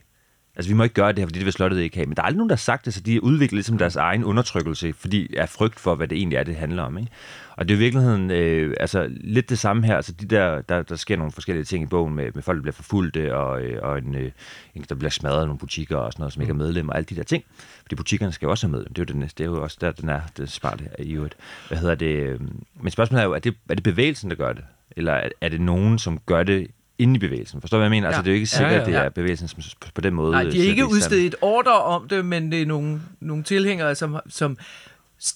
Altså, 0.58 0.70
vi 0.70 0.76
må 0.76 0.82
ikke 0.82 0.94
gøre 0.94 1.08
det 1.08 1.18
her, 1.18 1.26
fordi 1.26 1.38
det 1.38 1.44
vil 1.44 1.52
slottet 1.52 1.80
ikke 1.80 1.96
have. 1.96 2.06
Men 2.06 2.16
der 2.16 2.22
er 2.22 2.26
aldrig 2.26 2.36
nogen, 2.36 2.48
der 2.48 2.54
har 2.54 2.58
sagt 2.58 2.84
det, 2.84 2.94
så 2.94 3.00
de 3.00 3.24
udvikler 3.24 3.56
ligesom 3.56 3.78
deres 3.78 3.96
egen 3.96 4.24
undertrykkelse, 4.24 4.92
fordi 4.92 5.34
er 5.36 5.46
frygt 5.46 5.80
for, 5.80 5.94
hvad 5.94 6.08
det 6.08 6.18
egentlig 6.18 6.36
er, 6.36 6.44
det 6.44 6.56
handler 6.56 6.82
om. 6.82 6.98
Ikke? 6.98 7.10
Og 7.56 7.68
det 7.68 7.74
er 7.74 7.76
i 7.76 7.78
virkeligheden 7.78 8.30
øh, 8.30 8.74
altså, 8.80 9.08
lidt 9.10 9.50
det 9.50 9.58
samme 9.58 9.86
her. 9.86 9.96
Altså, 9.96 10.12
de 10.12 10.26
der, 10.26 10.60
der, 10.60 10.82
der 10.82 10.96
sker 10.96 11.16
nogle 11.16 11.32
forskellige 11.32 11.64
ting 11.64 11.82
i 11.82 11.86
bogen 11.86 12.14
med, 12.14 12.30
med 12.34 12.42
folk, 12.42 12.56
der 12.56 12.62
bliver 12.62 12.72
forfulgte, 12.72 13.36
og, 13.36 13.62
øh, 13.62 13.78
og 13.82 13.98
en, 13.98 14.14
øh, 14.14 14.30
en, 14.74 14.84
der 14.88 14.94
bliver 14.94 15.10
smadret 15.10 15.40
af 15.40 15.46
nogle 15.46 15.58
butikker 15.58 15.96
og 15.96 16.12
sådan 16.12 16.22
noget, 16.22 16.32
som 16.32 16.42
ikke 16.42 16.50
er 16.50 16.54
medlemmer, 16.54 16.92
og 16.92 16.96
alle 16.96 17.06
de 17.06 17.16
der 17.16 17.22
ting. 17.22 17.44
Fordi 17.82 17.94
butikkerne 17.94 18.32
skal 18.32 18.46
jo 18.46 18.50
også 18.50 18.66
have 18.66 18.72
med. 18.72 18.84
Det 18.84 18.98
er 18.98 19.02
jo, 19.02 19.04
det 19.04 19.16
næste, 19.16 19.38
det 19.38 19.50
er 19.50 19.54
jo 19.54 19.62
også 19.62 19.76
der, 19.80 19.92
den 19.92 20.08
er, 20.08 20.20
det 20.36 20.42
er 20.42 20.46
smart 20.46 20.82
i 20.98 21.12
øvrigt. 21.12 21.36
Hvad 21.68 21.78
hedder 21.78 21.94
det? 21.94 22.14
øh, 22.16 22.40
Men 22.80 22.90
spørgsmålet 22.90 23.22
er 23.22 23.26
jo, 23.26 23.32
er 23.32 23.38
det, 23.38 23.54
er 23.68 23.74
det 23.74 23.84
bevægelsen, 23.84 24.30
der 24.30 24.36
gør 24.36 24.52
det? 24.52 24.64
Eller 24.96 25.12
er, 25.12 25.28
er 25.40 25.48
det 25.48 25.60
nogen, 25.60 25.98
som 25.98 26.18
gør 26.26 26.42
det 26.42 26.66
inde 26.98 27.14
i 27.16 27.18
bevægelsen? 27.18 27.60
Forstår 27.60 27.76
du, 27.76 27.80
hvad 27.80 27.86
jeg 27.86 27.90
mener? 27.90 28.08
Ja. 28.08 28.16
Altså, 28.16 28.18
Ja. 28.20 28.22
det 28.22 28.28
er 28.28 28.32
jo 28.32 28.34
ikke 28.34 28.46
sikkert, 28.46 28.72
Ja, 28.72 28.76
at 28.80 28.86
ja, 28.86 28.92
det 28.92 28.98
ja. 28.98 29.04
er 29.04 29.08
bevægelsen 29.08 29.48
som, 29.48 29.60
på 29.94 30.00
den 30.00 30.14
måde. 30.14 30.30
Nej, 30.32 30.42
de 30.42 30.50
sætter 30.50 30.66
er 30.66 30.70
ikke 30.70 30.86
udstedt 30.86 31.24
et 31.24 31.34
ordre 31.40 31.82
om 31.82 32.08
det, 32.08 32.24
men 32.24 32.52
det 32.52 32.62
er 32.62 32.66
nogle, 32.66 33.00
nogle 33.20 33.42
tilhængere, 33.42 33.94
som, 33.94 34.16
som 34.28 34.58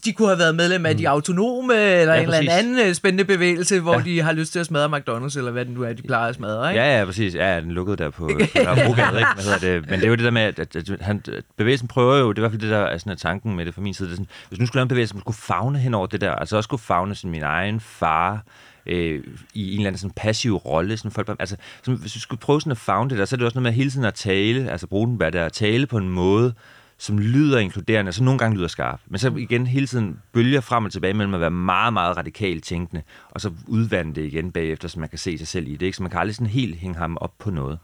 de 0.04 0.12
kunne 0.12 0.28
have 0.28 0.38
været 0.38 0.54
medlem 0.54 0.86
af 0.86 0.96
de 0.96 1.08
autonome, 1.08 1.74
eller 1.74 2.14
Ja, 2.14 2.20
en 2.20 2.24
eller 2.24 2.38
præcis. 2.38 2.50
anden 2.52 2.78
øh, 2.88 2.94
spændende 2.94 3.24
bevægelse, 3.24 3.80
hvor 3.80 3.94
Ja. 3.94 4.02
de 4.04 4.22
har 4.22 4.32
lyst 4.32 4.52
til 4.52 4.58
at 4.58 4.66
smadre 4.66 4.98
McDonald's, 4.98 5.38
eller 5.38 5.50
hvad 5.50 5.64
det 5.64 5.74
nu 5.74 5.82
er, 5.82 5.92
de 5.92 6.02
plejer 6.02 6.28
at 6.28 6.34
smadre, 6.34 6.70
ikke? 6.70 6.82
Ja, 6.82 6.98
ja, 6.98 7.04
præcis. 7.04 7.34
Ja, 7.34 7.54
ja, 7.54 7.60
den 7.60 7.72
lukkede 7.72 7.96
der 7.96 8.10
på, 8.10 8.26
på 8.26 8.28
Nørrebrogade, 8.54 9.18
ikke? 9.22 9.28
Hvad 9.34 9.44
hedder 9.44 9.58
det? 9.80 9.90
Men 9.90 9.98
det 10.00 10.04
er 10.04 10.08
jo 10.08 10.14
det 10.14 10.24
der 10.24 10.30
med, 10.30 10.42
at, 10.42 10.58
at, 10.58 10.76
at 10.76 11.00
han, 11.00 11.22
at 11.32 11.44
bevægelsen 11.56 11.88
prøver 11.88 12.16
jo, 12.16 12.32
det 12.32 12.38
er 12.38 12.40
i 12.40 12.42
hvert 12.42 12.52
fald 12.52 12.62
det, 12.62 12.70
der 12.70 12.78
er 12.78 12.98
sådan, 12.98 13.12
at 13.12 13.18
tanken 13.18 13.56
med 13.56 13.66
det 13.66 13.74
fra 13.74 13.80
min 13.82 13.94
side. 13.94 14.08
Det 14.08 14.12
er 14.12 14.16
sådan, 14.16 14.28
hvis 14.48 14.58
nu 14.60 14.66
skulle 14.66 14.78
lave 14.78 14.82
en 14.82 14.88
bevægelse, 14.88 15.12
som 15.12 15.20
skulle 15.20 15.36
fagne 15.36 15.78
hen 15.78 15.94
over 15.94 16.06
det 16.06 16.20
der, 16.20 16.32
altså 16.32 16.56
også 16.56 16.66
skulle 16.66 16.82
fagne 16.82 17.14
sådan 17.14 17.30
min 17.30 17.42
egen 17.42 17.80
far, 17.80 18.44
øh, 18.86 19.24
i 19.54 19.72
en 19.72 19.78
eller 19.78 19.86
anden 19.86 19.98
sådan 19.98 20.14
passiv 20.16 20.56
rolle. 20.56 20.96
Sådan 20.96 21.10
folk, 21.10 21.36
altså, 21.38 21.56
sådan, 21.82 22.00
hvis 22.00 22.14
vi 22.14 22.20
skulle 22.20 22.40
prøve 22.40 22.60
sådan 22.60 22.70
at 22.70 22.78
found 22.78 23.10
det 23.10 23.18
der, 23.18 23.24
så 23.24 23.36
er 23.36 23.38
det 23.38 23.44
også 23.44 23.58
noget 23.58 23.62
med 23.62 23.72
hele 23.72 23.90
tiden 23.90 24.04
at 24.04 24.14
tale, 24.14 24.70
altså 24.70 24.86
bruge 24.86 25.08
den 25.08 25.20
der, 25.20 25.46
at 25.46 25.52
tale 25.52 25.86
på 25.86 25.98
en 25.98 26.08
måde, 26.08 26.54
som 26.98 27.18
lyder 27.18 27.58
inkluderende, 27.58 28.08
og 28.08 28.14
så 28.14 28.24
nogle 28.24 28.38
gange 28.38 28.56
lyder 28.56 28.68
skarp. 28.68 29.00
Men 29.06 29.18
så 29.18 29.34
igen 29.36 29.66
hele 29.66 29.86
tiden 29.86 30.18
bølger 30.32 30.60
frem 30.60 30.84
og 30.84 30.92
tilbage 30.92 31.14
mellem 31.14 31.34
at 31.34 31.40
være 31.40 31.50
meget, 31.50 31.92
meget 31.92 32.16
radikalt 32.16 32.64
tænkende, 32.64 33.02
og 33.30 33.40
så 33.40 33.52
udvande 33.66 34.14
det 34.14 34.24
igen 34.24 34.52
bagefter, 34.52 34.88
så 34.88 35.00
man 35.00 35.08
kan 35.08 35.18
se 35.18 35.38
sig 35.38 35.46
selv 35.46 35.68
i 35.68 35.72
det. 35.76 35.86
Ikke? 35.86 35.96
Så 35.96 36.02
man 36.02 36.10
kan 36.10 36.20
aldrig 36.20 36.34
sådan 36.34 36.46
helt 36.46 36.76
hænge 36.76 36.98
ham 36.98 37.16
op 37.20 37.32
på 37.38 37.50
noget. 37.50 37.78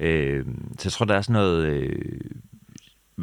Øh, 0.00 0.44
så 0.78 0.82
jeg 0.84 0.92
tror, 0.92 1.04
der 1.04 1.14
er 1.14 1.22
sådan 1.22 1.32
noget... 1.32 1.66
Øh, 1.66 2.20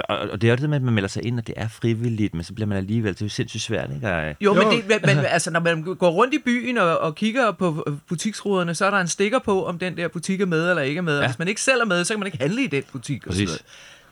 og, 0.09 0.17
og 0.17 0.41
det 0.41 0.47
er 0.47 0.51
jo 0.51 0.55
det 0.55 0.69
med, 0.69 0.75
at 0.77 0.81
man 0.83 0.93
melder 0.93 1.07
sig 1.09 1.25
ind, 1.25 1.39
og 1.39 1.47
det 1.47 1.53
er 1.57 1.67
frivilligt, 1.67 2.33
men 2.33 2.43
så 2.43 2.53
bliver 2.53 2.67
man 2.67 2.77
alligevel, 2.77 3.13
det 3.13 3.21
er 3.21 3.25
jo 3.25 3.29
sindssygt 3.29 3.63
svært, 3.63 3.89
ikke? 3.95 4.13
Og, 4.15 4.35
Jo, 4.41 4.53
men, 4.53 4.63
det, 4.63 5.01
men, 5.05 5.17
altså, 5.25 5.51
når 5.51 5.59
man 5.59 5.83
går 5.83 6.09
rundt 6.09 6.33
i 6.33 6.37
byen 6.45 6.77
og, 6.77 6.97
og 6.99 7.15
kigger 7.15 7.51
på 7.51 7.87
butiksruderne, 8.09 8.75
så 8.75 8.85
er 8.85 8.89
der 8.91 8.97
en 8.97 9.07
stikker 9.07 9.39
på, 9.39 9.65
om 9.65 9.79
den 9.79 9.97
der 9.97 10.07
butik 10.07 10.41
er 10.41 10.45
med 10.45 10.69
eller 10.69 10.83
ikke 10.83 10.97
er 10.97 11.01
med. 11.01 11.15
Ja. 11.15 11.21
Ja. 11.21 11.27
Hvis 11.27 11.39
man 11.39 11.47
ikke 11.47 11.61
selv 11.61 11.81
er 11.81 11.85
med, 11.85 12.03
så 12.05 12.13
kan 12.13 12.19
man 12.19 12.25
ikke 12.27 12.37
handle 12.37 12.63
i 12.63 12.67
den 12.67 12.83
butik. 12.91 13.23
og 13.27 13.29
Præcis. 13.31 13.47
noget. 13.47 13.61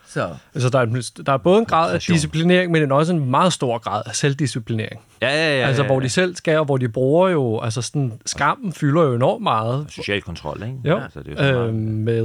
Så 0.07 0.29
Altså, 0.53 0.69
der 0.69 0.79
er, 0.79 1.11
der 1.25 1.33
er 1.33 1.37
både 1.37 1.59
en 1.59 1.65
grad 1.65 1.93
af 1.93 1.99
disciplinering, 1.99 2.71
men 2.71 2.91
også 2.91 3.13
en 3.13 3.29
meget 3.31 3.53
stor 3.53 3.77
grad 3.77 4.01
af 4.05 4.15
selvdisciplinering. 4.15 5.01
ja, 5.21 5.27
ja, 5.29 5.35
ja, 5.35 5.59
ja, 5.59 5.67
altså, 5.67 5.83
hvor 5.83 5.99
ja. 5.99 6.03
de 6.03 6.09
selv 6.09 6.35
skal, 6.35 6.57
og 6.59 6.65
hvor 6.65 6.77
de 6.77 6.89
bruger 6.89 7.29
jo... 7.29 7.59
Altså, 7.59 7.81
sådan, 7.81 8.13
skammen 8.25 8.73
fylder 8.73 9.01
jo 9.03 9.15
enormt 9.15 9.43
meget. 9.43 9.85
Social 9.89 10.21
kontrol, 10.21 10.63
ikke? 10.65 10.77
Jo, 10.85 10.99
Altså, 10.99 11.19
det 11.19 11.39
er 11.39 11.47
jo 11.47 11.53
så 11.53 11.59
øh, 11.67 11.73
meget- 11.73 11.75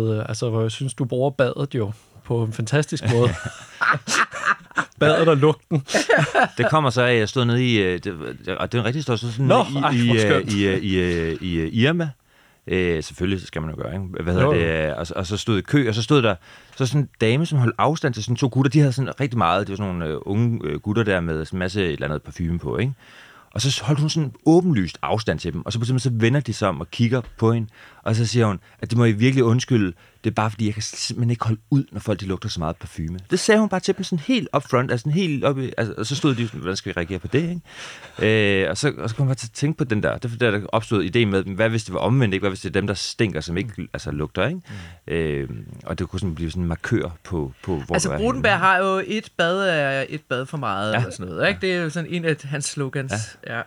med, 0.09 0.23
altså, 0.29 0.51
hvor 0.51 0.62
jeg 0.62 0.71
synes, 0.71 0.94
du 0.94 1.05
bruger 1.05 1.31
badet 1.31 1.75
jo 1.75 1.92
på 2.29 2.43
en 2.43 2.53
fantastisk 2.53 3.05
måde. 3.12 3.31
badet 5.01 5.29
og 5.29 5.37
lugten. 5.37 5.87
Det 6.59 6.71
kommer 6.71 6.91
så 6.91 7.03
af, 7.03 7.12
at 7.12 7.19
jeg 7.19 7.29
stod 7.29 7.45
nede 7.45 7.67
i, 7.67 7.83
øh, 7.83 8.01
det, 8.05 8.12
og 8.59 8.73
det 8.73 8.79
er 8.79 8.83
en 8.83 8.87
rigtig 8.87 9.03
stor, 9.03 9.17
så 9.17 9.33
sådan 9.33 9.47
Nå, 9.47 9.62
i, 9.62 9.77
ej, 9.77 9.91
i, 9.91 10.27
øh, 10.27 10.53
i, 10.53 10.67
øh, 10.67 10.83
i, 10.83 10.99
i, 11.41 11.55
øh, 11.55 11.69
Irma. 11.73 12.11
Øh, 12.67 13.03
selvfølgelig 13.03 13.47
skal 13.47 13.62
man 13.62 13.71
jo 13.71 13.77
gøre, 13.83 13.93
ikke? 13.93 14.05
Hvad 14.23 14.35
hedder 14.35 14.47
Jo, 14.47 14.55
det? 14.55 14.95
Og, 14.95 15.07
og, 15.17 15.27
så 15.27 15.37
stod 15.37 15.59
i 15.59 15.61
kø, 15.61 15.88
og 15.88 15.95
så 15.95 16.03
stod 16.03 16.23
der 16.23 16.35
så 16.77 16.87
sådan 16.87 17.01
en 17.01 17.09
dame, 17.21 17.47
som 17.47 17.59
holdt 17.59 17.75
afstand 17.79 18.14
til 18.14 18.25
sådan 18.25 18.37
to 18.37 18.49
gutter. 18.53 18.71
De 18.71 18.79
havde 18.79 18.93
sådan 18.93 19.21
rigtig 19.21 19.38
meget, 19.38 19.67
det 19.67 19.79
var 19.79 19.85
sådan 19.85 19.95
nogle 19.95 20.27
unge 20.27 20.79
gutter 20.79 21.03
der 21.03 21.21
med 21.21 21.45
sådan 21.45 21.57
en 21.57 21.59
masse 21.59 21.85
et 21.85 21.93
eller 21.93 22.07
andet 22.07 22.23
parfume 22.23 22.59
på, 22.59 22.79
ikke? 22.79 22.93
Og 23.51 23.61
så 23.61 23.85
holdt 23.85 24.01
hun 24.01 24.11
sådan 24.11 24.33
åbenlyst 24.47 24.99
afstand 25.03 25.38
til 25.38 25.53
dem, 25.53 25.67
og 25.67 25.73
så, 25.73 25.79
tidspunkt 25.79 26.03
så 26.03 26.11
vender 26.12 26.41
de 26.41 26.53
sig 26.53 26.69
om 26.69 26.81
og 26.81 26.91
kigger 26.91 27.21
på 27.38 27.53
hende, 27.53 27.69
og 28.03 28.17
så 28.17 28.27
siger 28.27 28.47
hun, 28.47 28.61
at 28.79 28.91
det 28.91 28.99
må 28.99 29.05
I 29.05 29.12
virkelig 29.12 29.45
undskylde, 29.45 29.93
det 30.24 30.31
er 30.31 30.35
bare 30.35 30.50
fordi, 30.50 30.66
jeg 30.66 30.74
kan 30.74 30.83
simpelthen 30.83 31.31
ikke 31.31 31.44
holde 31.44 31.61
ud, 31.70 31.85
når 31.92 32.00
folk 32.00 32.20
de 32.20 32.26
lugter 32.26 32.48
så 32.48 32.61
meget 32.61 32.76
parfume. 32.76 33.18
Det 33.31 33.40
sagde 33.40 33.61
hun 33.61 33.68
bare 33.68 33.81
til 33.81 33.96
dem 33.96 34.04
sådan 34.04 34.18
helt 34.18 34.48
upfront, 34.57 34.90
altså 34.90 35.02
sådan 35.02 35.12
helt 35.12 35.44
op 35.44 35.59
i, 35.59 35.72
altså, 35.78 35.94
og 35.98 36.07
så 36.07 36.16
stod 36.16 36.35
de 36.35 36.46
sådan, 36.46 36.61
hvordan 36.61 36.76
skal 36.76 36.90
vi 36.90 36.94
reagere 36.96 37.18
på 37.18 37.26
det, 37.26 37.61
ikke? 38.18 38.62
Øh, 38.62 38.70
og, 38.70 38.76
så, 38.76 38.92
og 38.98 39.11
så 39.11 39.16
kom 39.16 39.28
jeg 39.28 39.37
til 39.37 39.46
at 39.46 39.52
tænke 39.52 39.78
på 39.78 39.85
den 39.85 40.02
der, 40.02 40.18
det 40.18 40.40
der, 40.40 40.50
der 40.50 40.66
opstod 40.66 41.04
idé 41.04 41.24
med, 41.24 41.42
hvad 41.42 41.68
hvis 41.68 41.85
det 41.85 41.94
var 41.94 42.00
omvendt, 42.00 42.35
ikke? 42.35 42.42
Hvad 42.42 42.50
hvis 42.50 42.61
det 42.61 42.68
er 42.68 42.81
dem, 42.81 42.87
der 42.87 42.94
stinker, 42.94 43.40
som 43.40 43.57
ikke 43.57 43.88
altså, 43.92 44.11
lugter, 44.11 44.46
ikke? 44.46 44.61
Mm. 45.07 45.12
Øh, 45.12 45.48
og 45.85 45.98
det 45.98 46.09
kunne 46.09 46.20
sådan 46.20 46.35
blive 46.35 46.50
sådan 46.50 46.62
en 46.62 46.68
markør 46.68 47.16
på, 47.24 47.52
på 47.62 47.76
hvor 47.76 47.94
Altså, 47.94 48.11
er 48.11 48.18
Brudenberg 48.18 48.59
har 48.59 48.78
jo 48.78 49.02
et 49.07 49.33
bad 49.37 49.68
er 49.68 50.04
et 50.09 50.22
bad 50.28 50.46
for 50.46 50.57
meget, 50.57 50.92
ja. 50.92 50.98
Ja. 50.98 51.02
eller 51.02 51.12
sådan 51.12 51.33
noget. 51.33 51.48
Ikke? 51.48 51.61
Det 51.61 51.72
er 51.72 51.83
jo 51.83 51.90
sådan 51.90 52.11
en 52.11 52.24
af 52.24 52.37
hans 52.44 52.64
slogans. 52.64 53.38
Ja. 53.46 53.57
Ja. 53.57 53.62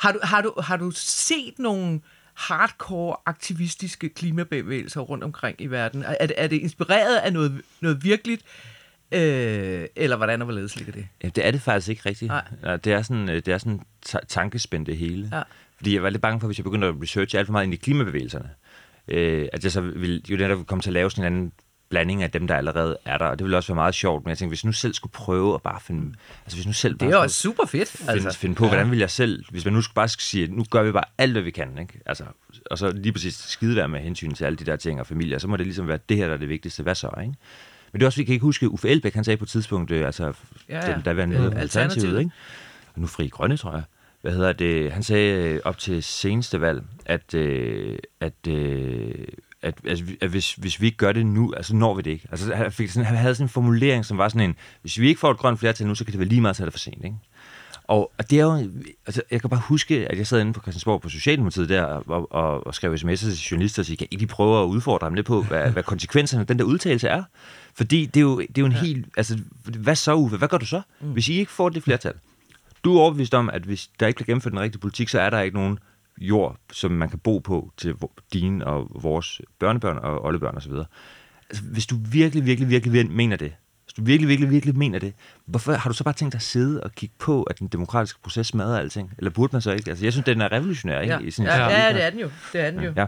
Har, 0.00 0.12
du, 0.12 0.18
har, 0.22 0.42
du, 0.42 0.52
har 0.62 0.76
du 0.76 0.90
set 0.94 1.58
nogle 1.58 2.00
hardcore 2.34 3.16
aktivistiske 3.26 4.08
klimabevægelser 4.08 5.00
rundt 5.00 5.24
omkring 5.24 5.60
i 5.60 5.66
verden? 5.66 6.04
Er, 6.20 6.26
det- 6.26 6.34
er 6.38 6.46
det 6.46 6.56
inspireret 6.56 7.16
af 7.16 7.32
noget, 7.32 7.62
noget 7.80 8.04
virkeligt, 8.04 8.42
øh, 9.12 9.86
eller 9.96 10.16
hvordan 10.16 10.40
og 10.42 10.44
hvorledes 10.44 10.76
ligger 10.76 10.92
det? 10.92 11.06
Ja, 11.22 11.28
det 11.28 11.46
er 11.46 11.50
det 11.50 11.62
faktisk 11.62 11.88
ikke 11.88 12.02
rigtigt. 12.08 12.28
Nej. 12.62 12.76
Det 12.76 12.92
er 12.92 13.02
sådan, 13.02 13.28
øh, 13.28 13.36
det 13.36 13.48
er 13.48 13.58
sådan 13.58 13.80
ta- 14.02 14.18
tankespændt 14.28 14.86
det 14.86 14.96
hele. 14.96 15.28
Ja. 15.32 15.42
Fordi 15.76 15.94
jeg 15.94 16.02
var 16.02 16.10
lidt 16.10 16.22
bange 16.22 16.40
for, 16.40 16.46
hvis 16.48 16.58
jeg 16.58 16.64
begyndte 16.64 16.86
at 16.86 16.94
researche 17.02 17.38
alt 17.38 17.46
for 17.46 17.52
meget 17.52 17.64
ind 17.64 17.74
i 17.74 17.76
klimabevægelserne, 17.76 18.50
øh, 19.08 19.48
at 19.52 19.64
jeg 19.64 19.72
så 19.72 19.80
ville 19.80 20.22
jo 20.30 20.36
netop 20.36 20.66
komme 20.66 20.82
til 20.82 20.90
at 20.90 20.94
lave 20.94 21.10
sådan 21.10 21.32
en 21.32 21.36
anden 21.38 21.52
blanding 21.94 22.22
af 22.22 22.30
dem, 22.30 22.46
der 22.46 22.54
allerede 22.56 22.96
er 23.04 23.18
der. 23.18 23.26
Og 23.26 23.38
det 23.38 23.44
ville 23.44 23.56
også 23.56 23.72
være 23.72 23.74
meget 23.82 23.94
sjovt, 23.94 24.24
men 24.24 24.28
jeg 24.28 24.38
tænkte, 24.38 24.50
hvis 24.50 24.64
nu 24.64 24.72
selv 24.72 24.94
skulle 24.94 25.12
prøve 25.12 25.54
at 25.54 25.62
bare 25.62 25.80
finde... 25.80 26.14
Altså 26.44 26.56
hvis 26.56 26.66
nu 26.66 26.72
selv 26.72 26.92
Det 26.92 26.98
bare 27.00 27.08
er 27.08 27.10
jo 27.12 27.16
skulle 27.16 27.24
også 27.26 27.40
super 27.40 27.66
fedt. 27.66 27.88
finde, 27.88 28.12
Altså. 28.12 28.38
finde 28.38 28.54
på, 28.54 28.66
hvordan 28.66 28.90
vil 28.90 28.98
jeg 28.98 29.10
selv... 29.10 29.44
Hvis 29.50 29.64
man 29.64 29.74
nu 29.74 29.82
skulle 29.82 29.94
bare 29.94 30.08
sige, 30.08 30.46
nu 30.46 30.64
gør 30.70 30.82
vi 30.82 30.92
bare 30.92 31.04
alt, 31.18 31.32
hvad 31.32 31.42
vi 31.42 31.50
kan, 31.50 31.78
ikke? 31.80 32.00
Altså, 32.06 32.24
og 32.70 32.78
så 32.78 32.90
lige 32.92 33.12
præcis 33.12 33.34
skide 33.34 33.76
der 33.76 33.86
med 33.86 34.00
hensyn 34.00 34.34
til 34.34 34.44
alle 34.44 34.56
de 34.56 34.64
der 34.64 34.76
ting 34.76 35.00
og 35.00 35.06
familier, 35.06 35.38
så 35.38 35.48
må 35.48 35.56
det 35.56 35.66
ligesom 35.66 35.88
være 35.88 35.98
det 36.08 36.16
her, 36.16 36.26
der 36.26 36.34
er 36.34 36.38
det 36.38 36.48
vigtigste. 36.48 36.82
Hvad 36.82 36.94
så, 36.94 37.10
ikke? 37.20 37.34
Men 37.92 38.00
det 38.00 38.02
er 38.02 38.06
også, 38.06 38.16
vi 38.20 38.24
kan 38.24 38.32
ikke 38.32 38.42
huske, 38.44 38.68
Uffe 38.70 38.88
Elbæk, 38.88 39.14
han 39.14 39.24
sagde 39.24 39.36
på 39.36 39.44
et 39.44 39.48
tidspunkt, 39.48 39.90
øh, 39.90 40.06
altså, 40.06 40.32
Ja, 40.68 40.76
ja, 40.76 40.90
ja. 40.90 41.00
der 41.04 41.12
var 41.12 41.22
Alternativet. 41.22 41.56
Alternativet, 41.60 42.18
ikke? 42.18 42.30
Og 42.94 43.00
nu 43.00 43.06
fri 43.06 43.28
grønne, 43.28 43.56
tror 43.56 43.72
jeg. 43.72 43.82
Hvad 44.22 44.32
hedder 44.32 44.52
det? 44.52 44.92
Han 44.92 45.02
sagde 45.02 45.32
øh, 45.48 45.60
op 45.64 45.78
til 45.78 46.02
seneste 46.02 46.60
valg, 46.60 46.82
at, 47.06 47.34
øh, 47.34 47.98
at, 48.20 48.46
øh, 48.48 49.14
at, 49.64 49.74
at, 49.86 50.02
at 50.20 50.30
hvis, 50.30 50.54
hvis 50.54 50.80
vi 50.80 50.86
ikke 50.86 50.98
gør 50.98 51.12
det 51.12 51.26
nu, 51.26 51.52
altså 51.56 51.76
når 51.76 51.94
vi 51.94 52.02
det 52.02 52.10
ikke. 52.10 52.26
Altså, 52.30 52.54
han, 52.54 52.72
fik 52.72 52.90
sådan, 52.90 53.06
han 53.06 53.16
havde 53.16 53.34
sådan 53.34 53.44
en 53.44 53.48
formulering, 53.48 54.04
som 54.04 54.18
var 54.18 54.28
sådan 54.28 54.50
en, 54.50 54.56
hvis 54.80 55.00
vi 55.00 55.08
ikke 55.08 55.20
får 55.20 55.30
et 55.30 55.36
grønt 55.36 55.60
flertal 55.60 55.86
nu, 55.86 55.94
så 55.94 56.04
kan 56.04 56.12
det 56.12 56.18
være 56.18 56.28
lige 56.28 56.40
meget, 56.40 56.56
så 56.56 56.62
er 56.62 56.64
det 56.64 56.72
for 56.72 56.78
sent, 56.78 57.04
ikke? 57.04 57.16
Og, 57.84 58.12
og 58.18 58.30
det 58.30 58.40
er 58.40 58.44
jo, 58.44 58.70
altså, 59.06 59.22
jeg 59.30 59.40
kan 59.40 59.50
bare 59.50 59.60
huske, 59.60 60.08
at 60.08 60.18
jeg 60.18 60.26
sad 60.26 60.40
inde 60.40 60.52
på 60.52 60.60
Christiansborg 60.60 61.00
på 61.00 61.08
Socialdemokratiet 61.08 61.68
der 61.68 61.82
og, 61.82 62.32
og, 62.32 62.66
og 62.66 62.74
skrev 62.74 62.94
sms'er 62.94 63.16
til 63.16 63.48
journalister 63.50 63.82
og 63.82 63.86
sige, 63.86 63.96
kan 63.96 64.06
I 64.10 64.16
lige 64.16 64.26
prøve 64.26 64.62
at 64.62 64.66
udfordre 64.66 65.04
ham 65.04 65.14
lidt 65.14 65.26
på, 65.26 65.42
hvad, 65.42 65.70
hvad 65.70 65.82
konsekvenserne 65.82 66.40
af 66.40 66.46
den 66.46 66.58
der 66.58 66.64
udtalelse 66.64 67.08
er? 67.08 67.22
Fordi 67.74 68.06
det 68.06 68.16
er 68.16 68.22
jo, 68.22 68.40
det 68.40 68.58
er 68.58 68.62
jo 68.62 68.66
en 68.66 68.72
ja. 68.72 68.78
helt, 68.78 69.06
altså, 69.16 69.38
hvad 69.64 69.96
så 69.96 70.14
Uffe? 70.14 70.36
Hvad 70.36 70.48
gør 70.48 70.58
du 70.58 70.66
så, 70.66 70.82
mm. 71.00 71.12
hvis 71.12 71.28
I 71.28 71.34
ikke 71.38 71.52
får 71.52 71.68
det 71.68 71.82
flertal? 71.82 72.12
Du 72.84 72.96
er 72.96 73.00
overbevist 73.00 73.34
om, 73.34 73.50
at 73.50 73.62
hvis 73.62 73.90
der 74.00 74.06
ikke 74.06 74.16
bliver 74.16 74.26
gennemført 74.26 74.52
den 74.52 74.60
rigtige 74.60 74.80
politik, 74.80 75.08
så 75.08 75.20
er 75.20 75.30
der 75.30 75.40
ikke 75.40 75.56
nogen 75.56 75.78
jord, 76.20 76.56
som 76.72 76.90
man 76.90 77.08
kan 77.08 77.18
bo 77.18 77.38
på 77.38 77.72
til 77.76 77.94
dine 78.32 78.66
og 78.66 78.90
vores 79.02 79.40
børnebørn 79.58 79.98
og 79.98 80.24
oldebørn 80.24 80.56
osv. 80.56 80.72
Altså, 81.50 81.64
hvis 81.64 81.86
du 81.86 81.96
virkelig, 82.10 82.46
virkelig, 82.46 82.68
virkelig 82.68 83.10
mener 83.10 83.36
det, 83.36 83.54
hvis 83.84 83.94
du 83.94 84.04
virkelig, 84.04 84.28
virkelig, 84.28 84.50
virkelig 84.50 84.76
mener 84.76 84.98
det, 84.98 85.14
hvorfor 85.44 85.72
har 85.72 85.90
du 85.90 85.94
så 85.96 86.04
bare 86.04 86.14
tænkt 86.14 86.32
dig 86.32 86.38
at 86.38 86.42
sidde 86.42 86.82
og 86.82 86.92
kigge 86.92 87.14
på, 87.18 87.42
at 87.42 87.58
den 87.58 87.68
demokratiske 87.68 88.20
proces 88.22 88.46
smadrer 88.46 88.78
alting? 88.78 89.12
Eller 89.18 89.30
burde 89.30 89.50
man 89.52 89.62
så 89.62 89.72
ikke? 89.72 89.90
Altså, 89.90 90.04
jeg 90.04 90.12
synes, 90.12 90.24
den 90.24 90.40
er 90.40 90.52
revolutionær, 90.52 91.00
ikke? 91.00 91.14
Ja. 91.14 91.20
I 91.20 91.32
en 91.38 91.44
Ja, 91.44 91.68
ja, 91.68 91.92
det 91.92 92.04
er 92.04 92.10
den 92.10 92.20
jo. 92.20 92.30
Det 92.52 92.60
er 92.60 92.70
den 92.70 92.80
jo. 92.80 92.92
Ja. 92.96 93.06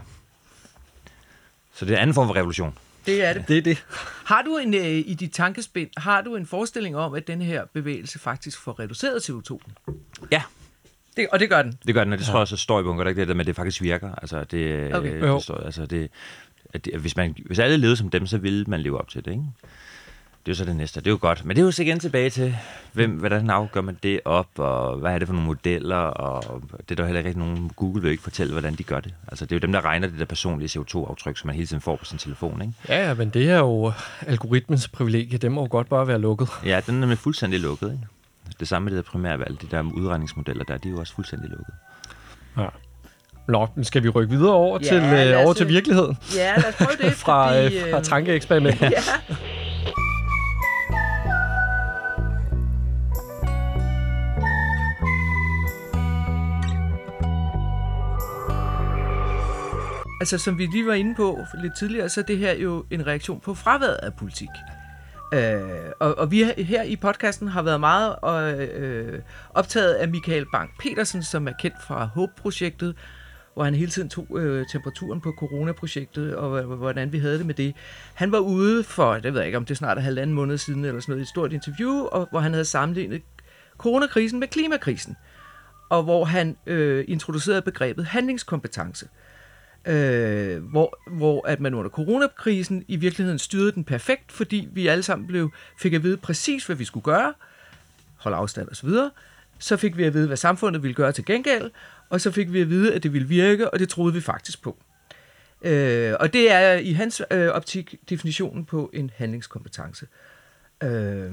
Så 1.73 1.85
det 1.85 1.91
er 1.91 1.95
en 1.97 2.01
anden 2.01 2.13
form 2.13 2.27
for 2.27 2.35
revolution. 2.35 2.77
Det 3.05 3.23
er 3.23 3.33
det. 3.33 3.47
Det 3.47 3.57
er 3.57 3.61
det. 3.61 3.85
Har 4.25 4.41
du 4.41 4.57
en, 4.57 4.73
øh, 4.73 4.85
i 4.85 5.13
dit 5.13 5.31
tankespind, 5.31 5.89
har 5.97 6.21
du 6.21 6.35
en 6.35 6.45
forestilling 6.45 6.97
om, 6.97 7.13
at 7.13 7.27
den 7.27 7.41
her 7.41 7.65
bevægelse 7.73 8.19
faktisk 8.19 8.59
får 8.59 8.79
reduceret 8.79 9.29
CO2? 9.29 9.59
Ja, 10.31 10.43
Det, 11.17 11.27
og 11.31 11.39
det 11.39 11.49
gør 11.49 11.61
den. 11.61 11.73
Det 11.87 11.93
gør 11.95 12.03
den, 12.03 12.13
og 12.13 12.19
det 12.19 12.25
tror 12.27 12.33
jeg 12.35 12.41
også 12.41 12.57
står 12.57 12.79
i 12.79 12.83
bunker, 12.83 13.05
ikke 13.05 13.21
det 13.21 13.27
der 13.27 13.33
med, 13.33 13.41
at 13.41 13.47
det 13.47 13.55
faktisk 13.55 13.81
virker. 13.81 14.09
Altså, 14.21 14.43
det, 14.43 14.95
Okay. 14.95 15.21
Jo. 15.21 15.35
det 15.35 15.43
står, 15.43 15.57
altså 15.57 15.85
det, 15.85 16.09
at 16.73 16.85
det, 16.85 16.95
hvis, 16.95 17.15
man, 17.15 17.35
hvis 17.45 17.59
alle 17.59 17.77
levede 17.77 17.95
som 17.97 18.09
dem, 18.09 18.27
så 18.27 18.37
ville 18.37 18.65
man 18.67 18.79
leve 18.81 18.99
op 18.99 19.09
til 19.09 19.25
det, 19.25 19.31
ikke? 19.31 19.43
Det 20.45 20.51
er 20.53 20.55
jo 20.55 20.57
så 20.57 20.65
det 20.65 20.75
næste. 20.75 20.99
Det 20.99 21.07
er 21.07 21.11
jo 21.11 21.17
godt. 21.21 21.45
Men 21.45 21.55
det 21.55 21.61
er 21.61 21.65
jo 21.65 21.71
så 21.71 21.83
igen 21.83 21.99
tilbage 21.99 22.29
til, 22.29 22.57
hvem, 22.93 23.11
hvordan 23.11 23.49
afgør 23.49 23.81
man 23.81 23.97
det 24.03 24.19
op, 24.25 24.47
og 24.55 24.97
hvad 24.97 25.13
er 25.13 25.19
det 25.19 25.27
for 25.27 25.33
nogle 25.33 25.47
modeller, 25.47 25.95
og 25.95 26.61
det 26.89 26.91
er 26.91 26.95
der 26.95 27.05
heller 27.05 27.27
ikke 27.27 27.39
nogen, 27.39 27.71
Google 27.75 28.01
vil 28.01 28.11
ikke 28.11 28.23
fortælle, 28.23 28.51
hvordan 28.51 28.75
de 28.75 28.83
gør 28.83 28.99
det. 28.99 29.13
Altså, 29.27 29.45
det 29.45 29.51
er 29.51 29.55
jo 29.55 29.59
dem, 29.59 29.71
der 29.71 29.85
regner 29.85 30.07
det 30.07 30.19
der 30.19 30.25
personlige 30.25 30.79
CO2-aftryk, 30.79 31.37
som 31.37 31.47
man 31.47 31.55
hele 31.55 31.67
tiden 31.67 31.81
får 31.81 31.95
på 31.95 32.05
sin 32.05 32.17
telefon, 32.17 32.61
ikke? 32.61 32.73
Ja, 32.89 33.07
ja, 33.07 33.13
men 33.13 33.29
det 33.29 33.49
er 33.49 33.57
jo 33.57 33.91
algoritmens 34.27 34.87
privilegie. 34.87 35.37
Det 35.37 35.51
må 35.51 35.61
jo 35.61 35.67
godt 35.71 35.89
bare 35.89 36.07
være 36.07 36.19
lukket. 36.19 36.49
Ja, 36.65 36.81
den 36.85 36.95
er 36.95 36.99
nemlig 36.99 37.17
fuldstændig 37.17 37.59
lukket, 37.59 37.91
ikke? 37.91 38.07
Det 38.59 38.67
samme 38.67 38.85
med 38.85 38.97
det 38.97 39.05
der 39.05 39.11
primærvalg, 39.11 39.61
de 39.61 39.67
der 39.71 39.83
udregningsmodeller 39.93 40.63
der, 40.63 40.77
de 40.77 40.87
er 40.87 40.91
jo 40.91 40.99
også 40.99 41.13
fuldstændig 41.13 41.49
lukket. 41.49 41.73
Ja. 42.57 42.67
Nå, 43.47 43.67
skal 43.83 44.03
vi 44.03 44.09
rykke 44.09 44.35
videre 44.35 44.53
over, 44.53 44.79
Ja, 44.83 44.87
til, 44.87 45.33
øh, 45.33 45.45
over 45.45 45.53
til 45.53 45.63
øh, 45.63 45.69
virkeligheden 45.69 46.17
Ja, 46.35 46.55
lad 46.57 46.65
os 46.69 46.75
prøve 46.75 47.09
det. 47.09 47.13
fra, 47.25 47.63
fordi, 47.63 47.77
øh, 47.77 47.91
fra 47.91 48.01
tankeeksperimentet? 48.01 48.91
Ja. 48.91 49.01
Altså, 60.21 60.37
som 60.37 60.57
vi 60.57 60.65
lige 60.65 60.87
var 60.87 60.93
inde 60.93 61.15
på 61.15 61.39
lidt 61.61 61.77
tidligere, 61.77 62.09
så 62.09 62.19
er 62.21 62.23
det 62.23 62.37
her 62.37 62.53
jo 62.53 62.85
en 62.91 63.07
reaktion 63.07 63.39
på 63.39 63.53
fraværet 63.53 63.93
af 64.03 64.13
politik. 64.13 64.49
Øh, 65.33 65.91
og, 65.99 66.17
og 66.17 66.31
vi 66.31 66.43
her 66.57 66.83
i 66.83 66.95
podcasten 66.95 67.47
har 67.47 67.61
været 67.61 67.79
meget 67.79 68.15
øh, 68.25 68.67
øh, 68.73 69.19
optaget 69.53 69.93
af 69.93 70.07
Michael 70.07 70.45
Bang-Petersen, 70.55 71.21
som 71.21 71.47
er 71.47 71.53
kendt 71.59 71.77
fra 71.87 72.05
HOPE-projektet, 72.05 72.95
hvor 73.53 73.63
han 73.63 73.75
hele 73.75 73.91
tiden 73.91 74.09
tog 74.09 74.27
øh, 74.39 74.65
temperaturen 74.71 75.21
på 75.21 75.33
coronaprojektet, 75.39 76.35
og 76.35 76.59
øh, 76.59 76.71
hvordan 76.71 77.11
vi 77.11 77.19
havde 77.19 77.37
det 77.37 77.45
med 77.45 77.53
det. 77.53 77.75
Han 78.13 78.31
var 78.31 78.39
ude 78.39 78.83
for, 78.83 79.13
det 79.13 79.33
ved 79.33 79.39
jeg 79.39 79.45
ikke, 79.47 79.57
om 79.57 79.65
det 79.65 79.71
er 79.71 79.75
snart 79.75 79.97
er 79.97 80.01
halvanden 80.01 80.35
måned 80.35 80.57
siden, 80.57 80.85
eller 80.85 81.01
sådan 81.01 81.11
noget, 81.11 81.21
i 81.21 81.23
et 81.23 81.27
stort 81.27 81.53
interview, 81.53 82.05
og, 82.05 82.27
hvor 82.31 82.39
han 82.39 82.51
havde 82.51 82.65
sammenlignet 82.65 83.21
coronakrisen 83.77 84.39
med 84.39 84.47
klimakrisen, 84.47 85.15
og 85.89 86.03
hvor 86.03 86.25
han 86.25 86.57
øh, 86.65 87.05
introducerede 87.07 87.61
begrebet 87.61 88.05
handlingskompetence 88.05 89.05
øh, 89.05 89.26
Øh, 89.85 90.63
hvor, 90.63 90.99
hvor 91.07 91.47
at 91.47 91.59
man 91.59 91.73
under 91.73 91.89
coronakrisen 91.89 92.85
i 92.87 92.95
virkeligheden 92.95 93.39
styrede 93.39 93.71
den 93.71 93.83
perfekt, 93.83 94.31
fordi 94.31 94.67
vi 94.71 94.87
alle 94.87 95.03
sammen 95.03 95.27
blev, 95.27 95.51
fik 95.79 95.93
at 95.93 96.03
vide 96.03 96.17
præcis, 96.17 96.65
hvad 96.65 96.75
vi 96.75 96.85
skulle 96.85 97.03
gøre, 97.03 97.33
holde 98.17 98.37
afstand 98.37 98.69
osv., 98.69 98.89
så 99.59 99.77
fik 99.77 99.97
vi 99.97 100.03
at 100.03 100.13
vide, 100.13 100.27
hvad 100.27 100.37
samfundet 100.37 100.83
ville 100.83 100.93
gøre 100.93 101.11
til 101.11 101.25
gengæld, 101.25 101.71
og 102.09 102.21
så 102.21 102.31
fik 102.31 102.53
vi 102.53 102.61
at 102.61 102.69
vide, 102.69 102.93
at 102.93 103.03
det 103.03 103.13
ville 103.13 103.27
virke, 103.27 103.69
og 103.69 103.79
det 103.79 103.89
troede 103.89 104.13
vi 104.13 104.21
faktisk 104.21 104.61
på. 104.61 104.77
Øh, 105.61 106.13
og 106.19 106.33
det 106.33 106.51
er 106.51 106.73
i 106.73 106.91
hans 106.91 107.21
øh, 107.31 107.47
optik 107.47 107.95
definitionen 108.09 108.65
på 108.65 108.89
en 108.93 109.11
handlingskompetence. 109.15 110.07
Øh, 110.83 111.31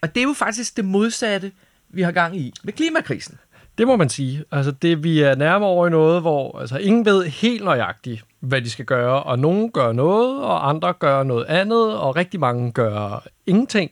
og 0.00 0.14
det 0.14 0.20
er 0.20 0.24
jo 0.24 0.32
faktisk 0.32 0.76
det 0.76 0.84
modsatte, 0.84 1.52
vi 1.88 2.02
har 2.02 2.12
gang 2.12 2.36
i 2.36 2.54
med 2.62 2.72
klimakrisen. 2.72 3.38
Det 3.78 3.86
må 3.86 3.96
man 3.96 4.08
sige. 4.08 4.44
Altså, 4.50 4.70
det, 4.70 5.04
vi 5.04 5.20
er 5.20 5.34
nærmere 5.34 5.68
over 5.68 5.86
i 5.86 5.90
noget, 5.90 6.20
hvor 6.20 6.58
altså, 6.58 6.78
ingen 6.78 7.04
ved 7.04 7.24
helt 7.24 7.64
nøjagtigt, 7.64 8.24
hvad 8.40 8.62
de 8.62 8.70
skal 8.70 8.84
gøre, 8.84 9.22
og 9.22 9.38
nogen 9.38 9.72
gør 9.72 9.92
noget, 9.92 10.42
og 10.42 10.68
andre 10.68 10.92
gør 10.92 11.22
noget 11.22 11.44
andet, 11.44 11.96
og 11.96 12.16
rigtig 12.16 12.40
mange 12.40 12.72
gør 12.72 13.26
ingenting. 13.46 13.90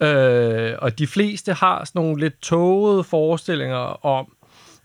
Øh, 0.00 0.72
og 0.78 0.98
de 0.98 1.06
fleste 1.06 1.52
har 1.52 1.84
sådan 1.84 2.02
nogle 2.02 2.20
lidt 2.20 2.42
tågede 2.42 3.04
forestillinger 3.04 4.06
om, 4.06 4.32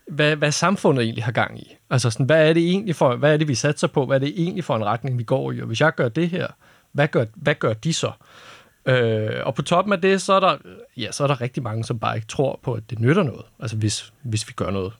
hvad, 0.08 0.36
hvad 0.36 0.52
samfundet 0.52 1.02
egentlig 1.02 1.24
har 1.24 1.32
gang 1.32 1.60
i. 1.60 1.76
Altså 1.90 2.10
sådan, 2.10 2.26
hvad 2.26 2.48
er 2.48 2.52
det 2.52 2.68
egentlig 2.70 2.96
for, 2.96 3.16
hvad 3.16 3.32
er 3.32 3.36
det, 3.36 3.48
vi 3.48 3.54
satser 3.54 3.86
på? 3.86 4.06
Hvad 4.06 4.16
er 4.16 4.20
det 4.20 4.34
egentlig 4.36 4.64
for 4.64 4.76
en 4.76 4.84
retning, 4.84 5.18
vi 5.18 5.24
går 5.24 5.52
i? 5.52 5.60
Og 5.60 5.66
hvis 5.66 5.80
jeg 5.80 5.94
gør 5.94 6.08
det 6.08 6.28
her, 6.28 6.46
hvad 6.92 7.08
gør, 7.08 7.24
hvad 7.34 7.54
gør 7.54 7.72
de 7.72 7.92
så? 7.92 8.06
Øh, 8.06 8.12
og 9.44 9.54
på 9.54 9.62
toppen 9.62 9.92
af 9.92 10.00
det, 10.00 10.22
så 10.22 10.32
er, 10.32 10.40
der, 10.40 10.56
ja, 10.96 11.12
så 11.12 11.22
er 11.22 11.26
der 11.26 11.40
rigtig 11.40 11.62
mange, 11.62 11.84
som 11.84 11.98
bare 11.98 12.16
ikke 12.16 12.26
tror 12.28 12.60
på, 12.62 12.72
at 12.72 12.82
det 12.90 12.98
nytter 13.00 13.22
noget. 13.22 13.44
Altså 13.60 13.76
hvis, 13.76 14.12
hvis 14.22 14.48
vi 14.48 14.52
gør 14.56 14.70
noget. 14.70 14.92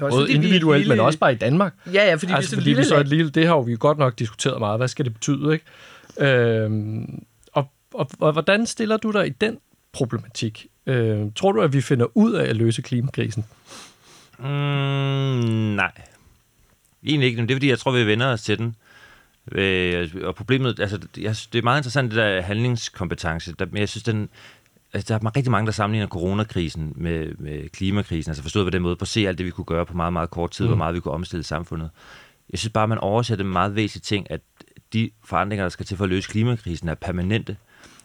Også 0.00 0.18
Både 0.18 0.32
individuelt, 0.32 0.80
lille- 0.80 0.94
men 0.96 1.04
også 1.04 1.18
bare 1.18 1.32
i 1.32 1.36
Danmark. 1.36 1.74
Ja, 1.86 2.08
ja, 2.08 2.14
fordi 2.14 2.32
altså, 2.32 2.50
vi 2.56 2.60
fordi 2.62 2.70
sådan 2.74 2.78
vi 2.78 2.88
så 2.88 2.94
er 2.94 2.98
lille 3.02 3.10
et 3.12 3.16
lille, 3.18 3.30
det 3.30 3.46
har 3.46 3.54
jo 3.54 3.60
vi 3.60 3.76
godt 3.76 3.98
nok 3.98 4.18
diskuteret 4.18 4.58
meget. 4.58 4.78
Hvad 4.78 4.88
skal 4.88 5.04
det 5.04 5.14
betyde, 5.14 5.52
ikke? 5.52 5.64
Øhm, 6.18 7.24
og, 7.52 7.68
og, 7.94 8.10
og, 8.20 8.32
hvordan 8.32 8.66
stiller 8.66 8.96
du 8.96 9.10
dig 9.10 9.26
i 9.26 9.30
den 9.30 9.58
problematik? 9.92 10.66
Øh, 10.86 11.20
tror 11.36 11.52
du, 11.52 11.60
at 11.62 11.72
vi 11.72 11.80
finder 11.80 12.06
ud 12.14 12.32
af 12.32 12.48
at 12.48 12.56
løse 12.56 12.82
klimakrisen? 12.82 13.44
Mm, 14.38 14.44
nej. 15.76 15.92
Egentlig 17.06 17.26
ikke, 17.26 17.36
men 17.36 17.48
det 17.48 17.54
er 17.54 17.56
fordi, 17.56 17.68
jeg 17.68 17.78
tror, 17.78 17.90
vi 17.92 18.06
vender 18.06 18.26
os 18.26 18.42
til 18.42 18.58
den. 18.58 18.76
Øh, 19.52 20.10
og 20.22 20.34
problemet, 20.34 20.80
altså, 20.80 20.98
jeg, 21.16 21.36
det 21.52 21.58
er 21.58 21.62
meget 21.62 21.78
interessant, 21.78 22.10
det 22.10 22.16
der 22.18 22.40
handlingskompetence, 22.40 23.54
der, 23.58 23.66
men 23.66 23.76
jeg 23.76 23.88
synes, 23.88 24.02
den, 24.02 24.28
altså, 24.92 25.14
der 25.14 25.28
er 25.28 25.36
rigtig 25.36 25.50
mange, 25.50 25.66
der 25.66 25.72
sammenligner 25.72 26.08
coronakrisen 26.08 26.92
med, 26.96 27.34
med 27.38 27.68
klimakrisen, 27.68 28.30
altså 28.30 28.42
forstået 28.42 28.66
på 28.66 28.70
den 28.70 28.82
måde, 28.82 28.96
på 28.96 29.02
at 29.02 29.08
se 29.08 29.28
alt 29.28 29.38
det, 29.38 29.46
vi 29.46 29.50
kunne 29.50 29.64
gøre 29.64 29.86
på 29.86 29.96
meget, 29.96 30.12
meget 30.12 30.30
kort 30.30 30.50
tid, 30.50 30.64
mm. 30.64 30.68
hvor 30.68 30.76
meget 30.76 30.94
vi 30.94 31.00
kunne 31.00 31.14
omstille 31.14 31.42
samfundet. 31.42 31.90
Jeg 32.50 32.58
synes 32.58 32.72
bare, 32.72 32.88
man 32.88 32.98
oversætter 32.98 33.44
en 33.44 33.52
meget 33.52 33.74
væsentlig 33.74 34.02
ting, 34.02 34.30
at 34.30 34.40
de 34.92 35.10
forandringer, 35.24 35.64
der 35.64 35.70
skal 35.70 35.86
til 35.86 35.96
for 35.96 36.04
at 36.04 36.10
løse 36.10 36.28
klimakrisen, 36.28 36.88
er 36.88 36.94
permanente. 36.94 37.56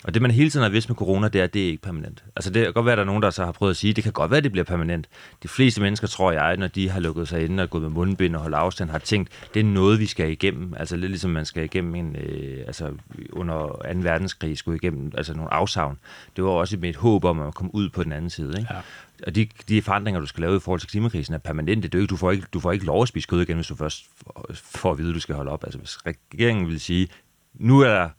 Og 0.04 0.14
det, 0.14 0.22
man 0.22 0.32
hele 0.32 0.50
tiden 0.50 0.64
har 0.64 0.70
vidst 0.70 0.90
med 0.90 0.96
corona, 0.96 1.28
det 1.28 1.40
er, 1.40 1.44
at 1.44 1.54
det 1.54 1.64
er 1.64 1.68
ikke 1.68 1.82
permanent. 1.82 2.24
Altså 2.36 2.50
det 2.50 2.64
kan 2.64 2.74
godt 2.74 2.86
være, 2.86 2.94
at 2.94 2.98
der 2.98 3.04
er 3.04 3.06
nogen, 3.06 3.24
der 3.24 3.30
så 3.30 3.46
har 3.46 3.52
prøvet 3.52 3.70
at 3.70 3.78
sige, 3.78 3.90
at 3.90 3.96
det 3.96 4.04
kan 4.04 4.14
godt 4.14 4.32
være, 4.32 4.38
at 4.38 4.44
det 4.44 4.52
bliver 4.52 4.66
permanent. 4.66 5.10
De 5.44 5.48
fleste 5.48 5.82
mennesker, 5.82 6.08
tror 6.08 6.32
jeg, 6.32 6.58
når 6.58 6.68
de 6.68 6.90
har 6.90 7.00
lukket 7.00 7.28
sig 7.28 7.46
inde 7.46 7.64
og 7.64 7.70
gået 7.70 7.82
med 7.82 7.90
mundbind 7.90 8.36
og 8.36 8.42
holdt 8.42 8.56
afstand, 8.56 8.90
har 8.90 9.00
tænkt, 9.00 9.48
det 9.54 9.60
er 9.60 9.64
noget, 9.64 10.00
vi 10.00 10.06
skal 10.06 10.32
igennem. 10.32 10.74
Altså 10.78 10.96
lidt 10.96 11.12
ligesom 11.12 11.32
man 11.32 11.46
skal 11.46 11.64
igennem 11.64 11.96
en, 11.96 12.16
øh, 12.16 12.64
altså 12.68 12.92
under 13.34 13.68
2. 13.94 14.00
verdenskrig, 14.00 14.58
skulle 14.58 14.76
igennem 14.76 15.12
altså 15.18 15.34
nogle 15.34 15.54
afsavn. 15.54 16.00
Det 16.36 16.44
var 16.44 16.50
også 16.50 16.78
med 16.78 16.90
et 16.90 16.96
håb 16.96 17.26
om 17.26 17.42
at 17.42 17.56
komme 17.56 17.76
ud 17.76 17.90
på 17.90 18.04
den 18.04 18.12
anden 18.12 18.30
side. 18.30 18.54
Ikke? 18.58 18.74
Ja. 18.74 18.80
Og 19.28 19.36
de, 19.36 19.48
de 19.70 19.82
forandringer, 19.82 20.22
du 20.22 20.28
skal 20.28 20.42
lave 20.42 20.56
i 20.56 20.60
forhold 20.60 20.80
til 20.80 20.90
klimakrisen, 20.90 21.34
er 21.34 21.38
permanente. 21.38 21.88
Det 21.88 21.98
er 21.98 22.02
ikke, 22.02 22.12
du, 22.12 22.18
får 22.18 22.32
ikke, 22.32 22.48
du 22.54 22.60
får 22.60 22.72
ikke 22.72 22.86
lov 22.86 23.02
at 23.02 23.08
spise 23.08 23.28
kød 23.28 23.42
igen, 23.42 23.56
hvis 23.56 23.68
du 23.68 23.76
først 23.76 24.06
får 24.54 24.92
at 24.92 24.98
vide, 24.98 25.10
at 25.10 25.16
du 25.16 25.20
skal 25.20 25.36
holde 25.36 25.52
op. 25.52 25.64
Altså 25.64 25.80
hvis 25.80 25.98
regeringen 26.06 26.68
vil 26.68 26.80
sige, 26.80 27.08
nu 27.54 27.80
er 27.80 27.94
der 27.94 28.10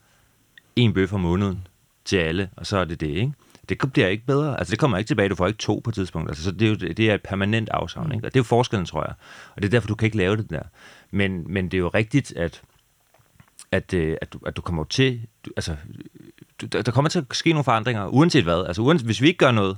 en 0.77 0.95
bøf 0.95 1.12
om 1.12 1.21
måneden 1.21 1.66
til 2.11 2.16
alle, 2.16 2.49
og 2.57 2.66
så 2.66 2.77
er 2.79 2.85
det 2.85 3.01
det, 3.01 3.07
ikke? 3.09 3.33
Det 3.68 3.92
bliver 3.92 4.09
ikke 4.09 4.27
bedre. 4.27 4.59
Altså, 4.59 4.70
det 4.70 4.79
kommer 4.79 4.99
ikke 4.99 5.09
tilbage. 5.09 5.29
Du 5.29 5.35
får 5.35 5.46
ikke 5.46 5.59
to 5.59 5.81
på 5.85 5.90
et 5.90 5.94
tidspunkt. 5.94 6.31
Altså, 6.31 6.44
så 6.44 6.51
det 6.51 6.62
er, 6.62 6.68
jo, 6.68 6.75
det 6.75 7.01
er 7.01 7.14
et 7.14 7.23
permanent 7.23 7.68
afsavn, 7.68 8.12
ikke? 8.12 8.27
Og 8.27 8.35
det 8.35 8.37
er 8.37 8.40
jo 8.40 8.44
forskellen, 8.44 8.87
tror 8.87 9.03
jeg. 9.03 9.14
Og 9.57 9.62
det 9.62 9.68
er 9.68 9.70
derfor, 9.70 9.88
du 9.88 9.94
kan 9.94 10.07
ikke 10.07 10.16
lave 10.16 10.37
det 10.37 10.51
der. 10.51 10.62
Men, 11.11 11.44
men 11.53 11.64
det 11.64 11.75
er 11.75 11.79
jo 11.79 11.88
rigtigt, 11.88 12.33
at, 12.37 12.62
at, 13.73 13.94
øh, 13.94 14.16
at, 14.20 14.33
du, 14.33 14.38
at 14.46 14.57
du 14.57 14.62
kommer 14.62 14.85
til... 14.85 15.20
Du, 15.46 15.51
altså, 15.57 15.77
du, 16.61 16.66
der 16.66 16.92
kommer 16.92 17.09
til 17.09 17.18
at 17.18 17.25
ske 17.33 17.51
nogle 17.51 17.64
forandringer, 17.64 18.07
uanset 18.07 18.44
hvad. 18.44 18.66
Altså, 18.66 18.83
uanset, 18.83 19.07
hvis 19.07 19.20
vi 19.23 19.27
ikke 19.27 19.38
gør 19.38 19.51
noget, 19.51 19.77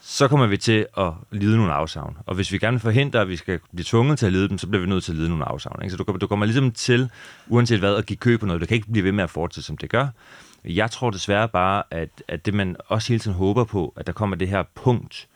så 0.00 0.28
kommer 0.28 0.46
vi 0.46 0.56
til 0.56 0.86
at 0.98 1.12
lide 1.32 1.56
nogle 1.56 1.72
afsavn. 1.72 2.16
Og 2.26 2.34
hvis 2.34 2.52
vi 2.52 2.58
gerne 2.58 2.74
vil 2.74 2.80
forhindre, 2.80 3.20
at 3.20 3.28
vi 3.28 3.36
skal 3.36 3.60
blive 3.74 3.84
tvunget 3.84 4.18
til 4.18 4.26
at 4.26 4.32
lide 4.32 4.48
dem, 4.48 4.58
så 4.58 4.66
bliver 4.66 4.80
vi 4.82 4.88
nødt 4.88 5.04
til 5.04 5.12
at 5.12 5.18
lide 5.18 5.28
nogle 5.28 5.44
afsavn. 5.44 5.82
Ikke? 5.82 5.90
Så 5.90 5.96
du, 5.96 6.04
kommer- 6.04 6.18
du 6.18 6.26
kommer 6.26 6.46
ligesom 6.46 6.70
til, 6.72 7.10
uanset 7.48 7.78
hvad, 7.78 7.94
at 7.94 8.06
give 8.06 8.16
køb 8.16 8.40
på 8.40 8.46
noget. 8.46 8.60
Du 8.60 8.66
kan 8.66 8.74
ikke 8.74 8.90
blive 8.92 9.04
ved 9.04 9.12
med 9.12 9.24
at 9.24 9.30
fortsætte, 9.30 9.66
som 9.66 9.76
det 9.76 9.90
gør. 9.90 10.06
Jeg 10.68 10.90
tror 10.90 11.10
desværre 11.10 11.48
bare, 11.48 11.82
at, 11.90 12.08
at 12.28 12.46
det 12.46 12.54
man 12.54 12.76
også 12.86 13.08
hele 13.08 13.20
tiden 13.20 13.36
håber 13.36 13.64
på, 13.64 13.94
at 13.96 14.06
der 14.06 14.12
kommer 14.12 14.36
det 14.36 14.48
her 14.48 14.62
punkt, 14.74 15.28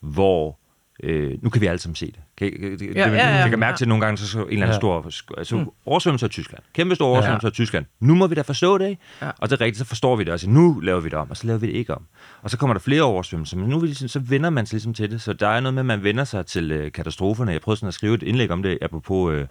hvor 0.00 0.58
øh, 1.02 1.38
nu 1.42 1.50
kan 1.50 1.60
vi 1.60 1.66
alle 1.66 1.78
sammen 1.78 1.94
se 1.96 2.06
det. 2.06 2.18
Kan, 2.36 2.52
det, 2.52 2.62
Ja, 2.62 2.76
det, 2.76 2.80
man, 2.80 2.96
ja, 2.96 3.28
ja. 3.28 3.34
jeg 3.34 3.50
kan 3.50 3.58
mærke 3.58 3.76
til, 3.76 3.84
at 3.84 3.88
nogle 3.88 4.04
gange, 4.04 4.18
så 4.18 4.28
så 4.28 4.38
en 4.38 4.44
eller 4.48 4.66
anden 4.66 4.74
Ja. 4.74 4.78
stor 4.78 5.10
altså, 5.38 5.56
mm. 5.56 5.66
oversvømmelse 5.86 6.26
af 6.26 6.30
Tyskland. 6.30 6.62
Kæmpe 6.72 6.94
stor 6.94 7.06
oversvømmelse 7.06 7.46
af 7.46 7.52
Tyskland. 7.52 7.84
Nu 8.00 8.14
må 8.14 8.26
vi 8.26 8.34
da 8.34 8.40
forstå 8.42 8.78
det? 8.78 8.98
Ja. 9.22 9.30
Og 9.38 9.50
det 9.50 9.56
er 9.56 9.60
rigtigt, 9.60 9.78
så 9.78 9.84
forstår 9.84 10.16
vi 10.16 10.24
det 10.24 10.32
også. 10.32 10.50
Nu 10.50 10.80
laver 10.80 11.00
vi 11.00 11.08
det 11.08 11.18
om, 11.18 11.30
og 11.30 11.36
så 11.36 11.46
laver 11.46 11.58
vi 11.58 11.66
det 11.66 11.72
ikke 11.72 11.94
om. 11.94 12.02
Og 12.42 12.50
så 12.50 12.58
kommer 12.58 12.74
der 12.74 12.80
flere 12.80 13.02
oversvømmelser, 13.02 13.56
men 13.56 13.68
nu 13.68 13.80
ligesom, 13.80 14.08
så 14.08 14.18
vender 14.18 14.50
man 14.50 14.66
sig 14.66 14.74
ligesom 14.74 14.94
til 14.94 15.10
det. 15.10 15.22
Så 15.22 15.32
der 15.32 15.48
er 15.48 15.60
noget 15.60 15.74
med, 15.74 15.80
at 15.80 15.86
man 15.86 16.04
vender 16.04 16.24
sig 16.24 16.46
til 16.46 16.72
øh, 16.72 16.92
katastroferne. 16.92 17.52
Jeg 17.52 17.60
prøvede 17.60 17.78
sådan 17.78 17.88
at 17.88 17.94
skrive 17.94 18.14
et 18.14 18.22
indlæg 18.22 18.50
om 18.50 18.62
det, 18.62 18.78
apropos 18.82 19.32
øh, 19.34 19.46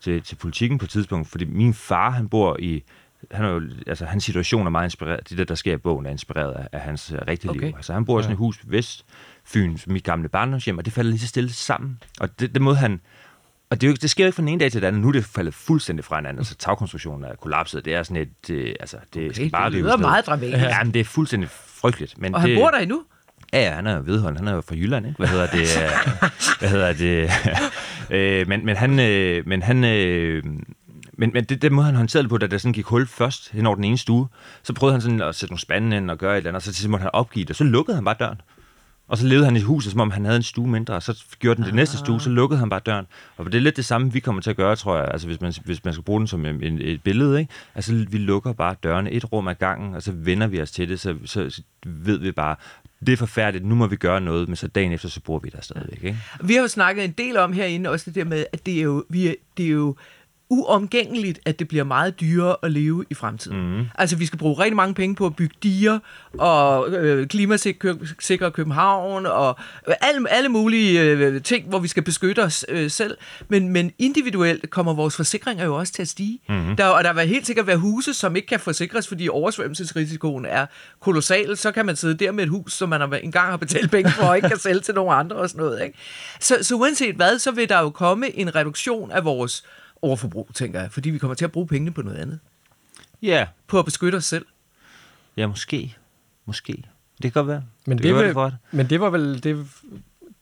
til, 0.00 0.22
til 0.22 0.36
politikken 0.36 0.78
på 0.78 0.84
et 0.84 0.90
tidspunkt, 0.90 1.28
fordi 1.28 1.44
min 1.44 1.74
far, 1.74 2.10
han 2.10 2.28
bor 2.28 2.56
i 2.60 2.82
han 3.30 3.44
er 3.44 3.48
jo, 3.48 3.60
altså, 3.86 4.04
hans 4.04 4.24
situation 4.24 4.66
er 4.66 4.70
meget 4.70 4.86
inspireret. 4.86 5.28
Det, 5.30 5.38
der, 5.38 5.44
der 5.44 5.54
sker 5.54 5.72
i 5.72 5.76
bogen, 5.76 6.06
er 6.06 6.10
inspireret 6.10 6.52
af, 6.52 6.68
af 6.72 6.80
hans 6.80 7.12
uh, 7.12 7.18
rigtige 7.28 7.50
Okay. 7.50 7.60
liv. 7.60 7.72
Altså, 7.76 7.92
han 7.92 8.04
bor 8.04 8.20
i 8.20 8.22
sådan 8.22 8.32
et 8.32 8.38
hus 8.38 8.58
på 8.58 8.64
Vestfyn, 8.68 9.78
mit 9.86 10.04
gamle 10.04 10.28
barndomshjem, 10.28 10.78
og 10.78 10.84
det 10.84 10.92
falder 10.92 11.10
lige 11.10 11.20
så 11.20 11.26
stille 11.26 11.52
sammen. 11.52 12.02
Og 12.20 12.40
det, 12.40 12.54
det 12.54 12.62
måde, 12.62 12.76
han... 12.76 13.00
Og 13.70 13.80
det, 13.80 13.86
er 13.86 13.90
jo, 13.90 13.96
det 14.02 14.10
sker 14.10 14.24
jo 14.24 14.26
ikke 14.26 14.36
fra 14.36 14.40
den 14.40 14.48
ene 14.48 14.60
dag 14.60 14.72
til 14.72 14.80
den 14.80 14.88
anden. 14.88 15.02
Nu 15.02 15.08
er 15.08 15.12
det 15.12 15.24
faldet 15.24 15.54
fuldstændig 15.54 16.04
fra 16.04 16.16
hinanden. 16.16 16.38
Altså, 16.38 16.54
tagkonstruktionen 16.54 17.24
er 17.24 17.34
kollapset. 17.34 17.84
Det 17.84 17.94
er 17.94 18.02
sådan 18.02 18.22
et... 18.22 18.50
Øh, 18.50 18.74
altså, 18.80 18.96
det 19.14 19.24
okay, 19.24 19.34
skal 19.34 19.50
bare 19.50 19.70
det 19.70 19.78
lyder 19.78 19.96
meget 19.96 20.26
dramatisk. 20.26 20.58
Ja, 20.58 20.84
men 20.84 20.94
det 20.94 21.00
er 21.00 21.04
fuldstændig 21.04 21.50
frygteligt. 21.50 22.18
Men 22.18 22.34
Og 22.34 22.40
han 22.40 22.50
det, 22.50 22.58
bor 22.58 22.70
der 22.70 22.78
endnu? 22.78 23.02
Ja, 23.52 23.62
ja, 23.62 23.74
han 23.74 23.86
er 23.86 23.96
jo 23.96 24.02
vedholden. 24.04 24.36
Han 24.36 24.48
er 24.48 24.54
jo 24.54 24.60
fra 24.60 24.74
Jylland, 24.74 25.06
ikke? 25.06 25.18
Hvad 25.18 25.28
hedder 25.28 25.46
det? 25.46 25.60
øh, 25.60 25.90
hvad 26.60 26.68
hedder 26.68 26.92
det? 26.92 27.30
øh, 28.16 28.48
men, 28.48 28.66
men 28.66 28.76
han... 28.76 29.00
Øh, 29.00 29.46
men 29.46 29.62
han 29.62 29.84
øh, 29.84 30.42
men, 31.18 31.30
men 31.34 31.44
det, 31.44 31.62
den 31.62 31.74
måde, 31.74 31.86
han 31.86 31.94
håndterede 31.94 32.22
det 32.22 32.30
på, 32.30 32.38
da 32.38 32.46
der 32.46 32.58
sådan 32.58 32.72
gik 32.72 32.84
hul 32.84 33.06
først 33.06 33.50
hen 33.52 33.66
over 33.66 33.74
den 33.74 33.84
ene 33.84 33.98
stue, 33.98 34.28
så 34.62 34.72
prøvede 34.72 34.94
han 34.94 35.00
sådan 35.00 35.22
at 35.22 35.34
sætte 35.34 35.52
nogle 35.52 35.60
spande 35.60 35.96
ind 35.96 36.10
og 36.10 36.18
gøre 36.18 36.32
et 36.32 36.36
eller 36.36 36.50
andet, 36.50 36.56
og 36.56 36.62
så 36.62 36.66
til 36.66 36.76
sidst 36.76 36.90
måtte 36.90 37.02
han 37.02 37.10
opgive 37.12 37.44
det, 37.44 37.50
og 37.50 37.56
så 37.56 37.64
lukkede 37.64 37.94
han 37.94 38.04
bare 38.04 38.16
døren. 38.18 38.40
Og 39.08 39.18
så 39.18 39.26
levede 39.26 39.44
han 39.44 39.56
i 39.56 39.60
huset, 39.60 39.92
som 39.92 40.00
om 40.00 40.10
han 40.10 40.24
havde 40.24 40.36
en 40.36 40.42
stue 40.42 40.68
mindre, 40.68 40.94
og 40.94 41.02
så 41.02 41.24
gjorde 41.38 41.56
den 41.56 41.64
det 41.64 41.74
næste 41.74 41.98
stue, 41.98 42.20
så 42.20 42.30
lukkede 42.30 42.60
han 42.60 42.68
bare 42.68 42.80
døren. 42.86 43.06
Og 43.36 43.44
det 43.44 43.54
er 43.54 43.60
lidt 43.60 43.76
det 43.76 43.84
samme, 43.84 44.12
vi 44.12 44.20
kommer 44.20 44.42
til 44.42 44.50
at 44.50 44.56
gøre, 44.56 44.76
tror 44.76 44.96
jeg, 44.96 45.08
altså 45.10 45.26
hvis 45.26 45.40
man, 45.40 45.52
hvis 45.64 45.84
man 45.84 45.94
skal 45.94 46.04
bruge 46.04 46.20
den 46.20 46.26
som 46.26 46.44
en, 46.44 46.62
en, 46.62 46.78
et 46.80 47.02
billede, 47.02 47.40
ikke? 47.40 47.52
Altså 47.74 48.06
vi 48.10 48.18
lukker 48.18 48.52
bare 48.52 48.74
dørene 48.82 49.10
et 49.10 49.32
rum 49.32 49.48
ad 49.48 49.54
gangen, 49.54 49.94
og 49.94 50.02
så 50.02 50.12
vender 50.12 50.46
vi 50.46 50.62
os 50.62 50.70
til 50.70 50.88
det, 50.88 51.00
så, 51.00 51.16
så, 51.24 51.50
så 51.50 51.62
ved 51.86 52.18
vi 52.18 52.32
bare, 52.32 52.56
det 53.06 53.12
er 53.12 53.16
forfærdeligt, 53.16 53.66
nu 53.66 53.74
må 53.74 53.86
vi 53.86 53.96
gøre 53.96 54.20
noget, 54.20 54.48
men 54.48 54.56
så 54.56 54.68
dagen 54.68 54.92
efter, 54.92 55.08
så 55.08 55.20
bruger 55.20 55.40
vi 55.40 55.48
der 55.48 55.60
stadigvæk, 55.60 56.04
ikke? 56.04 56.18
Vi 56.40 56.54
har 56.54 56.60
jo 56.60 56.68
snakket 56.68 57.04
en 57.04 57.12
del 57.12 57.36
om 57.36 57.52
herinde 57.52 57.90
også 57.90 58.04
det 58.10 58.14
der 58.14 58.24
med, 58.24 58.44
at 58.52 58.66
det 58.66 58.78
er 58.78 58.82
jo, 58.82 59.04
vi 59.08 59.28
er, 59.28 59.34
det 59.56 59.66
er 59.66 59.70
jo 59.70 59.96
uomgængeligt, 60.50 61.40
at 61.44 61.58
det 61.58 61.68
bliver 61.68 61.84
meget 61.84 62.20
dyrere 62.20 62.56
at 62.62 62.72
leve 62.72 63.04
i 63.10 63.14
fremtiden. 63.14 63.76
Mm. 63.78 63.84
Altså, 63.94 64.16
vi 64.16 64.26
skal 64.26 64.38
bruge 64.38 64.62
rigtig 64.62 64.76
mange 64.76 64.94
penge 64.94 65.14
på 65.14 65.26
at 65.26 65.36
bygge 65.36 65.54
diger, 65.62 65.98
og 66.38 66.88
øh, 66.90 67.26
klimasikre 67.26 68.50
København, 68.50 69.26
og 69.26 69.58
øh, 69.88 69.94
alle, 70.00 70.30
alle 70.30 70.48
mulige 70.48 71.00
øh, 71.00 71.42
ting, 71.42 71.68
hvor 71.68 71.78
vi 71.78 71.88
skal 71.88 72.02
beskytte 72.02 72.44
os 72.44 72.64
øh, 72.68 72.90
selv. 72.90 73.16
Men, 73.48 73.68
men 73.68 73.92
individuelt 73.98 74.70
kommer 74.70 74.94
vores 74.94 75.16
forsikringer 75.16 75.64
jo 75.64 75.76
også 75.76 75.92
til 75.92 76.02
at 76.02 76.08
stige. 76.08 76.40
Mm. 76.48 76.76
Der, 76.76 76.86
og 76.86 77.04
der 77.04 77.12
vil 77.12 77.28
helt 77.28 77.46
sikkert 77.46 77.66
være 77.66 77.76
huse, 77.76 78.14
som 78.14 78.36
ikke 78.36 78.48
kan 78.48 78.60
forsikres, 78.60 79.08
fordi 79.08 79.28
oversvømmelsesrisikoen 79.28 80.44
er 80.44 80.66
kolossal. 81.00 81.56
Så 81.56 81.72
kan 81.72 81.86
man 81.86 81.96
sidde 81.96 82.14
der 82.14 82.32
med 82.32 82.44
et 82.44 82.50
hus, 82.50 82.72
som 82.72 82.88
man 82.88 83.14
engang 83.22 83.50
har 83.50 83.56
betalt 83.56 83.90
penge 83.90 84.10
for, 84.10 84.24
og 84.24 84.36
ikke 84.36 84.48
kan 84.48 84.58
sælge 84.58 84.80
til 84.80 84.94
nogen 84.94 85.18
andre 85.18 85.36
og 85.36 85.48
sådan 85.48 85.64
noget. 85.64 85.82
Ikke? 85.82 85.98
Så, 86.40 86.58
så 86.62 86.74
uanset 86.74 87.16
hvad, 87.16 87.38
så 87.38 87.50
vil 87.50 87.68
der 87.68 87.80
jo 87.80 87.90
komme 87.90 88.36
en 88.36 88.54
reduktion 88.54 89.10
af 89.12 89.24
vores 89.24 89.64
overforbrug, 90.02 90.48
tænker 90.54 90.80
jeg, 90.80 90.92
fordi 90.92 91.10
vi 91.10 91.18
kommer 91.18 91.34
til 91.34 91.44
at 91.44 91.52
bruge 91.52 91.66
pengene 91.66 91.90
på 91.90 92.02
noget 92.02 92.16
andet. 92.18 92.38
Ja, 93.22 93.46
På 93.66 93.78
at 93.78 93.84
beskytte 93.84 94.16
os 94.16 94.24
selv. 94.24 94.46
ja 95.36 95.46
måske. 95.46 95.96
Måske. 96.46 96.72
Det 96.72 96.82
kan 97.22 97.30
godt 97.32 97.46
være. 97.48 97.62
Men 97.86 97.98
det, 97.98 98.04
det, 98.04 98.14
vil, 98.14 98.34
det. 98.34 98.54
men 98.70 98.90
det 98.90 99.00
var 99.00 99.10
vel, 99.10 99.42
det 99.44 99.66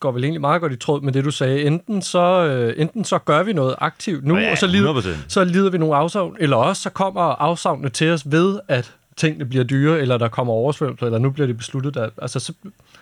går 0.01 0.12
vel 0.12 0.25
egentlig 0.25 0.40
meget 0.40 0.61
godt 0.61 0.73
i 0.73 0.77
tråd 0.77 1.01
med 1.03 1.12
det, 1.12 1.25
du 1.25 1.31
sagde. 1.31 1.62
Enten 1.62 2.03
så, 2.03 2.47
øh, 2.47 2.75
enten 2.81 3.05
så 3.05 3.19
gør 3.19 3.42
vi 3.42 3.53
noget 3.53 3.75
aktivt 3.79 4.25
nu, 4.25 4.37
Ja, 4.37 4.51
og 4.51 4.59
så 4.59 4.66
lider, 4.66 4.95
100%. 5.03 5.09
så 5.29 5.45
lider 5.45 5.71
vi 5.71 5.79
nogle 5.79 5.97
afsavn, 5.97 6.37
eller 6.40 6.57
også 6.57 6.83
så 6.83 6.90
kommer 6.90 7.21
afsavnene 7.23 7.88
til 7.88 8.11
os 8.11 8.31
ved, 8.31 8.61
at 8.69 8.95
tingene 9.16 9.44
bliver 9.44 9.64
dyre, 9.64 9.98
eller 10.00 10.18
der 10.18 10.29
kommer 10.29 10.52
oversvømmelser, 10.52 11.07
eller 11.07 11.18
nu 11.18 11.31
bliver 11.31 11.46
det 11.46 11.57
besluttet, 11.57 11.94
der, 11.94 12.09
altså 12.22 12.40
så, 12.40 12.52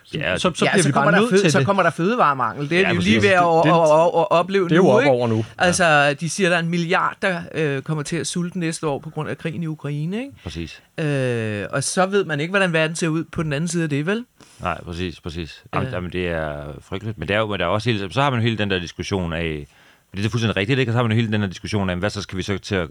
så, 0.05 0.19
Ja, 0.19 0.37
så, 0.37 0.41
så 0.41 0.51
bliver 0.51 0.71
ja, 0.77 0.83
så 0.83 0.89
vi 0.89 0.93
bare 0.93 1.13
der 1.13 1.21
nødt 1.21 1.41
til 1.41 1.53
så 1.53 1.59
det. 1.59 1.67
kommer 1.67 1.83
der 1.83 1.91
fødevaremangel. 1.91 2.71
Det 2.71 2.79
er 2.79 2.83
Ja, 2.89 2.95
jo 2.95 3.01
lige 3.01 3.23
ved 3.23 3.29
at, 3.29 3.43
Det- 3.65 3.71
at, 3.71 3.77
at, 3.77 4.21
at 4.21 4.31
opleve 4.31 4.65
det 4.65 4.73
er 4.73 4.77
jo 4.77 4.89
op 4.89 5.05
over 5.07 5.29
nu. 5.29 5.45
Altså, 5.59 6.15
de 6.21 6.29
siger, 6.31 6.47
at 6.49 6.51
der 6.51 6.57
er 6.57 6.63
en 6.63 6.69
milliard, 6.69 7.17
der 7.23 7.41
øh, 7.55 7.83
kommer 7.83 8.03
til 8.03 8.17
at 8.17 8.27
sulte 8.27 8.59
næste 8.59 8.87
år 8.87 8.99
på 8.99 9.11
grund 9.11 9.29
af 9.29 9.39
krigen 9.39 9.63
i 9.63 9.67
Ukraine. 9.67 10.17
Ikke? 10.19 10.31
Præcis. 10.43 10.83
Øh, 11.01 11.65
og 11.71 11.85
så 11.85 12.07
ved 12.07 12.25
man 12.25 12.41
ikke, 12.41 12.51
hvordan 12.51 12.73
verden 12.73 12.97
ser 12.97 13.09
ud 13.09 13.25
på 13.33 13.43
den 13.43 13.53
anden 13.53 13.69
side 13.69 13.83
af 13.83 13.89
det, 13.91 14.07
vel? 14.07 14.25
Nej, 14.61 14.85
præcis, 14.85 15.21
præcis. 15.21 15.63
Jamen, 15.75 15.87
Øh. 15.87 15.93
jamen, 15.93 16.13
det 16.13 16.29
er 16.29 16.63
frygteligt. 16.81 17.19
Men, 17.19 17.29
det 17.29 17.35
er 17.35 17.41
jo, 17.41 17.47
men 17.47 17.59
der 17.61 17.65
er 17.65 17.69
også 17.71 17.91
hele, 17.91 18.13
så 18.13 18.23
har 18.23 18.31
man 18.31 18.41
hele 18.43 18.59
den 18.59 18.71
der 18.71 18.79
diskussion 18.79 19.33
af, 19.33 19.67
fordi 20.15 20.23
det 20.23 20.29
er 20.29 20.31
fuldstændig 20.31 20.57
rigtigt, 20.57 20.79
ikke? 20.79 20.91
Og 20.91 20.93
så 20.93 20.97
har 20.97 21.03
man 21.03 21.13
jo 21.13 21.17
hele 21.17 21.33
den 21.33 21.41
der 21.41 21.47
diskussion 21.47 21.91
af, 21.91 21.97
hvad 21.97 22.11
så 22.11 22.23
skal 22.23 22.39
vi 22.39 22.43
så 22.43 22.59
til 22.59 22.75
at, 22.75 22.83
at, 22.83 22.89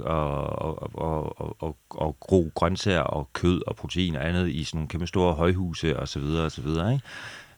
at, 0.62 0.78
at, 1.02 1.48
at, 1.64 1.74
at, 2.02 2.20
gro 2.20 2.52
grøntsager 2.56 3.00
og 3.00 3.30
kød 3.34 3.62
og 3.68 3.76
protein 3.76 4.16
og 4.16 4.28
andet 4.28 4.50
i 4.50 4.64
sådan 4.64 4.78
nogle 4.78 4.88
kæmpe 4.88 5.08
store 5.08 5.34
højhuse 5.34 6.00
og 6.00 6.08
så 6.08 6.20
videre 6.20 6.46
og 6.46 6.52
så 6.52 6.62
videre, 6.62 6.94
ikke? 6.94 7.06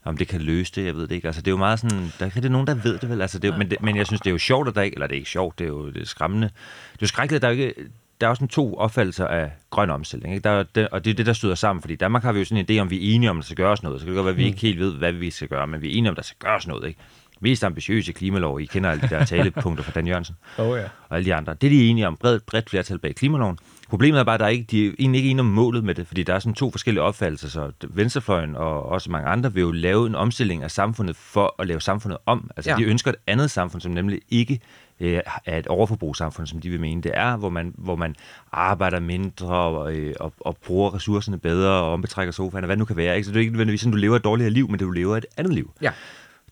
Om 0.03 0.17
det 0.17 0.27
kan 0.27 0.41
løse 0.41 0.71
det, 0.75 0.85
jeg 0.85 0.95
ved 0.95 1.07
det 1.07 1.15
ikke. 1.15 1.27
Altså, 1.27 1.41
det 1.41 1.47
er 1.47 1.51
jo 1.51 1.57
meget 1.57 1.79
sådan, 1.79 2.11
der 2.19 2.25
er 2.25 2.35
rigtig 2.35 2.51
nogen, 2.51 2.67
der 2.67 2.75
ved 2.75 2.97
det 2.97 3.09
vel. 3.09 3.21
Altså, 3.21 3.39
det 3.39 3.53
er, 3.53 3.57
men, 3.57 3.71
det, 3.71 3.81
men 3.81 3.97
jeg 3.97 4.07
synes, 4.07 4.21
det 4.21 4.27
er 4.27 4.31
jo 4.31 4.37
sjovt, 4.37 4.67
at 4.67 4.75
der 4.75 4.81
ikke, 4.81 4.95
eller 4.95 5.07
det 5.07 5.15
er 5.15 5.19
ikke 5.19 5.29
sjovt, 5.29 5.59
det 5.59 5.65
er 5.65 5.69
jo 5.69 5.89
det 5.89 6.01
er 6.01 6.05
skræmmende. 6.05 6.47
Det 6.47 6.53
er 6.93 6.97
jo 7.01 7.07
skrækkeligt, 7.07 7.37
at 7.37 7.41
der 7.41 7.47
er 7.47 7.51
ikke, 7.51 7.73
der 8.21 8.27
er 8.27 8.29
også 8.29 8.39
sådan 8.39 8.47
to 8.47 8.77
opfattelser 8.77 9.27
af 9.27 9.51
grøn 9.69 9.89
omstilling. 9.89 10.33
Ikke? 10.33 10.43
Der 10.43 10.49
er 10.49 10.63
det, 10.63 10.89
og 10.89 11.05
det 11.05 11.11
er 11.11 11.15
det, 11.15 11.25
der 11.25 11.33
støder 11.33 11.55
sammen, 11.55 11.81
fordi 11.81 11.93
i 11.93 11.97
Danmark 11.97 12.23
har 12.23 12.31
vi 12.31 12.39
jo 12.39 12.45
sådan 12.45 12.65
en 12.69 12.77
idé 12.77 12.81
om, 12.81 12.89
vi 12.89 12.95
er 12.97 13.15
enige 13.15 13.29
om, 13.29 13.37
at 13.37 13.41
der 13.41 13.45
skal 13.45 13.57
gøres 13.57 13.83
noget. 13.83 13.99
Så 13.99 14.05
kan 14.05 14.13
det 14.13 14.17
godt 14.17 14.25
være, 14.25 14.31
at 14.31 14.37
vi 14.37 14.43
mm. 14.43 14.47
ikke 14.47 14.61
helt 14.61 14.79
ved, 14.79 14.93
hvad 14.93 15.11
vi 15.11 15.29
skal 15.29 15.47
gøre, 15.47 15.67
men 15.67 15.81
vi 15.81 15.87
er 15.87 15.97
enige 15.97 16.09
om, 16.09 16.13
at 16.13 16.17
der 16.17 16.23
skal 16.23 16.37
gøres 16.39 16.67
noget. 16.67 16.87
Ikke? 16.87 16.99
Mest 17.45 17.63
ambitiøse 17.63 18.11
klimalov, 18.11 18.61
I 18.61 18.65
kender 18.65 18.89
alle 18.89 19.01
de 19.01 19.09
der 19.09 19.25
talepunkter 19.25 19.83
fra 19.83 19.91
Dan 19.91 20.07
Jørgensen 20.07 20.35
oh, 20.57 20.77
ja. 20.77 20.83
og 21.09 21.15
alle 21.15 21.25
de 21.25 21.35
andre. 21.35 21.53
Det 21.53 21.67
er 21.67 21.71
de 21.71 21.89
enige 21.89 22.07
om, 22.07 22.17
bredt, 22.17 22.45
bredt 22.45 22.69
flertal 22.69 22.99
bag 22.99 23.15
klimaloven. 23.15 23.57
Problemet 23.89 24.19
er 24.19 24.23
bare, 24.23 24.33
at 24.33 24.39
der 24.39 24.45
er 24.45 24.49
ikke, 24.49 24.65
de 24.71 24.87
er 24.87 24.91
egentlig 24.99 25.19
ikke 25.19 25.29
enige 25.29 25.39
om 25.39 25.45
målet 25.45 25.83
med 25.83 25.95
det, 25.95 26.07
fordi 26.07 26.23
der 26.23 26.33
er 26.33 26.39
sådan 26.39 26.53
to 26.53 26.71
forskellige 26.71 27.01
opfattelser. 27.01 27.47
Så 27.47 27.71
Venstrefløjen 27.89 28.55
og 28.55 28.85
også 28.85 29.11
mange 29.11 29.27
andre 29.27 29.53
vil 29.53 29.61
jo 29.61 29.71
lave 29.71 30.07
en 30.07 30.15
omstilling 30.15 30.63
af 30.63 30.71
samfundet 30.71 31.15
for 31.15 31.55
at 31.59 31.67
lave 31.67 31.81
samfundet 31.81 32.17
om. 32.25 32.49
Altså 32.55 32.71
ja. 32.71 32.77
de 32.77 32.83
ønsker 32.83 33.11
et 33.11 33.17
andet 33.27 33.51
samfund, 33.51 33.81
som 33.81 33.91
nemlig 33.91 34.21
ikke 34.29 34.59
øh, 34.99 35.19
er 35.45 35.57
et 35.57 35.67
overforbrugssamfund, 35.67 36.47
som 36.47 36.61
de 36.61 36.69
vil 36.69 36.79
mene, 36.79 37.01
det 37.01 37.11
er, 37.13 37.37
hvor 37.37 37.49
man, 37.49 37.73
hvor 37.77 37.95
man 37.95 38.15
arbejder 38.51 38.99
mindre 38.99 39.47
og, 39.47 39.93
øh, 39.93 40.13
og, 40.19 40.33
og 40.39 40.57
bruger 40.65 40.95
ressourcerne 40.95 41.37
bedre 41.37 41.71
og 41.71 41.93
ombetrækker 41.93 42.31
sofaen, 42.31 42.63
og 42.63 42.67
hvad 42.67 42.75
det 42.75 42.79
nu 42.79 42.85
kan 42.85 42.97
være. 42.97 43.15
Ikke? 43.15 43.25
Så 43.25 43.31
det 43.31 43.37
er 43.37 43.41
ikke 43.41 43.53
nødvendigvis 43.53 43.81
sådan, 43.81 43.91
du 43.91 43.97
lever 43.97 44.15
et 44.15 44.23
dårligere 44.23 44.51
liv, 44.51 44.69
men 44.69 44.79
det 44.79 44.85
du 44.85 44.91
lever 44.91 45.17
et 45.17 45.25
andet 45.37 45.53
liv. 45.53 45.71
Ja. 45.81 45.91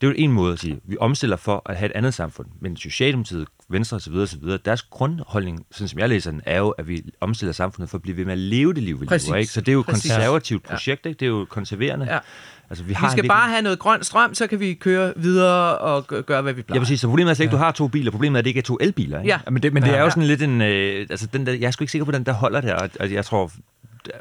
Det 0.03 0.09
er 0.09 0.11
jo 0.13 0.15
en 0.23 0.31
måde 0.31 0.53
at 0.53 0.59
sige, 0.59 0.79
vi 0.85 0.97
omstiller 0.99 1.35
for 1.37 1.61
at 1.69 1.77
have 1.77 1.85
et 1.91 1.95
andet 1.95 2.13
samfund. 2.13 2.47
Men 2.61 2.77
Socialdemokratiet, 2.77 3.47
Venstre 3.69 3.97
osv., 3.97 4.13
osv. 4.13 4.39
deres 4.65 4.81
grundholdning, 4.81 5.65
sådan 5.71 5.87
som 5.87 5.99
jeg 5.99 6.09
læser 6.09 6.31
den, 6.31 6.41
er 6.45 6.57
jo, 6.59 6.69
at 6.69 6.87
vi 6.87 7.03
omstiller 7.21 7.53
samfundet 7.53 7.89
for 7.89 7.97
at 7.97 8.01
blive 8.01 8.17
ved 8.17 8.25
med 8.25 8.33
at 8.33 8.37
leve 8.39 8.73
det 8.73 8.83
liv, 8.83 9.01
vi 9.01 9.05
Præcis. 9.05 9.27
lever. 9.27 9.37
Ikke? 9.37 9.51
Så 9.51 9.61
det 9.61 9.67
er 9.67 9.73
jo 9.73 9.79
et 9.79 9.85
konservativt 9.85 10.63
projekt, 10.63 11.05
ikke? 11.05 11.19
det 11.19 11.25
er 11.25 11.29
jo 11.29 11.45
konserverende. 11.49 12.05
Ja. 12.05 12.19
Altså, 12.69 12.83
vi, 12.83 12.87
Vi 12.87 12.93
har 12.93 13.11
skal 13.11 13.23
en 13.23 13.27
bare 13.27 13.49
have 13.49 13.61
noget 13.61 13.79
grøn 13.79 14.03
strøm, 14.03 14.33
så 14.33 14.47
kan 14.47 14.59
vi 14.59 14.73
køre 14.73 15.13
videre 15.15 15.77
og 15.77 16.07
gø- 16.07 16.21
gøre, 16.21 16.41
hvad 16.41 16.53
vi 16.53 16.61
plejer. 16.61 16.79
Ja, 16.79 16.83
præcis. 16.83 16.99
Så 16.99 17.07
problemet 17.07 17.29
er 17.29 17.33
slet 17.33 17.43
ikke, 17.43 17.49
at 17.55 17.59
du 17.59 17.63
har 17.63 17.71
to 17.71 17.87
biler. 17.87 18.11
Problemet 18.11 18.35
er, 18.35 18.39
at 18.39 18.45
det 18.45 18.49
ikke 18.49 18.57
er 18.57 18.61
to 18.63 18.77
elbiler. 18.81 19.19
Ikke? 19.19 19.29
Ja. 19.31 19.39
Men 19.51 19.63
det, 19.63 19.73
men 19.73 19.83
det 19.83 19.91
er 19.93 19.97
jo 19.97 20.03
Ja. 20.03 20.09
sådan 20.09 20.23
lidt 20.23 20.41
en... 20.41 20.61
Øh, 20.61 21.07
altså, 21.09 21.27
den 21.33 21.45
der, 21.45 21.53
jeg 21.53 21.67
er 21.67 21.71
sgu 21.71 21.83
ikke 21.83 21.91
sikker 21.91 22.05
på, 22.05 22.11
den 22.11 22.23
der 22.23 22.31
holder 22.33 22.61
der. 22.61 22.75
Og, 22.75 22.89
og 22.99 23.11
jeg 23.11 23.25
tror... 23.25 23.51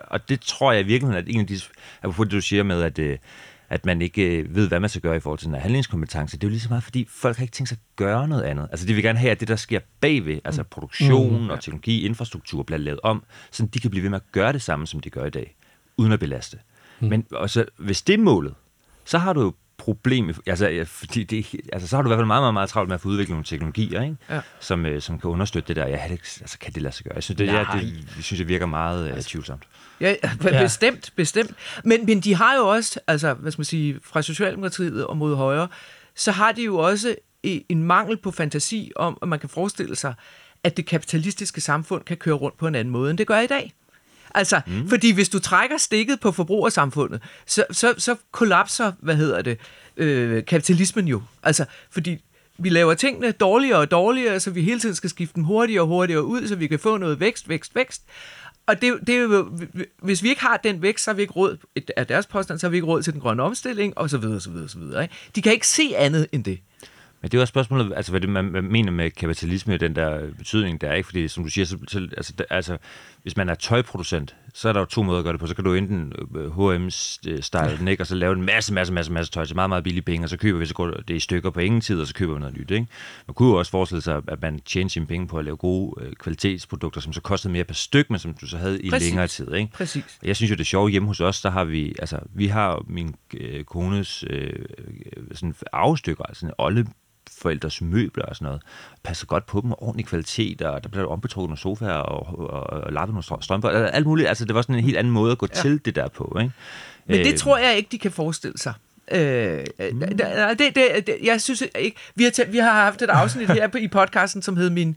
Og 0.07 0.29
det 0.29 0.41
tror 0.41 0.73
jeg 0.73 0.81
i 0.81 0.85
virkeligheden, 0.85 1.27
at 1.29 1.35
en 1.35 1.41
af 1.41 1.47
de... 1.47 1.61
Apropos 2.03 2.27
det, 2.27 2.33
du 2.33 2.41
siger 2.41 2.63
med, 2.63 2.83
at... 2.83 2.99
Øh, 2.99 3.19
at 3.73 3.87
man 3.87 4.03
ikke 4.03 4.39
øh, 4.39 4.55
ved, 4.55 4.69
hvad 4.69 4.81
man 4.81 4.91
skal 4.91 5.03
gøre 5.03 5.17
i 5.17 5.21
forhold 5.21 5.39
til 5.39 5.47
den 5.47 5.55
her 5.55 5.63
handlingskompetence. 5.63 6.37
Det 6.37 6.45
er 6.45 6.49
jo 6.49 6.51
lige 6.51 6.61
så 6.61 6.69
meget, 6.69 6.85
fordi 6.85 7.07
folk 7.11 7.37
har 7.37 7.43
ikke 7.43 7.53
tænkt 7.53 7.69
sig 7.69 7.77
at 7.77 7.97
gøre 7.97 8.29
noget 8.29 8.43
andet. 8.43 8.69
Altså, 8.71 8.87
de 8.87 8.95
vil 8.95 9.03
gerne 9.03 9.19
have, 9.19 9.31
at 9.31 9.41
det, 9.41 9.49
der 9.49 9.57
sker 9.57 9.81
bagved, 10.01 10.41
altså 10.45 10.63
produktion 10.63 11.51
og 11.51 11.61
teknologi, 11.61 12.07
infrastruktur, 12.07 12.63
bliver 12.63 12.79
lavet 12.79 13.01
om, 13.03 13.25
så 13.51 13.67
de 13.67 13.81
kan 13.81 13.91
blive 13.91 14.03
ved 14.03 14.11
med 14.11 14.19
at 14.19 14.33
gøre 14.33 14.53
det 14.53 14.63
samme, 14.63 14.87
som 14.87 15.01
de 15.01 15.11
gør 15.11 15.25
i 15.25 15.31
dag, 15.31 15.57
uden 15.97 16.13
at 16.13 16.21
belaste. 16.21 16.59
Men 17.01 17.27
også, 17.31 17.65
hvis 17.77 18.03
det 18.03 18.15
er 18.15 18.19
målet, 18.19 18.55
så 19.05 19.19
har 19.19 19.33
du 19.33 19.41
jo 19.41 19.53
problem, 19.85 20.35
altså, 20.47 20.69
ja, 20.69 20.83
fordi 20.83 21.25
det, 21.25 21.47
altså, 21.73 21.89
så 21.89 21.97
har 21.97 22.03
du 22.03 22.09
i 22.09 22.11
hvert 22.11 22.19
fald 22.19 22.27
meget, 22.27 22.43
meget, 22.43 22.55
meget 22.55 22.69
travlt 22.69 22.89
med 22.89 22.95
at 22.95 23.01
få 23.01 23.09
udviklet 23.09 23.31
nogle 23.31 23.45
teknologier, 23.45 24.03
ikke? 24.03 24.17
Ja. 24.31 24.41
Som, 24.61 24.87
øh, 24.87 25.03
som 25.03 25.19
kan 25.19 25.31
understøtte 25.31 25.69
det 25.69 25.77
der. 25.77 25.87
Ja, 25.87 25.97
altså, 26.43 26.59
kan 26.59 26.73
det 26.73 26.83
lade 26.83 26.95
sig 26.95 27.05
gøre? 27.05 27.15
Jeg 27.15 27.23
synes, 27.23 27.37
det, 27.37 27.47
ja, 27.47 27.67
det, 27.75 27.83
jeg 28.17 28.25
synes, 28.25 28.39
det 28.39 28.49
virker 28.49 28.67
meget 28.67 29.17
øh, 29.17 29.23
tvivlsomt. 29.23 29.63
Ja, 30.01 30.15
bestemt, 30.43 31.13
bestemt. 31.17 31.55
Men, 31.85 32.07
men 32.07 32.21
de 32.21 32.35
har 32.35 32.57
jo 32.57 32.69
også, 32.69 33.01
altså, 33.07 33.35
hvad 33.35 33.53
skal 33.53 33.61
man 33.61 33.65
sige, 33.65 34.01
fra 34.05 34.23
Socialdemokratiet 34.23 35.07
og 35.07 35.17
mod 35.17 35.37
højre, 35.37 35.69
så 36.15 36.33
har 36.33 36.53
de 36.53 36.65
jo 36.65 36.77
også 36.79 37.15
en 37.43 37.83
mangel 37.83 38.17
på 38.17 38.31
fantasi 38.31 38.93
om, 38.97 39.19
at 39.23 39.29
man 39.29 39.39
kan 39.39 39.49
forestille 39.49 39.97
sig, 39.97 40.15
at 40.65 40.77
det 40.77 40.87
kapitalistiske 40.87 41.61
samfund 41.61 42.05
kan 42.05 42.17
køre 42.17 42.35
rundt 42.35 42.59
på 42.59 42.67
en 42.67 42.75
anden 42.75 42.93
måde, 42.93 43.11
end 43.11 43.19
det 43.19 43.27
gør 43.27 43.41
i 43.41 43.47
dag. 43.47 43.73
Altså, 44.35 44.61
mm. 44.67 44.89
fordi 44.89 45.13
hvis 45.13 45.29
du 45.29 45.39
trækker 45.39 45.77
stikket 45.77 46.21
på 46.21 46.33
forbrugersamfundet, 46.33 47.23
så, 47.47 47.65
så, 47.71 47.95
så 47.99 48.17
kollapser, 48.33 48.93
hvad 49.01 49.17
hedder 49.17 49.43
det, 49.43 49.59
øh, 49.97 50.45
kapitalismen 50.45 51.09
jo. 51.09 51.23
Altså, 51.43 51.65
fordi 51.91 52.19
vi 52.59 52.69
laver 52.69 52.95
tingene 52.95 53.33
dårligere 53.33 53.79
og 53.79 53.91
dårligere, 53.91 54.41
så 54.41 54.51
vi 54.51 54.63
hele 54.63 54.81
tiden 54.81 54.95
skal 54.95 55.11
skifte 55.11 55.35
dem 55.35 55.45
hurtigere 55.45 55.83
og 55.83 55.87
hurtigere 55.87 56.25
ud, 56.25 56.49
så 56.49 56.57
vi 56.57 56.67
kan 56.67 56.79
få 56.79 56.97
noget 56.97 57.21
vækst, 57.21 57.49
vækst, 57.49 57.75
vækst. 57.75 58.03
Og 58.67 58.83
det, 58.83 58.99
det 59.07 59.17
er 59.17 59.21
jo, 59.21 59.59
hvis 60.03 60.23
vi 60.23 60.29
ikke 60.29 60.41
har 60.41 60.57
den 60.57 60.83
vækst, 60.83 61.05
så 61.05 61.11
har 61.11 61.17
vi 61.17 61.23
ikke 61.23 61.35
råd, 61.35 61.57
af 61.97 62.07
deres 62.07 62.27
påstand, 62.27 62.59
så 62.59 62.67
har 62.67 62.71
vi 62.71 62.77
ikke 62.77 62.87
råd 62.87 63.03
til 63.03 63.13
den 63.13 63.21
grønne 63.21 63.43
omstilling, 63.43 63.99
og 63.99 64.11
så 64.11 64.19
videre, 64.19 64.41
så 64.41 64.51
videre, 64.51 64.69
så 64.69 64.79
videre. 64.79 65.03
Ikke? 65.03 65.15
De 65.37 65.43
kan 65.43 65.53
ikke 65.53 65.69
se 65.69 65.93
andet 65.97 66.27
end 66.33 66.45
det. 66.45 66.59
Men 67.21 67.31
det 67.31 67.37
er 67.37 67.41
også 67.41 67.51
spørgsmålet, 67.51 67.93
altså 67.97 68.13
hvad 68.13 68.21
det, 68.21 68.29
man, 68.29 68.45
man 68.45 68.65
mener 68.65 68.93
med 68.93 69.11
kapitalisme, 69.11 69.77
den 69.77 69.97
der 69.97 70.33
betydning 70.39 70.81
der, 70.81 70.93
ikke? 70.93 71.07
Fordi 71.07 71.29
som 71.29 71.45
du 71.45 71.51
siger, 71.51 71.65
så, 71.65 71.79
så, 71.89 72.09
altså, 72.17 72.33
der, 72.39 72.45
altså, 72.51 72.79
hvis 73.23 73.37
man 73.37 73.49
er 73.49 73.55
tøjproducent, 73.55 74.37
så 74.55 74.69
er 74.69 74.73
der 74.73 74.81
jo 74.81 74.87
to 74.87 75.03
måder 75.03 75.19
at 75.19 75.25
gøre 75.25 75.33
det 75.33 75.41
på. 75.41 75.47
Så 75.47 75.55
kan 75.55 75.65
du 75.65 75.75
enten 75.75 76.13
øh, 76.35 76.53
H&M-style 76.53 77.79
den, 77.79 77.89
ikke? 77.89 78.03
og 78.03 78.07
så 78.07 78.15
lave 78.15 78.33
en 78.33 78.43
masse, 78.43 78.75
masse, 78.75 78.93
masse, 78.93 79.13
masse 79.13 79.33
tøj 79.33 79.45
til 79.45 79.57
meget, 79.57 79.69
meget 79.71 79.85
billige 79.85 80.03
penge, 80.03 80.25
og 80.27 80.29
så 80.29 80.37
køber 80.37 80.59
vi, 80.59 80.67
så 80.67 80.75
går 80.75 80.91
det 80.91 81.15
i 81.15 81.21
stykker 81.21 81.51
på 81.51 81.61
ingen 81.61 81.81
tid, 81.81 82.01
og 82.01 82.07
så 82.07 82.15
køber 82.15 82.35
vi 82.35 82.41
noget 82.41 82.57
nyt. 82.57 82.71
Ikke? 82.71 82.87
Man 83.27 83.35
kunne 83.35 83.49
jo 83.49 83.55
også 83.55 83.71
forestille 83.71 84.03
sig, 84.03 84.23
at 84.29 84.43
man 84.43 84.61
tjener 84.61 84.91
sine 84.91 85.07
penge 85.07 85.27
på 85.27 85.39
at 85.39 85.45
lave 85.45 85.57
gode 85.57 86.05
øh, 86.05 86.13
kvalitetsprodukter, 86.13 87.01
som 87.01 87.13
så 87.13 87.21
kostede 87.21 87.53
mere 87.53 87.65
per 87.65 87.75
styk, 87.75 88.11
men 88.11 88.19
som 88.19 88.35
du 88.35 88.47
så 88.47 88.57
havde 88.57 88.81
i 88.81 88.91
Præcis. 88.91 89.09
længere 89.09 89.27
tid. 89.27 89.55
Ikke? 89.55 89.73
Præcis. 89.73 90.19
Jeg 90.23 90.37
synes 90.37 90.51
jo, 90.51 90.55
det 90.55 90.61
er 90.61 90.65
sjovt 90.65 90.91
hjemme 90.91 91.09
hos 91.09 91.21
os, 91.21 91.43
der 91.43 91.51
har 91.51 91.65
vi, 91.65 91.95
altså, 91.99 92.19
vi 92.35 92.47
har 92.47 92.85
min 92.87 93.15
øh, 93.35 93.65
kones 93.65 94.25
øh, 94.31 94.53
sådan 95.33 95.55
arvestykker, 95.73 96.25
altså 96.25 96.41
sådan 96.41 96.55
olde 96.59 96.87
forældres 97.43 97.81
møbler 97.81 98.25
og 98.25 98.37
sådan 98.37 98.45
noget. 98.47 98.63
Passer 99.03 99.27
godt 99.27 99.47
på 99.47 99.61
dem, 99.61 99.73
ordentlig 99.79 100.07
kvalitet, 100.07 100.63
og 100.63 100.83
der 100.83 100.89
bliver 100.89 101.07
ombetrukket 101.07 101.49
nogle 101.49 101.59
sofaer 101.59 101.93
og, 101.93 102.51
og, 102.51 102.71
og 102.71 102.93
lappet 102.93 103.15
nogle 103.15 103.25
strø- 103.25 103.43
strømper. 103.45 103.69
Altså, 103.69 103.85
alt 103.87 104.07
muligt. 104.07 104.29
Altså, 104.29 104.45
det 104.45 104.55
var 104.55 104.63
sådan 104.63 104.75
en 104.75 104.85
helt 104.85 104.97
anden 104.97 105.13
måde 105.13 105.33
at 105.33 105.39
gå 105.39 105.47
ja. 105.55 105.61
til 105.61 105.85
det 105.85 105.95
der 105.97 106.09
på. 106.09 106.37
Ikke? 106.41 106.53
Men 107.07 107.19
det 107.19 107.33
Øh, 107.33 107.39
tror 107.39 107.59
jeg 107.59 107.77
ikke, 107.77 107.89
de 107.93 107.99
kan 107.99 108.11
forestille 108.13 108.59
sig. 108.59 108.75
Øh, 109.13 109.65
mm. 109.93 110.01
det, 110.01 110.19
det, 110.59 110.77
det, 111.07 111.17
jeg 111.23 111.41
synes 111.41 111.63
ikke, 111.79 111.97
vi 112.15 112.25
har, 112.25 112.31
tæ- 112.31 112.51
vi 112.51 112.59
har 112.59 112.73
haft 112.73 113.03
et 113.03 113.11
afsnit 113.11 113.51
her 113.51 113.69
på, 113.69 113.79
i 113.79 113.89
podcasten, 113.89 114.43
som 114.43 114.57
hed 114.57 114.71
min 114.71 114.97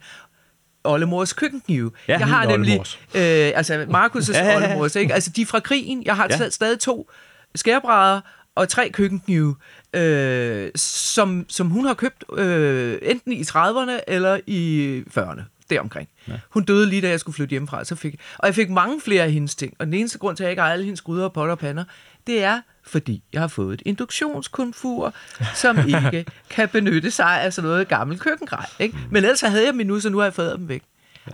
oldemors 0.84 1.32
køkkenknive. 1.32 1.90
Ja, 2.08 2.18
jeg 2.18 2.26
har 2.26 2.46
nemlig, 2.46 2.78
øh, 3.14 3.52
altså 3.54 3.84
Markus' 3.88 4.32
Ja, 4.34 4.44
ja, 4.44 4.50
ja. 4.50 4.56
oldemors, 4.56 4.96
ikke? 4.96 5.14
altså 5.14 5.30
de 5.30 5.42
er 5.42 5.46
fra 5.46 5.60
krigen. 5.60 6.02
Jeg 6.04 6.16
har 6.16 6.26
ja. 6.40 6.48
stadig 6.50 6.78
to 6.80 7.10
skærbrædder 7.54 8.20
og 8.54 8.68
tre 8.68 8.90
køkkenknive, 8.92 9.56
øh, 9.96 10.70
som, 10.76 11.46
som 11.48 11.70
hun 11.70 11.86
har 11.86 11.94
købt 11.94 12.24
øh, 12.38 12.98
enten 13.02 13.32
i 13.32 13.42
30'erne 13.42 14.00
eller 14.06 14.40
i 14.46 15.02
40'erne, 15.18 15.42
deromkring. 15.70 16.08
Ja. 16.28 16.32
Hun 16.50 16.64
døde 16.64 16.86
lige 16.86 17.02
da 17.02 17.08
jeg 17.08 17.20
skulle 17.20 17.34
flytte 17.34 17.50
hjemmefra, 17.50 17.84
så 17.84 17.94
fik, 17.96 18.20
og 18.38 18.46
jeg 18.46 18.54
fik 18.54 18.70
mange 18.70 19.00
flere 19.00 19.22
af 19.22 19.32
hendes 19.32 19.54
ting. 19.54 19.74
Og 19.78 19.86
den 19.86 19.94
eneste 19.94 20.18
grund 20.18 20.36
til, 20.36 20.44
at 20.44 20.46
jeg 20.46 20.50
ikke 20.50 20.62
har 20.62 20.72
alle 20.72 20.84
hendes 20.84 21.00
gryder 21.00 21.24
og 21.24 21.32
potter 21.32 21.52
og 21.52 21.58
pander, 21.58 21.84
det 22.26 22.42
er, 22.42 22.60
fordi 22.86 23.22
jeg 23.32 23.40
har 23.40 23.48
fået 23.48 23.74
et 23.74 23.82
induktionskomfur, 23.84 25.14
som 25.54 25.78
ikke 25.96 26.24
kan 26.50 26.68
benytte 26.68 27.10
sig 27.10 27.42
af 27.42 27.52
sådan 27.52 27.70
noget 27.70 27.88
gammelt 27.88 28.20
køkkengrej. 28.20 28.66
Ikke? 28.78 28.98
Men 29.10 29.16
ellers 29.16 29.40
havde 29.40 29.64
jeg 29.64 29.72
dem 29.72 29.80
endnu, 29.80 30.00
så 30.00 30.10
nu 30.10 30.18
har 30.18 30.24
jeg 30.24 30.34
fået 30.34 30.58
dem 30.58 30.68
væk. 30.68 30.82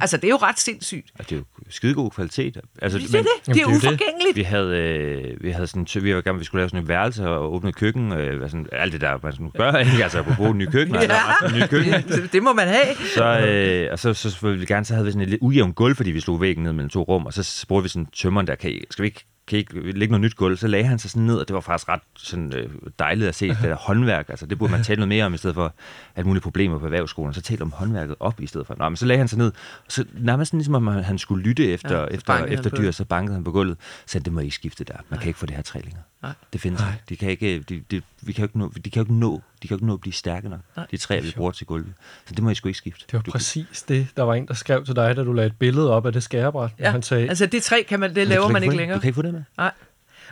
Altså, 0.00 0.16
det 0.16 0.24
er 0.24 0.28
jo 0.28 0.36
ret 0.36 0.58
sindssygt. 0.58 1.10
Og 1.18 1.30
det 1.30 1.32
er 1.32 1.36
jo 1.38 1.44
skidegod 1.70 2.10
kvalitet. 2.10 2.58
Altså, 2.82 2.98
Det 2.98 3.14
er 3.14 3.18
det. 3.18 3.26
Det 3.46 3.56
er 3.56 3.66
er 3.66 3.70
jo 3.70 3.76
uforgængeligt. 3.76 4.36
Vi 4.36 4.42
havde, 4.42 4.78
øh, 4.78 5.44
vi 5.44 5.50
havde 5.50 5.66
sådan, 5.66 5.86
vi 6.02 6.14
var 6.14 6.20
gerne, 6.22 6.38
vi 6.38 6.44
skulle 6.44 6.60
lave 6.60 6.68
sådan 6.68 6.82
et 6.82 6.88
værelse 6.88 7.28
og 7.28 7.52
åbne 7.54 7.72
køkken, 7.72 8.12
øh, 8.12 8.40
sådan, 8.50 8.66
alt 8.72 8.92
det 8.92 9.00
der, 9.00 9.18
man 9.22 9.32
skulle 9.32 9.50
gøre, 9.50 9.80
ikke? 9.80 10.02
Altså, 10.02 10.22
på 10.22 10.32
bruge 10.36 10.54
nye 10.54 10.66
køkken, 10.76 10.94
ja. 10.94 11.00
altså, 11.00 11.56
nye 11.58 11.66
køkken. 11.68 11.92
det, 12.22 12.32
det 12.32 12.42
må 12.42 12.52
man 12.52 12.68
have. 12.68 12.94
Så, 13.14 13.24
øh, 13.24 13.88
og 13.92 13.98
så, 13.98 14.14
så, 14.14 14.30
så 14.30 14.46
ville 14.46 14.60
vi 14.60 14.66
gerne, 14.66 14.84
så 14.84 14.94
havde 14.94 15.04
vi 15.04 15.10
sådan 15.12 15.22
et 15.22 15.28
lidt 15.30 15.42
ujævnt 15.42 15.74
gulv, 15.76 15.96
fordi 15.96 16.10
vi 16.10 16.20
slog 16.20 16.40
væggen 16.40 16.64
ned 16.64 16.72
mellem 16.72 16.90
to 16.90 17.02
rum, 17.02 17.26
og 17.26 17.32
så 17.34 17.42
spurgte 17.42 17.82
vi 17.82 17.88
sådan 17.88 18.06
tømmeren 18.06 18.46
der, 18.46 18.54
kan 18.54 18.70
I, 18.70 18.80
skal 18.90 19.02
vi 19.02 19.06
ikke 19.06 19.24
kan 19.52 19.58
I 19.58 19.60
ikke 19.60 19.98
lægge 19.98 20.12
noget 20.12 20.20
nyt 20.20 20.36
gulv? 20.36 20.56
Så 20.56 20.66
lagde 20.66 20.84
han 20.84 20.98
sig 20.98 21.10
sådan 21.10 21.22
ned, 21.22 21.36
og 21.36 21.48
det 21.48 21.54
var 21.54 21.60
faktisk 21.60 21.88
ret 21.88 22.00
sådan, 22.16 22.52
øh, 22.52 22.70
dejligt 22.98 23.28
at 23.28 23.34
se 23.34 23.48
det 23.48 23.58
der 23.62 23.74
håndværk. 23.74 24.28
Altså, 24.28 24.46
det 24.46 24.58
burde 24.58 24.72
man 24.72 24.82
tale 24.82 24.96
noget 24.96 25.08
mere 25.08 25.24
om, 25.24 25.34
i 25.34 25.36
stedet 25.36 25.54
for 25.54 25.74
alle 26.16 26.26
mulige 26.26 26.42
problemer 26.42 26.78
på 26.78 26.84
erhvervsskolen. 26.84 27.34
Så 27.34 27.40
talte 27.40 27.62
om 27.62 27.72
håndværket 27.72 28.16
op 28.20 28.40
i 28.40 28.46
stedet 28.46 28.66
for. 28.66 28.74
Nå, 28.78 28.88
men 28.88 28.96
så 28.96 29.06
lagde 29.06 29.18
han 29.18 29.28
sig 29.28 29.38
ned, 29.38 29.52
og 29.86 29.92
så 29.92 30.04
nærmest 30.14 30.48
sådan, 30.48 30.58
ligesom 30.58 30.74
om 30.74 30.86
han 30.86 31.18
skulle 31.18 31.42
lytte 31.42 31.66
efter, 31.66 32.00
Ja, 32.00 32.06
efter, 32.06 32.44
efter 32.44 32.70
dyr, 32.70 32.90
så 32.90 33.04
bankede 33.04 33.34
han 33.34 33.44
på 33.44 33.50
gulvet. 33.50 33.76
Så 34.06 34.18
det 34.18 34.32
må 34.32 34.40
I 34.40 34.50
skifte 34.50 34.84
der. 34.84 34.96
Man 35.08 35.18
kan 35.18 35.28
ikke 35.28 35.38
få 35.38 35.46
det 35.46 35.56
her 35.56 35.62
træ 35.62 35.80
længere. 35.80 36.02
Nej. 36.22 36.32
Det 36.52 36.60
findes 36.60 36.80
ikke. 36.80 37.02
De 37.08 37.16
kan 37.16 37.30
ikke, 37.30 37.58
de, 37.68 37.82
de, 37.90 38.02
vi 38.22 38.32
kan 38.32 38.44
ikke 38.44 38.58
nå, 38.58 38.72
de 38.84 38.90
kan 38.90 39.00
jo 39.00 39.02
ikke 39.02 39.14
nå, 39.14 39.42
de 39.62 39.68
kan 39.68 39.74
ikke 39.74 39.86
nå 39.86 39.94
at 39.94 40.00
blive 40.00 40.12
stærke 40.12 40.48
nok. 40.48 40.60
Nej. 40.76 40.86
De 40.90 40.96
træer, 40.96 41.22
vi 41.22 41.32
bruger 41.36 41.50
til 41.52 41.66
gulvet. 41.66 41.92
Så 42.26 42.34
det 42.34 42.44
må 42.44 42.50
I 42.50 42.54
sgu 42.54 42.68
ikke 42.68 42.78
skifte. 42.78 43.04
Det 43.06 43.12
var 43.14 43.20
Du- 43.20 43.30
præcis 43.30 43.82
det, 43.88 44.06
der 44.16 44.22
var 44.22 44.34
en, 44.34 44.46
der 44.46 44.54
skrev 44.54 44.84
til 44.84 44.96
dig, 44.96 45.16
da 45.16 45.22
du 45.24 45.32
lagde 45.32 45.46
et 45.46 45.56
billede 45.58 45.90
op 45.90 46.06
af 46.06 46.12
det 46.12 46.22
skærebræt. 46.22 46.70
Ja. 46.78 46.90
Han 46.90 47.02
sagde, 47.02 47.28
Altså, 47.28 47.46
det 47.46 47.62
træ, 47.62 47.82
kan 47.88 48.00
man, 48.00 48.14
det 48.14 48.28
laver 48.28 48.48
man 48.48 48.62
ikke 48.62 48.76
længere. 48.76 48.96
Du 48.96 49.00
kan 49.00 49.08
ikke 49.08 49.14
få 49.16 49.22
det 49.22 49.32
med. 49.34 49.42
Nej. 49.56 49.72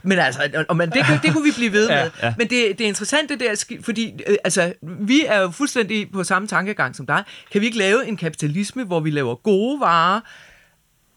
Men 0.03 0.19
altså, 0.19 0.65
og- 0.69 0.77
man, 0.77 0.91
det, 0.91 1.07
kunne- 1.07 1.21
det 1.23 1.33
kunne 1.33 1.45
vi 1.45 1.53
blive 1.57 1.73
ved 1.73 1.89
med. 1.97 1.97
Ja, 1.97 2.11
ja. 2.23 2.35
Men 2.39 2.47
det, 2.51 2.79
det 2.79 2.81
er 2.81 2.89
interessant 2.89 3.29
det 3.29 3.41
der, 3.41 3.65
fordi 3.83 4.13
øh, 4.27 4.37
altså, 4.45 4.73
vi 4.83 5.23
er 5.27 5.41
jo 5.41 5.51
fuldstændig 5.51 6.11
på 6.13 6.25
samme 6.25 6.49
tankegang 6.49 6.97
som 6.97 7.07
dig. 7.07 7.25
Kan 7.53 7.61
vi 7.61 7.67
ikke 7.67 7.79
lave 7.79 8.09
en 8.09 8.17
kapitalisme, 8.17 8.85
hvor 8.85 9.01
vi 9.01 9.11
laver 9.11 9.35
gode 9.35 9.81
varer, 9.81 10.21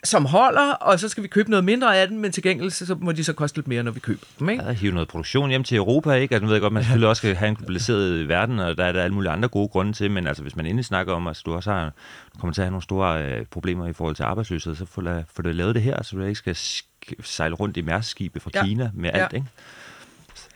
som 0.04 0.26
holder, 0.26 0.72
og 0.72 1.00
så 1.00 1.10
skal 1.10 1.24
vi 1.24 1.28
købe 1.28 1.50
noget 1.50 1.64
mindre 1.64 1.98
af 1.98 2.08
den, 2.08 2.20
men 2.20 2.32
til 2.32 2.44
gengæld 2.44 2.72
så 2.72 2.96
må 3.00 3.12
de 3.12 3.24
så 3.24 3.34
koste 3.34 3.58
lidt 3.58 3.68
mere, 3.68 3.84
når 3.84 3.92
vi 3.92 4.00
køber 4.00 4.26
dem, 4.40 4.50
ikke? 4.50 4.64
Ja, 4.64 4.72
hive 4.72 4.92
noget 4.94 5.08
produktion 5.08 5.50
hjem 5.50 5.64
til 5.64 5.78
Europa, 5.78 6.12
ikke? 6.12 6.36
Altså, 6.36 6.44
nu 6.44 6.48
ved 6.48 6.56
jeg 6.56 6.62
godt, 6.62 6.74
man 6.74 6.84
selvfølgelig 6.84 7.08
også 7.10 7.20
skal 7.20 7.36
have 7.36 7.50
en 7.50 7.56
globaliseret 7.56 8.28
verden, 8.30 8.60
og 8.60 8.78
der 8.78 8.86
er 8.86 8.92
der 8.92 9.04
alle 9.04 9.14
mulige 9.14 9.32
andre 9.32 9.50
gode 9.50 9.68
grunde 9.68 9.94
til, 9.94 10.12
men 10.12 10.28
altså, 10.28 10.44
hvis 10.44 10.56
man 10.56 10.66
endelig 10.66 10.86
snakker 10.86 11.14
om, 11.14 11.28
at 11.28 11.42
du 11.46 11.54
også 11.54 11.72
har, 11.72 11.86
du 12.34 12.40
kommer 12.40 12.54
til 12.54 12.62
at 12.62 12.66
have 12.66 12.72
nogle 12.72 12.84
store 12.84 13.24
øh, 13.26 13.46
problemer 13.46 13.88
i 13.88 13.94
forhold 13.94 14.16
til 14.16 14.24
arbejdsløshed, 14.24 14.76
så 14.76 14.86
får 14.86 15.24
får 15.36 15.44
du 15.44 15.50
lavet 15.50 15.76
det 15.76 15.84
her, 15.84 16.04
så 16.04 16.16
du 16.16 16.24
ikke 16.24 16.36
skal 16.36 16.54
sk- 16.56 17.14
sejle 17.24 17.56
rundt 17.56 17.78
i 17.78 17.82
mærskskibe 17.82 18.40
fra 18.40 18.50
Ja. 18.54 18.66
Kina 18.66 18.92
med 18.94 19.10
Ja. 19.14 19.24
alt, 19.24 19.34
ikke? 19.34 19.48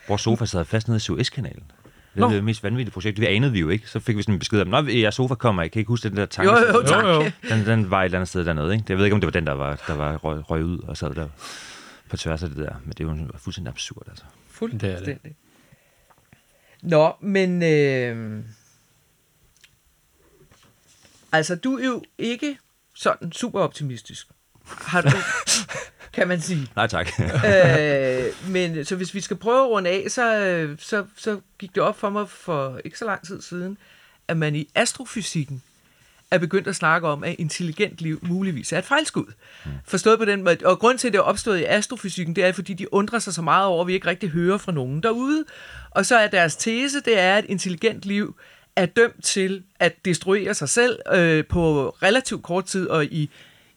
Vores 0.08 0.22
sofa 0.22 0.46
sad 0.46 0.66
fast 0.66 0.88
nede 0.88 0.96
i 0.96 1.00
Suezkanalen. 1.00 1.64
Det 2.18 2.24
er 2.24 2.30
det 2.36 2.44
mest 2.44 2.64
vanvittige 2.64 2.94
projekt. 2.94 3.20
Vi 3.20 3.26
anede 3.26 3.52
vi 3.52 3.60
jo 3.60 3.70
ikke. 3.70 3.90
Så 3.90 4.00
fik 4.00 4.18
vi 4.18 4.22
sådan 4.22 4.36
en 4.36 4.40
besked 4.40 4.62
om, 4.62 4.68
Nå, 4.68 4.88
jeres 4.88 5.16
sofa 5.16 5.36
kommer, 5.36 5.62
jeg 5.62 5.72
kan 5.72 5.80
ikke 5.80 5.90
huske 5.90 6.10
den 6.10 6.18
der 6.18 6.26
tanke. 6.26 6.52
Jo, 6.52 6.58
jo, 6.58 6.84
tak. 6.84 7.04
Jo, 7.04 7.10
jo. 7.10 7.32
Den, 7.50 7.66
den 7.66 7.92
var 7.92 8.02
et 8.02 8.06
eller 8.06 8.18
andet 8.18 8.30
sted 8.30 8.46
dernede, 8.46 8.74
ikke? 8.74 8.86
Jeg 8.90 8.98
ved 8.98 9.06
ikke, 9.06 9.16
om 9.16 9.22
det 9.22 9.28
var 9.28 9.32
den, 9.32 9.48
der 9.48 9.54
var, 9.54 9.84
der 9.88 9.94
var 9.96 10.18
røg, 10.18 10.50
røg 10.50 10.64
ud 10.64 10.80
og 10.80 10.98
sad 10.98 11.16
der 11.16 11.28
på 12.10 12.18
tværs 12.18 12.44
af 12.44 12.50
det 12.50 12.58
der. 12.58 12.76
Men 12.84 12.92
det 12.92 13.00
er 13.00 13.06
jo 13.06 13.38
fuldstændig 13.38 13.72
absurd, 13.72 14.04
altså. 14.10 14.24
Fuldstændig. 14.48 15.36
Nå, 16.82 17.14
men... 17.22 17.64
Øh, 17.64 18.44
altså, 21.32 21.56
du 21.56 21.78
er 21.78 21.86
jo 21.86 22.04
ikke 22.18 22.58
sådan 22.94 23.32
super 23.32 23.60
optimistisk. 23.60 24.28
Har 24.66 25.02
du, 25.02 25.10
kan 26.18 26.28
man 26.28 26.42
sige. 26.42 26.68
Nej, 26.76 26.88
tak. 26.88 27.08
øh, 27.20 28.52
men 28.52 28.86
så 28.86 28.96
hvis 28.96 29.14
vi 29.14 29.22
skal 29.22 29.38
prøve 29.38 29.64
at 29.64 29.70
runde 29.70 29.90
af, 29.90 30.06
så, 30.08 30.38
øh, 30.38 30.78
så, 30.80 31.06
så 31.16 31.40
gik 31.60 31.76
det 31.76 31.84
op 31.84 32.00
for 32.00 32.10
mig 32.10 32.30
for 32.30 32.80
ikke 32.86 32.98
så 33.00 33.06
lang 33.06 33.28
tid 33.28 33.42
siden, 33.42 33.78
at 34.28 34.38
man 34.38 34.56
i 34.56 34.70
astrofysikken 34.76 35.62
er 36.32 36.38
begyndt 36.38 36.68
at 36.68 36.76
snakke 36.76 37.08
om, 37.08 37.24
at 37.24 37.36
intelligent 37.40 38.02
liv 38.02 38.20
muligvis 38.22 38.74
er 38.74 38.78
et 38.78 38.86
fejlskud. 38.86 39.34
Mm. 39.66 39.72
Forstået 39.86 40.20
på 40.20 40.26
den 40.26 40.44
måde. 40.44 40.58
Og 40.66 40.80
grund 40.80 40.98
til, 40.98 41.08
at 41.08 41.14
det 41.14 41.20
er 41.20 41.24
opstået 41.24 41.60
i 41.60 41.64
astrofysikken, 41.64 42.36
det 42.36 42.46
er, 42.46 42.52
fordi 42.52 42.74
de 42.74 42.94
undrer 42.94 43.20
sig 43.20 43.34
så 43.34 43.42
meget 43.42 43.66
over, 43.66 43.82
at 43.82 43.88
vi 43.88 43.94
ikke 43.94 44.08
rigtig 44.08 44.30
hører 44.30 44.58
fra 44.58 44.72
nogen 44.72 45.04
derude. 45.04 45.46
Og 45.92 46.06
så 46.06 46.16
er 46.16 46.28
deres 46.28 46.56
tese, 46.56 47.02
det 47.02 47.20
er, 47.20 47.36
at 47.36 47.46
intelligent 47.46 48.06
liv 48.06 48.36
er 48.76 48.86
dømt 48.86 49.24
til 49.24 49.64
at 49.80 50.06
destruere 50.06 50.54
sig 50.54 50.70
selv 50.70 51.00
øh, 51.14 51.46
på 51.46 51.90
relativt 51.90 52.44
kort 52.44 52.66
tid, 52.66 52.88
og 52.88 53.06
i 53.06 53.30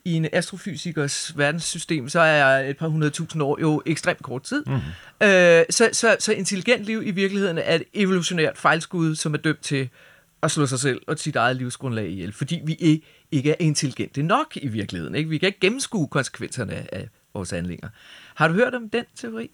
i 0.05 0.14
en 0.14 0.28
astrofysikers 0.32 1.32
verdenssystem, 1.36 2.09
så 2.09 2.20
er 2.20 2.68
et 2.68 2.76
par 2.76 2.88
hundredtusind 2.88 3.42
år 3.42 3.59
jo 3.61 3.82
ekstremt 3.86 4.22
kort 4.22 4.42
tid. 4.42 4.64
Mm. 4.66 4.72
Øh, 5.26 5.64
så, 5.70 5.88
så, 5.92 6.16
så 6.18 6.32
intelligent 6.32 6.84
liv 6.84 7.03
i 7.05 7.11
virkeligheden 7.11 7.59
er 7.59 7.74
et 7.74 7.82
evolutionært 7.94 8.59
fejlskud, 8.59 9.14
som 9.14 9.34
er 9.34 9.38
dømt 9.38 9.61
til 9.61 9.88
at 10.42 10.51
slå 10.51 10.66
sig 10.66 10.80
selv 10.80 11.01
og 11.07 11.18
sit 11.18 11.36
eget 11.36 11.57
livsgrundlag 11.57 12.09
ihjel, 12.09 12.32
fordi 12.32 12.61
vi 12.64 13.03
ikke 13.30 13.51
er 13.51 13.57
intelligente 13.61 14.22
nok 14.22 14.57
i 14.57 14.68
virkeligheden. 14.68 15.14
Ikke? 15.14 15.30
Vi 15.30 15.38
kan 15.38 15.46
ikke 15.46 15.61
gennemskue 15.61 16.09
konsekvenserne 16.09 16.94
af 16.94 17.09
vores 17.34 17.51
handlinger. 17.51 17.88
Har 18.34 18.48
du 18.48 18.55
hørt 18.55 18.74
om 18.74 18.90
den 18.90 19.05
teori? 19.16 19.51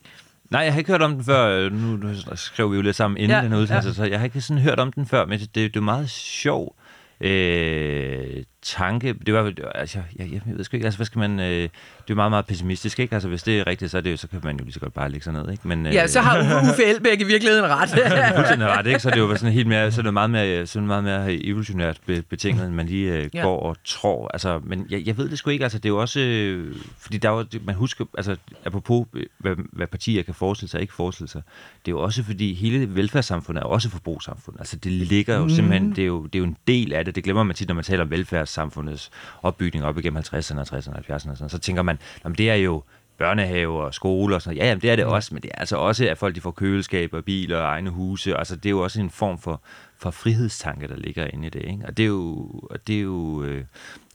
Nej, 0.50 0.60
jeg 0.60 0.72
har 0.72 0.78
ikke 0.78 0.90
hørt 0.90 1.02
om 1.02 1.14
den 1.14 1.24
før. 1.24 1.68
Nu, 1.68 2.14
skrev 2.34 2.70
vi 2.70 2.76
jo 2.76 2.82
lidt 2.82 2.96
sammen 2.96 3.18
inden 3.18 3.38
Ja, 3.38 3.44
den 3.44 3.54
udsendelse, 3.54 3.88
ja. 3.88 3.94
så 3.94 4.04
jeg 4.04 4.18
har 4.18 4.24
ikke 4.24 4.40
sådan 4.40 4.62
hørt 4.62 4.80
om 4.80 4.92
den 4.92 5.06
før, 5.06 5.26
men 5.26 5.40
det, 5.40 5.54
det 5.54 5.76
er 5.76 5.80
meget 5.80 6.10
sjov 6.10 6.76
øh, 7.20 8.44
tanke. 8.66 9.14
Det 9.26 9.34
var, 9.34 9.52
altså, 9.74 9.98
jeg, 10.18 10.32
jeg, 10.32 10.40
jeg 10.46 10.56
ved 10.56 10.64
sgu 10.64 10.76
ikke, 10.76 10.84
altså, 10.86 10.98
hvad 10.98 11.06
skal 11.06 11.18
man... 11.18 11.40
Øh, 11.40 11.46
det 11.46 11.64
er 11.64 11.68
jo 12.10 12.14
meget, 12.14 12.32
meget 12.32 12.46
pessimistisk, 12.46 12.98
ikke? 13.00 13.14
Altså, 13.14 13.28
hvis 13.28 13.42
det 13.42 13.58
er 13.58 13.66
rigtigt, 13.66 13.90
så, 13.90 13.96
er 13.96 14.00
det, 14.00 14.10
jo- 14.12 14.16
så 14.16 14.28
kan 14.28 14.40
man 14.44 14.56
jo 14.58 14.64
lige 14.64 14.72
så 14.72 14.80
godt 14.80 14.94
bare 14.94 15.08
lægge 15.10 15.24
sig 15.24 15.32
ned, 15.32 15.50
ikke? 15.50 15.68
Men, 15.68 15.86
øh, 15.86 15.94
Ja, 15.94 16.06
så 16.06 16.20
har 16.20 16.38
Uffe- 16.38 16.70
Uffe 16.70 16.84
Elbæk 16.84 17.20
i 17.20 17.24
virkeligheden 17.24 17.64
ret. 17.70 17.88
fuldstændig 18.36 18.68
ret, 18.68 18.86
ikke? 18.86 19.00
Så 19.00 19.08
er 19.08 19.12
det 19.12 19.20
jo 19.20 19.36
sådan 19.36 19.52
helt 19.52 19.66
mere, 19.66 19.92
så 19.92 20.00
er 20.00 20.02
det 20.02 20.12
meget 20.14 20.30
mere, 20.30 20.66
sådan 20.66 20.86
meget 20.86 21.04
mere 21.04 21.32
evolutionært 21.34 21.98
be, 22.06 22.22
betinget, 22.22 22.66
end 22.66 22.74
man 22.74 22.86
lige 22.86 23.12
øh, 23.12 23.28
Ja. 23.34 23.42
går 23.42 23.60
og 23.60 23.76
tror. 23.84 24.28
Altså, 24.32 24.60
men 24.64 24.86
jeg, 24.90 25.02
jeg 25.06 25.16
ved 25.18 25.28
det 25.28 25.38
sgu 25.38 25.50
ikke, 25.50 25.64
altså 25.64 25.78
det 25.78 25.84
er 25.84 25.88
jo 25.88 25.98
også, 26.00 26.20
øh, 26.20 26.74
fordi 26.98 27.18
der 27.18 27.28
er 27.30 27.32
jo, 27.32 27.42
det- 27.42 27.66
man 27.66 27.74
husker, 27.74 28.04
altså 28.18 28.36
apropos, 28.64 29.06
øh, 29.14 29.22
hvad, 29.38 29.54
hvad 29.72 29.86
partier 29.86 30.22
kan 30.22 30.34
forestille 30.34 30.70
sig 30.70 30.78
og 30.78 30.82
ikke 30.82 30.94
forestille 30.94 31.28
sig, 31.28 31.42
det 31.86 31.92
er 31.92 31.96
jo 31.96 32.00
også 32.00 32.22
fordi 32.22 32.54
hele 32.54 32.94
velfærdssamfundet 32.94 33.60
er 33.62 33.64
også 33.66 33.90
forbrugssamfund. 33.90 34.56
Altså 34.58 34.76
det 34.76 34.92
ligger 34.92 35.36
jo 35.36 35.42
mm. 35.42 35.50
simpelthen, 35.50 35.90
det 35.90 35.98
er 36.02 36.06
jo, 36.06 36.24
det 36.26 36.34
er 36.34 36.38
jo 36.38 36.44
en 36.44 36.56
del 36.66 36.92
af 36.92 37.04
det, 37.04 37.14
det 37.14 37.24
glemmer 37.24 37.42
man 37.42 37.56
tit, 37.56 37.68
når 37.68 37.74
man 37.74 37.84
taler 37.84 38.02
om 38.04 38.10
velfærdssamfundets 38.56 39.10
opbygning 39.42 39.84
op 39.84 39.98
igennem 39.98 40.22
50'erne, 40.22 40.60
60'erne, 40.60 40.98
70'erne, 40.98 41.30
og 41.30 41.36
sådan, 41.36 41.48
så 41.48 41.58
tænker 41.58 41.82
man, 41.82 41.98
jamen, 42.24 42.38
det 42.38 42.50
er 42.50 42.54
jo 42.54 42.82
børnehaver 43.18 43.82
og 43.82 43.94
skoler 43.94 44.34
og 44.36 44.42
sådan 44.42 44.56
noget. 44.56 44.64
Ja, 44.64 44.68
jamen, 44.68 44.82
det 44.82 44.90
er 44.90 44.96
det 44.96 45.04
også, 45.04 45.34
men 45.34 45.42
det 45.42 45.50
er 45.54 45.58
altså 45.58 45.76
også, 45.76 46.08
at 46.08 46.18
folk 46.18 46.34
de 46.34 46.40
får 46.40 46.50
køleskaber, 46.50 47.20
biler 47.20 47.58
og 47.58 47.64
egne 47.64 47.90
huse. 47.90 48.36
Altså, 48.36 48.56
det 48.56 48.66
er 48.66 48.70
jo 48.70 48.80
også 48.80 49.00
en 49.00 49.10
form 49.10 49.38
for, 49.38 49.62
for 49.98 50.10
frihedstanke, 50.10 50.88
der 50.88 50.96
ligger 50.96 51.26
inde 51.26 51.46
i 51.46 51.50
det. 51.50 51.62
Ikke? 51.62 51.84
Og 51.86 51.96
det 51.96 52.02
er 52.02 52.06
jo... 52.06 52.48
Og, 52.70 52.86
det 52.86 52.96
er 52.96 53.00
jo 53.00 53.42
øh, 53.42 53.64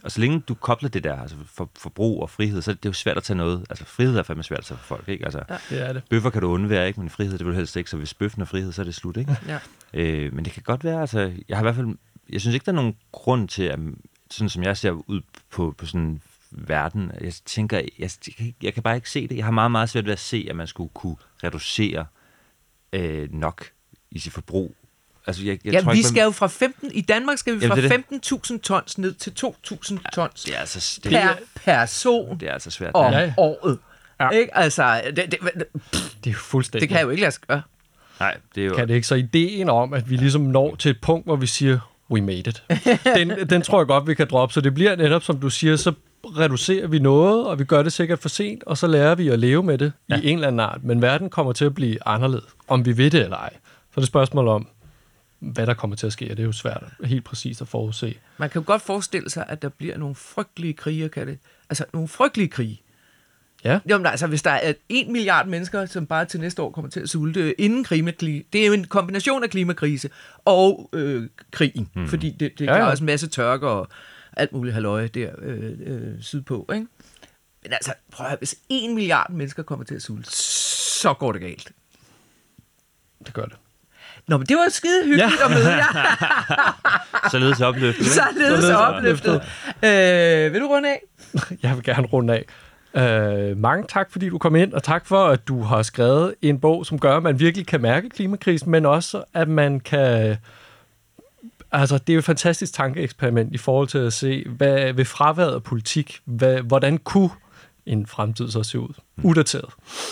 og 0.04 0.12
så 0.12 0.22
længe 0.22 0.40
du 0.40 0.54
kobler 0.54 0.90
det 0.90 1.04
der, 1.04 1.22
altså 1.22 1.36
for, 1.46 1.70
forbrug 1.78 2.22
og 2.22 2.30
frihed, 2.30 2.62
så 2.62 2.72
er 2.72 2.76
det 2.76 2.86
jo 2.86 2.94
svært 2.94 3.18
at 3.18 3.24
tage 3.24 3.38
noget. 3.38 3.66
Altså, 3.70 3.86
frihed 3.86 4.18
er 4.18 4.24
fandme 4.24 4.44
svært 4.44 4.60
at 4.60 4.66
tage 4.66 4.78
for 4.78 4.86
folk, 4.86 5.10
ikke? 5.10 5.26
Altså, 5.26 5.44
Ja. 5.50 5.58
Det 5.70 5.90
er 5.90 5.94
det. 5.94 6.04
bøffer 6.10 6.30
kan 6.30 6.42
du 6.42 6.48
undvære, 6.48 6.88
ikke? 6.88 7.00
Men 7.00 7.10
frihed, 7.10 7.38
det 7.38 7.46
vil 7.46 7.54
du 7.54 7.58
helst 7.58 7.76
ikke. 7.76 7.90
Så 7.90 7.98
hvis 7.98 8.14
bøffen 8.14 8.42
er 8.42 8.46
frihed, 8.46 8.72
så 8.72 8.82
er 8.82 8.84
det 8.84 8.96
slut, 8.96 9.18
ikke? 9.18 9.38
ja. 9.48 9.60
Øh, 9.94 10.34
men 10.34 10.46
det 10.46 10.54
kan 10.54 10.64
godt 10.64 10.84
være, 10.84 11.02
altså, 11.02 11.20
jeg 11.50 11.58
har 11.58 11.62
i 11.62 11.66
hvert 11.66 11.76
fald, 11.76 11.88
jeg 12.30 12.42
synes 12.42 12.54
ikke, 12.54 12.66
der 12.66 12.72
er 12.72 12.76
nogen 12.76 12.96
grund 13.12 13.48
til, 13.48 13.64
at, 13.64 13.80
sådan 14.32 14.50
som 14.50 14.64
jeg 14.64 14.78
ser 14.78 14.92
ud 14.92 15.22
på, 15.52 15.76
på 15.78 15.86
sådan 15.86 16.02
en 16.02 16.22
verden, 16.52 17.12
jeg 17.22 17.34
tænker, 17.46 17.78
jeg, 18.00 18.10
jeg, 18.64 18.74
kan- 18.74 18.84
bare 18.84 18.96
ikke 18.96 19.10
se 19.10 19.28
det. 19.28 19.36
Jeg 19.38 19.46
har 19.46 19.52
meget, 19.52 19.72
meget 19.72 19.90
svært 19.90 20.06
ved 20.06 20.14
at 20.14 20.20
se, 20.20 20.48
at 20.50 20.56
man 20.56 20.68
skulle 20.68 20.90
kunne 20.94 21.16
reducere 21.44 22.06
øh, 22.94 23.34
nok 23.34 23.66
i 24.12 24.20
sit 24.20 24.34
forbrug. 24.34 24.76
Altså, 25.28 25.44
jeg, 25.44 25.60
jeg 25.66 25.74
ja, 25.74 25.82
tror 25.82 25.92
vi 25.92 25.98
ikke, 25.98 26.10
skal 26.10 26.24
jo 26.24 26.32
fra 26.32 26.48
15, 26.48 26.92
i 26.94 27.02
Danmark 27.02 27.38
skal 27.38 27.54
vi 27.54 27.60
Jamen, 27.66 27.78
fra 27.78 27.82
det 27.82 27.92
er 28.52 28.56
15.000 28.56 28.60
tons 28.62 28.98
ned 28.98 29.14
til 29.14 29.34
2.000 29.46 29.98
tons 30.14 30.44
det 30.44 30.56
er 30.56 30.60
altså, 30.60 31.00
det, 31.04 31.12
per 31.12 31.36
person 31.56 32.40
det 32.40 32.50
er 32.50 32.54
altså 32.54 32.72
svært. 32.72 32.92
om 32.94 33.14
Ja, 33.14 33.20
Ja. 33.20 33.26
ja. 33.26 33.34
året. 33.38 33.80
Ja. 34.20 34.30
Ikke? 34.30 34.58
Altså, 34.58 35.02
det, 35.06 35.16
det, 35.16 35.40
Det 36.24 36.30
er 36.30 36.32
jo 36.32 36.38
fuldstændig. 36.38 36.82
det 36.82 36.90
kan 36.90 36.98
jeg 36.98 37.04
jo 37.06 37.10
ikke 37.10 37.22
lade 37.22 37.32
sig 37.32 37.42
gøre. 37.48 37.62
Nej, 38.20 38.38
det 38.56 38.62
er 38.64 38.68
jo... 38.68 38.76
kan 38.76 38.88
det 38.88 38.94
ikke. 38.96 39.08
Så 39.08 39.16
ideen 39.16 39.70
om, 39.70 39.94
at 39.94 40.10
vi 40.10 40.16
ligesom 40.16 40.42
når 40.42 40.76
til 40.76 40.92
et 40.92 41.02
punkt, 41.02 41.26
hvor 41.28 41.36
vi 41.36 41.48
siger, 41.48 41.91
we 42.12 42.22
made 42.22 42.50
it, 42.50 42.64
den, 43.18 43.50
den 43.50 43.62
tror 43.62 43.80
jeg 43.80 43.88
godt, 43.88 44.08
vi 44.08 44.14
kan 44.14 44.28
droppe. 44.28 44.54
Så 44.54 44.62
det 44.62 44.74
bliver 44.74 44.96
netop, 44.96 45.24
som 45.24 45.40
du 45.40 45.50
siger, 45.50 45.76
så 45.76 45.94
reducerer 46.26 46.88
vi 46.88 47.00
noget, 47.00 47.48
og 47.48 47.60
vi 47.60 47.64
gør 47.64 47.84
det 47.84 47.94
sikkert 47.94 48.20
for 48.20 48.30
sent, 48.30 48.64
og 48.64 48.78
så 48.78 48.88
lærer 48.88 49.16
vi 49.16 49.28
at 49.28 49.40
leve 49.40 49.64
med 49.64 49.78
det 49.78 49.94
ja. 50.10 50.16
i 50.16 50.28
en 50.28 50.38
eller 50.38 50.48
anden 50.48 50.60
art. 50.60 50.84
Men 50.84 51.02
verden 51.02 51.30
kommer 51.30 51.54
til 51.54 51.66
at 51.66 51.76
blive 51.76 52.08
anderledes, 52.08 52.46
om 52.68 52.86
vi 52.86 52.98
ved 52.98 53.12
det 53.12 53.22
eller 53.22 53.38
ej. 53.38 53.54
Så 53.54 53.94
er 53.96 53.96
det 53.96 54.04
et 54.04 54.08
spørgsmål 54.08 54.48
om, 54.48 54.68
hvad 55.40 55.68
der 55.68 55.74
kommer 55.74 55.96
til 55.96 56.08
at 56.08 56.14
ske, 56.14 56.26
og 56.32 56.38
det 56.38 56.44
er 56.44 56.48
jo 56.48 56.52
svært 56.52 56.84
helt 57.04 57.24
præcist 57.24 57.62
at 57.62 57.68
forudse. 57.68 58.16
Man 58.38 58.50
kan 58.50 58.62
jo 58.62 58.66
godt 58.68 58.82
forestille 58.82 59.30
sig, 59.30 59.46
at 59.48 59.62
der 59.62 59.70
bliver 59.70 59.98
nogle 59.98 60.16
frygtelige 60.16 60.74
krige, 60.74 61.10
kan 61.10 61.28
det? 61.28 61.38
Altså, 61.70 61.86
nogle 61.94 62.08
frygtelige 62.08 62.48
krige. 62.48 62.82
Ja. 63.64 63.80
Jamen 63.90 64.06
altså, 64.06 64.28
hvis 64.28 64.42
der 64.42 64.52
er 64.52 64.74
en 64.90 65.12
milliard 65.12 65.48
mennesker, 65.48 65.86
som 65.86 66.08
bare 66.08 66.26
til 66.26 66.40
næste 66.40 66.62
år 66.62 66.72
kommer 66.72 66.92
til 66.92 67.00
at 67.00 67.10
sulte 67.10 67.62
inden 67.62 67.84
klimakrise, 67.84 68.46
det 68.54 68.62
er 68.62 68.68
jo 68.68 68.74
en 68.74 68.86
kombination 68.88 69.44
af 69.44 69.50
klimakrise 69.50 70.10
og 70.46 70.90
øh, 70.94 71.30
krigen, 71.52 71.90
mm. 71.96 72.08
fordi 72.08 72.30
det, 72.30 72.60
det 72.60 72.66
Ja, 72.66 72.78
ja, 72.78 72.86
også 72.86 73.04
en 73.04 73.06
masse 73.06 73.28
tørke 73.28 73.68
og 73.68 73.88
alt 74.38 74.54
muligt 74.54 74.74
halløje 74.74 75.08
der 75.08 75.32
øh, 75.42 75.72
øh, 75.86 76.22
sydpå, 76.22 76.70
ikke? 76.74 76.88
Men 77.64 77.74
altså, 77.74 77.94
prøv 78.12 78.26
at 78.26 78.30
høre, 78.30 78.38
hvis 78.38 78.56
en 78.70 78.96
milliard 78.96 79.32
mennesker 79.32 79.64
kommer 79.64 79.86
til 79.86 79.96
at 79.96 80.02
sulte, 80.02 80.32
så 80.32 81.14
går 81.14 81.32
det 81.32 81.42
galt. 81.42 81.72
Det 83.26 83.34
gør 83.34 83.46
det. 83.46 83.56
Nå, 84.28 84.38
men 84.38 84.48
det 84.48 84.58
var 84.58 84.70
skide 84.70 85.06
hyggeligt 85.06 85.40
ja. 85.40 85.46
at 85.46 85.52
møde 85.52 85.70
jer. 85.70 87.30
Således 87.32 87.62
opløftet. 87.62 88.02
ikke? 88.02 88.12
Således 88.12 88.64
Således 88.64 88.76
opløftet. 88.76 89.36
Øh, 89.84 90.54
vil 90.54 90.62
du 90.62 90.68
runde 90.68 90.90
af? 90.90 91.02
Jeg 91.64 91.76
vil 91.76 91.84
gerne 91.84 92.08
runde 92.08 92.34
af. 92.34 92.46
Øh, 92.96 93.58
mange 93.58 93.86
tak, 93.90 94.12
fordi 94.12 94.30
du 94.30 94.38
kom 94.38 94.56
ind, 94.56 94.74
og 94.74 94.84
tak 94.84 95.06
for, 95.06 95.26
at 95.26 95.48
du 95.48 95.62
har 95.62 95.82
skrevet 95.84 96.34
en 96.42 96.60
bog, 96.60 96.86
som 96.86 97.00
gør, 97.00 97.18
at 97.18 97.24
man 97.24 97.40
virkelig 97.40 97.68
kan 97.68 97.82
mærke 97.82 98.10
klimakrisen, 98.10 98.72
men 98.72 98.86
også, 98.86 99.24
at 99.34 99.48
man 99.48 99.80
kan... 99.80 100.38
Altså, 101.72 101.98
det 101.98 102.10
er 102.10 102.14
jo 102.14 102.20
et 102.20 102.26
fantastisk 102.26 102.74
tankeeksperiment 102.74 103.54
i 103.54 103.58
forhold 103.58 103.88
til 103.88 103.98
at 103.98 104.14
se, 104.14 104.46
hvad 104.50 104.94
ved 104.94 105.06
fraværet 105.06 105.54
af 105.54 105.64
politik, 105.64 106.20
hvad, 106.26 106.62
hvordan 106.62 106.98
kunne 106.98 107.30
en 107.86 108.08
fremtid 108.08 108.52
så 108.52 108.64
se 108.64 108.80
ud? 108.80 108.94
Udateret. 109.24 109.70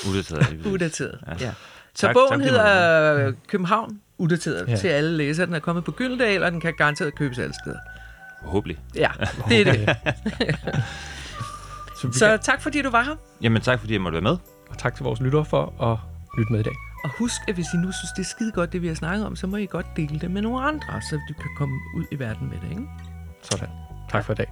Udateret. 0.10 0.56
Udateret, 0.74 1.20
ja. 1.28 1.46
Ja. 1.46 1.52
Så 1.96 2.08
Tak- 2.08 2.14
bogen 2.16 2.30
tak, 2.40 2.42
hedder 2.50 3.32
København 3.48 4.00
Udateret 4.18 4.66
Ja. 4.68 4.72
ja. 4.72 4.78
til 4.78 4.88
alle 4.88 5.18
læsere. 5.18 5.46
Den 5.46 5.54
er 5.56 5.60
kommet 5.60 5.84
på 5.86 5.92
Gyldendal, 5.92 6.44
og 6.44 6.52
den 6.52 6.62
kan 6.62 6.74
garanteret 6.78 7.16
købes 7.16 7.40
alle 7.40 7.54
steder. 7.64 7.78
Forhåbentlig. 8.44 8.78
Ja, 8.96 9.10
det 9.50 9.68
er 9.68 9.74
det. 9.74 9.96
Så, 12.02 12.28
kan... 12.28 12.40
tak 12.40 12.62
fordi 12.62 12.82
du 12.82 12.90
var 12.90 13.04
her. 13.04 13.16
Jamen 13.42 13.62
tak 13.62 13.80
fordi 13.80 13.94
jeg 13.94 14.02
måtte 14.02 14.14
være 14.14 14.32
med. 14.32 14.38
Og 14.70 14.78
tak 14.78 14.96
til 14.96 15.04
vores 15.04 15.22
lyttere 15.22 15.46
for 15.46 15.84
at 15.92 15.98
lytte 16.38 16.52
med 16.52 16.60
i 16.60 16.64
dag. 16.64 16.74
Og 17.04 17.10
husk, 17.18 17.42
at 17.48 17.54
hvis 17.54 17.66
I 17.74 17.78
nu 17.78 17.92
synes, 17.92 18.12
det 18.16 18.22
er 18.22 18.28
skide 18.28 18.52
godt, 18.52 18.74
det 18.74 18.82
vi 18.82 18.88
har 18.88 18.96
snakket 18.96 19.26
om, 19.26 19.36
så 19.36 19.48
må 19.48 19.58
I 19.58 19.66
godt 19.66 19.86
dele 19.96 20.20
det 20.20 20.32
med 20.32 20.42
nogle 20.42 20.64
andre, 20.64 21.02
så 21.02 21.20
du 21.30 21.34
kan 21.34 21.52
komme 21.58 21.76
ud 21.96 22.06
i 22.12 22.20
verden 22.20 22.50
med 22.50 22.58
det, 22.62 22.70
ikke? 22.70 22.90
Sådan. 23.42 23.70
Tak 24.10 24.26
for 24.26 24.34
i 24.34 24.36
dag. 24.36 24.48